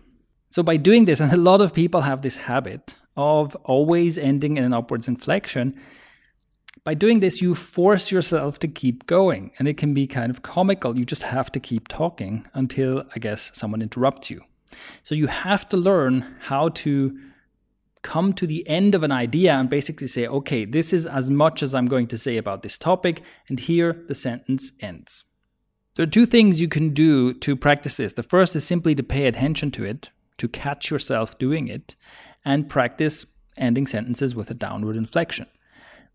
So, 0.50 0.62
by 0.62 0.76
doing 0.76 1.04
this, 1.04 1.20
and 1.20 1.32
a 1.32 1.36
lot 1.36 1.60
of 1.60 1.72
people 1.72 2.00
have 2.00 2.22
this 2.22 2.36
habit 2.36 2.96
of 3.16 3.54
always 3.64 4.18
ending 4.18 4.56
in 4.56 4.64
an 4.64 4.72
upwards 4.72 5.06
inflection, 5.06 5.78
by 6.84 6.94
doing 6.94 7.20
this, 7.20 7.40
you 7.40 7.54
force 7.54 8.10
yourself 8.10 8.58
to 8.58 8.68
keep 8.68 9.06
going, 9.06 9.52
and 9.58 9.68
it 9.68 9.76
can 9.76 9.94
be 9.94 10.06
kind 10.06 10.30
of 10.30 10.42
comical. 10.42 10.98
You 10.98 11.04
just 11.04 11.22
have 11.22 11.52
to 11.52 11.60
keep 11.60 11.86
talking 11.88 12.46
until, 12.54 13.04
I 13.14 13.18
guess, 13.20 13.50
someone 13.54 13.82
interrupts 13.82 14.30
you. 14.30 14.40
So 15.02 15.14
you 15.14 15.28
have 15.28 15.68
to 15.68 15.76
learn 15.76 16.36
how 16.40 16.70
to 16.70 17.16
come 18.02 18.32
to 18.32 18.48
the 18.48 18.66
end 18.68 18.96
of 18.96 19.04
an 19.04 19.12
idea 19.12 19.54
and 19.54 19.70
basically 19.70 20.08
say, 20.08 20.26
okay, 20.26 20.64
this 20.64 20.92
is 20.92 21.06
as 21.06 21.30
much 21.30 21.62
as 21.62 21.72
I'm 21.72 21.86
going 21.86 22.08
to 22.08 22.18
say 22.18 22.36
about 22.36 22.62
this 22.62 22.78
topic, 22.78 23.22
and 23.48 23.60
here 23.60 24.04
the 24.08 24.14
sentence 24.14 24.72
ends. 24.80 25.22
There 25.94 26.04
are 26.04 26.10
two 26.10 26.26
things 26.26 26.60
you 26.60 26.68
can 26.68 26.94
do 26.94 27.32
to 27.34 27.54
practice 27.54 27.96
this. 27.96 28.14
The 28.14 28.22
first 28.24 28.56
is 28.56 28.64
simply 28.64 28.96
to 28.96 29.02
pay 29.04 29.26
attention 29.26 29.70
to 29.72 29.84
it, 29.84 30.10
to 30.38 30.48
catch 30.48 30.90
yourself 30.90 31.38
doing 31.38 31.68
it, 31.68 31.94
and 32.44 32.68
practice 32.68 33.24
ending 33.56 33.86
sentences 33.86 34.34
with 34.34 34.50
a 34.50 34.54
downward 34.54 34.96
inflection. 34.96 35.46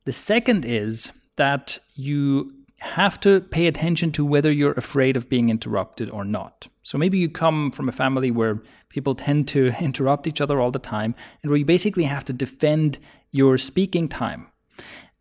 The 0.08 0.14
second 0.14 0.64
is 0.64 1.12
that 1.36 1.80
you 1.94 2.54
have 2.78 3.20
to 3.20 3.42
pay 3.42 3.68
attention 3.68 4.14
to 4.14 4.24
whether 4.24 4.50
you're 4.50 4.72
afraid 4.72 5.18
of 5.18 5.28
being 5.28 5.50
interrupted 5.50 6.10
or 6.10 6.24
not. 6.24 6.70
So 6.82 6.98
maybe 6.98 7.18
you 7.18 7.28
come 7.28 7.72
from 7.72 7.90
a 7.90 7.92
family 7.92 8.32
where 8.32 8.64
people 8.88 9.16
tend 9.16 9.50
to 9.50 9.74
interrupt 9.82 10.26
each 10.26 10.40
other 10.40 10.62
all 10.62 10.72
the 10.72 10.80
time 10.80 11.14
and 11.44 11.50
where 11.50 11.58
you 11.60 11.66
basically 11.66 12.06
have 12.06 12.24
to 12.24 12.32
defend 12.32 13.00
your 13.32 13.58
speaking 13.58 14.08
time. 14.08 14.48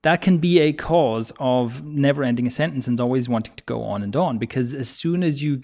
That 0.02 0.20
can 0.20 0.38
be 0.38 0.60
a 0.60 0.72
cause 0.72 1.32
of 1.40 1.82
never 1.84 2.22
ending 2.22 2.46
a 2.46 2.50
sentence 2.52 2.86
and 2.86 3.00
always 3.00 3.28
wanting 3.28 3.56
to 3.56 3.64
go 3.64 3.82
on 3.82 4.04
and 4.04 4.14
on 4.14 4.38
because 4.38 4.72
as 4.72 4.88
soon 4.88 5.24
as 5.24 5.42
you 5.42 5.62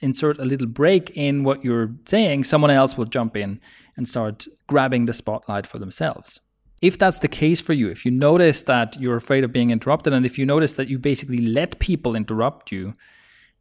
insert 0.00 0.40
a 0.40 0.44
little 0.44 0.66
break 0.66 1.10
in 1.16 1.44
what 1.44 1.62
you're 1.62 1.94
saying, 2.04 2.42
someone 2.42 2.72
else 2.72 2.98
will 2.98 3.04
jump 3.04 3.36
in 3.36 3.60
and 3.96 4.08
start 4.08 4.48
grabbing 4.66 5.04
the 5.04 5.12
spotlight 5.12 5.68
for 5.68 5.78
themselves. 5.78 6.40
If 6.82 6.98
that's 6.98 7.20
the 7.20 7.28
case 7.28 7.60
for 7.60 7.72
you, 7.72 7.88
if 7.88 8.04
you 8.04 8.10
notice 8.10 8.62
that 8.62 9.00
you're 9.00 9.16
afraid 9.16 9.44
of 9.44 9.52
being 9.52 9.70
interrupted, 9.70 10.12
and 10.12 10.26
if 10.26 10.38
you 10.38 10.44
notice 10.44 10.74
that 10.74 10.88
you 10.88 10.98
basically 10.98 11.38
let 11.38 11.78
people 11.78 12.14
interrupt 12.14 12.70
you 12.70 12.94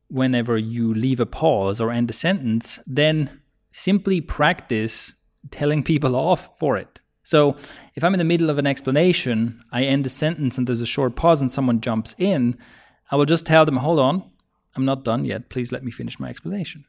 whenever 0.10 0.58
you 0.58 0.94
leave 0.94 1.20
a 1.20 1.26
pause 1.26 1.80
or 1.80 1.92
end 1.92 2.10
a 2.10 2.14
sentence, 2.14 2.80
then 2.86 3.42
simply 3.72 4.22
practice 4.22 5.14
telling 5.52 5.84
people 5.84 6.16
off 6.30 6.58
for 6.60 6.78
it. 6.78 7.00
So 7.24 7.56
if 7.96 8.04
I'm 8.04 8.14
in 8.14 8.20
the 8.20 8.24
middle 8.24 8.52
of 8.52 8.60
an 8.60 8.68
explanation, 8.68 9.64
I 9.72 9.84
end 9.84 10.06
a 10.06 10.10
sentence 10.10 10.58
and 10.58 10.68
there's 10.68 10.82
a 10.82 10.86
short 10.86 11.16
pause 11.16 11.42
and 11.42 11.52
someone 11.52 11.82
jumps 11.82 12.14
in, 12.20 12.58
I 13.10 13.16
will 13.16 13.26
just 13.26 13.46
tell 13.46 13.66
them, 13.66 13.78
hold 13.78 14.00
on, 14.00 14.24
I'm 14.76 14.86
not 14.86 15.04
done 15.04 15.24
yet. 15.24 15.50
Please 15.50 15.72
let 15.72 15.84
me 15.84 15.92
finish 15.92 16.20
my 16.20 16.30
explanation. 16.30 16.86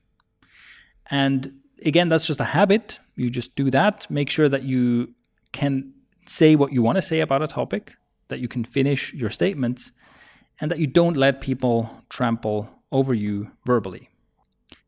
And 1.11 1.61
again, 1.85 2.09
that's 2.09 2.27
just 2.27 2.41
a 2.41 2.45
habit. 2.45 2.99
You 3.15 3.31
just 3.31 3.55
do 3.57 3.71
that. 3.71 4.11
Make 4.11 4.29
sure 4.29 4.49
that 4.49 4.63
you 4.63 5.15
can 5.53 5.95
say 6.29 6.57
what 6.57 6.73
you 6.73 6.83
want 6.83 6.97
to 6.97 7.03
say 7.03 7.21
about 7.21 7.43
a 7.43 7.47
topic, 7.47 7.95
that 8.29 8.41
you 8.41 8.49
can 8.49 8.65
finish 8.65 9.13
your 9.13 9.31
statements, 9.31 9.93
and 10.61 10.71
that 10.71 10.79
you 10.79 10.87
don't 10.87 11.17
let 11.17 11.41
people 11.41 11.91
trample 12.09 12.69
over 12.93 13.15
you 13.15 13.51
verbally. 13.65 14.09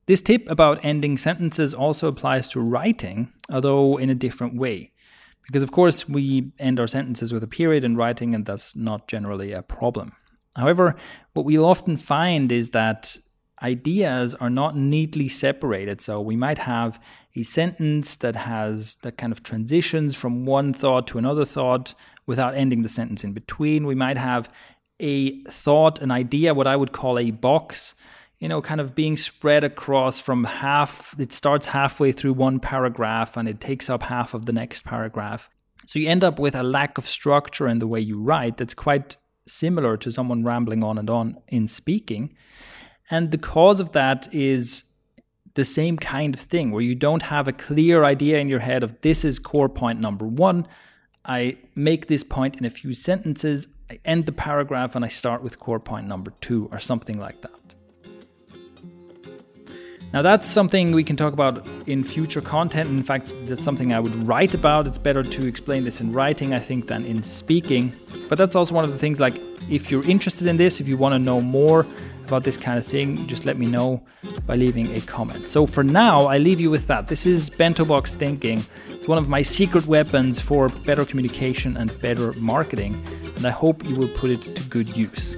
This 0.06 0.22
tip 0.22 0.48
about 0.48 0.84
ending 0.84 1.18
sentences 1.18 1.74
also 1.74 2.08
applies 2.08 2.48
to 2.48 2.60
writing, 2.60 3.30
although 3.52 3.98
in 3.98 4.08
a 4.08 4.14
different 4.14 4.54
way. 4.56 4.92
Because, 5.46 5.62
of 5.62 5.72
course, 5.72 6.08
we 6.08 6.52
end 6.58 6.80
our 6.80 6.86
sentences 6.86 7.32
with 7.32 7.42
a 7.42 7.46
period 7.46 7.84
in 7.84 7.96
writing, 7.96 8.34
and 8.34 8.46
that's 8.46 8.74
not 8.74 9.08
generally 9.08 9.52
a 9.52 9.62
problem. 9.62 10.12
However, 10.56 10.96
what 11.34 11.44
we'll 11.44 11.64
often 11.64 11.96
find 11.96 12.50
is 12.50 12.70
that 12.70 13.16
ideas 13.62 14.34
are 14.36 14.50
not 14.50 14.76
neatly 14.76 15.28
separated. 15.28 16.00
So 16.00 16.20
we 16.20 16.36
might 16.36 16.58
have 16.58 17.00
a 17.34 17.42
sentence 17.42 18.16
that 18.16 18.36
has 18.36 18.96
that 19.02 19.18
kind 19.18 19.32
of 19.32 19.42
transitions 19.42 20.14
from 20.14 20.44
one 20.44 20.72
thought 20.72 21.06
to 21.08 21.18
another 21.18 21.44
thought 21.44 21.94
without 22.26 22.54
ending 22.54 22.82
the 22.82 22.88
sentence 22.88 23.24
in 23.24 23.32
between. 23.32 23.86
We 23.86 23.94
might 23.94 24.16
have 24.16 24.50
a 25.00 25.42
thought, 25.44 26.00
an 26.00 26.10
idea, 26.10 26.54
what 26.54 26.66
I 26.66 26.76
would 26.76 26.92
call 26.92 27.18
a 27.18 27.30
box, 27.30 27.94
you 28.38 28.48
know, 28.48 28.60
kind 28.62 28.80
of 28.80 28.94
being 28.94 29.16
spread 29.16 29.64
across 29.64 30.20
from 30.20 30.44
half, 30.44 31.14
it 31.18 31.32
starts 31.32 31.66
halfway 31.66 32.12
through 32.12 32.34
one 32.34 32.60
paragraph 32.60 33.36
and 33.36 33.48
it 33.48 33.60
takes 33.60 33.90
up 33.90 34.02
half 34.02 34.34
of 34.34 34.46
the 34.46 34.52
next 34.52 34.84
paragraph. 34.84 35.48
So 35.86 35.98
you 35.98 36.08
end 36.08 36.22
up 36.22 36.38
with 36.38 36.54
a 36.54 36.62
lack 36.62 36.98
of 36.98 37.06
structure 37.06 37.66
in 37.66 37.78
the 37.78 37.86
way 37.86 38.00
you 38.00 38.20
write 38.20 38.58
that's 38.58 38.74
quite 38.74 39.16
similar 39.46 39.96
to 39.96 40.12
someone 40.12 40.44
rambling 40.44 40.84
on 40.84 40.98
and 40.98 41.08
on 41.08 41.38
in 41.48 41.66
speaking. 41.66 42.34
And 43.10 43.30
the 43.30 43.38
cause 43.38 43.80
of 43.80 43.92
that 43.92 44.32
is 44.34 44.82
the 45.54 45.64
same 45.64 45.96
kind 45.96 46.34
of 46.34 46.40
thing 46.40 46.70
where 46.70 46.82
you 46.82 46.94
don't 46.94 47.22
have 47.22 47.48
a 47.48 47.52
clear 47.52 48.04
idea 48.04 48.38
in 48.38 48.48
your 48.48 48.60
head 48.60 48.82
of 48.82 49.00
this 49.00 49.24
is 49.24 49.38
core 49.38 49.68
point 49.68 50.00
number 50.00 50.26
one. 50.26 50.66
I 51.24 51.56
make 51.74 52.06
this 52.06 52.22
point 52.22 52.56
in 52.56 52.64
a 52.64 52.70
few 52.70 52.94
sentences, 52.94 53.68
I 53.90 53.98
end 54.04 54.26
the 54.26 54.32
paragraph, 54.32 54.94
and 54.94 55.04
I 55.04 55.08
start 55.08 55.42
with 55.42 55.58
core 55.58 55.80
point 55.80 56.06
number 56.06 56.32
two 56.40 56.68
or 56.70 56.78
something 56.78 57.18
like 57.18 57.42
that. 57.42 57.52
Now, 60.12 60.22
that's 60.22 60.48
something 60.48 60.92
we 60.92 61.04
can 61.04 61.16
talk 61.16 61.34
about 61.34 61.66
in 61.86 62.02
future 62.02 62.40
content. 62.40 62.88
In 62.88 63.02
fact, 63.02 63.30
that's 63.44 63.62
something 63.62 63.92
I 63.92 64.00
would 64.00 64.26
write 64.26 64.54
about. 64.54 64.86
It's 64.86 64.96
better 64.96 65.22
to 65.22 65.46
explain 65.46 65.84
this 65.84 66.00
in 66.00 66.14
writing, 66.14 66.54
I 66.54 66.60
think, 66.60 66.86
than 66.86 67.04
in 67.04 67.22
speaking. 67.22 67.94
But 68.26 68.38
that's 68.38 68.56
also 68.56 68.74
one 68.74 68.84
of 68.84 68.90
the 68.90 68.98
things 68.98 69.20
like 69.20 69.38
if 69.68 69.90
you're 69.90 70.04
interested 70.06 70.46
in 70.46 70.56
this, 70.56 70.80
if 70.80 70.88
you 70.88 70.96
want 70.96 71.12
to 71.12 71.18
know 71.18 71.42
more 71.42 71.86
about 72.28 72.44
this 72.44 72.56
kind 72.56 72.78
of 72.78 72.86
thing, 72.86 73.26
just 73.26 73.44
let 73.44 73.58
me 73.58 73.66
know 73.66 74.00
by 74.46 74.54
leaving 74.54 74.94
a 74.94 75.00
comment. 75.00 75.48
So 75.48 75.66
for 75.66 75.82
now, 75.82 76.26
I 76.26 76.38
leave 76.38 76.60
you 76.60 76.70
with 76.70 76.86
that. 76.86 77.08
This 77.08 77.26
is 77.26 77.50
Bento 77.50 77.84
Box 77.84 78.14
Thinking. 78.14 78.62
It's 78.88 79.08
one 79.08 79.18
of 79.18 79.28
my 79.28 79.42
secret 79.42 79.86
weapons 79.86 80.40
for 80.40 80.68
better 80.68 81.04
communication 81.04 81.76
and 81.76 81.98
better 82.00 82.32
marketing, 82.34 83.02
and 83.34 83.46
I 83.46 83.50
hope 83.50 83.84
you 83.84 83.96
will 83.96 84.08
put 84.08 84.30
it 84.30 84.42
to 84.42 84.62
good 84.68 84.96
use 84.96 85.34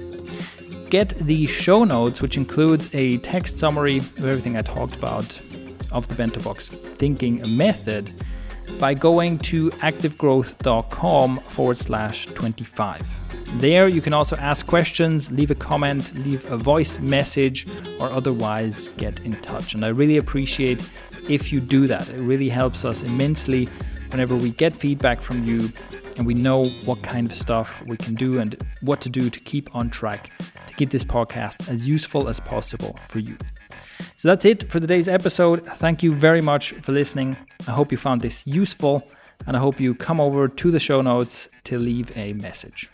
get 0.91 1.11
the 1.19 1.47
show 1.47 1.85
notes, 1.85 2.21
which 2.21 2.35
includes 2.35 2.93
a 2.93 3.17
text 3.19 3.57
summary 3.57 3.97
of 3.97 4.25
everything 4.25 4.57
I 4.57 4.61
talked 4.61 4.93
about 4.93 5.41
of 5.89 6.07
the 6.09 6.15
Bento 6.15 6.41
Box 6.41 6.67
thinking 6.95 7.41
method 7.55 8.13
by 8.79 8.93
going 8.93 9.37
to 9.39 9.69
activegrowth.com 9.71 11.37
forward 11.37 11.77
slash 11.77 12.25
25. 12.27 13.01
There, 13.55 13.87
you 13.87 14.01
can 14.01 14.13
also 14.13 14.35
ask 14.37 14.65
questions, 14.65 15.31
leave 15.31 15.51
a 15.51 15.55
comment, 15.55 16.15
leave 16.15 16.49
a 16.51 16.57
voice 16.57 16.99
message, 16.99 17.67
or 17.99 18.11
otherwise 18.11 18.89
get 18.97 19.19
in 19.21 19.33
touch. 19.41 19.73
And 19.73 19.83
I 19.83 19.89
really 19.89 20.17
appreciate 20.17 20.89
if 21.27 21.51
you 21.51 21.59
do 21.59 21.87
that. 21.87 22.09
It 22.09 22.19
really 22.19 22.49
helps 22.49 22.85
us 22.85 23.01
immensely 23.01 23.67
whenever 24.09 24.35
we 24.35 24.51
get 24.51 24.73
feedback 24.73 25.21
from 25.21 25.43
you 25.45 25.69
and 26.17 26.25
we 26.25 26.33
know 26.33 26.65
what 26.85 27.01
kind 27.01 27.29
of 27.31 27.37
stuff 27.37 27.83
we 27.87 27.97
can 27.97 28.15
do 28.15 28.39
and 28.39 28.61
what 28.81 29.01
to 29.01 29.09
do 29.09 29.29
to 29.29 29.39
keep 29.39 29.73
on 29.75 29.89
track 29.89 30.31
to 30.67 30.73
keep 30.75 30.89
this 30.89 31.03
podcast 31.03 31.69
as 31.69 31.87
useful 31.87 32.27
as 32.27 32.39
possible 32.39 32.97
for 33.07 33.19
you. 33.19 33.37
So 34.17 34.27
that's 34.27 34.45
it 34.45 34.69
for 34.69 34.79
today's 34.79 35.07
episode. 35.07 35.65
Thank 35.77 36.03
you 36.03 36.13
very 36.13 36.41
much 36.41 36.71
for 36.73 36.91
listening. 36.91 37.35
I 37.67 37.71
hope 37.71 37.91
you 37.91 37.97
found 37.97 38.21
this 38.21 38.45
useful 38.45 39.07
and 39.47 39.57
I 39.57 39.59
hope 39.59 39.79
you 39.79 39.95
come 39.95 40.19
over 40.19 40.47
to 40.47 40.71
the 40.71 40.79
show 40.79 41.01
notes 41.01 41.49
to 41.65 41.77
leave 41.77 42.15
a 42.15 42.33
message. 42.33 42.89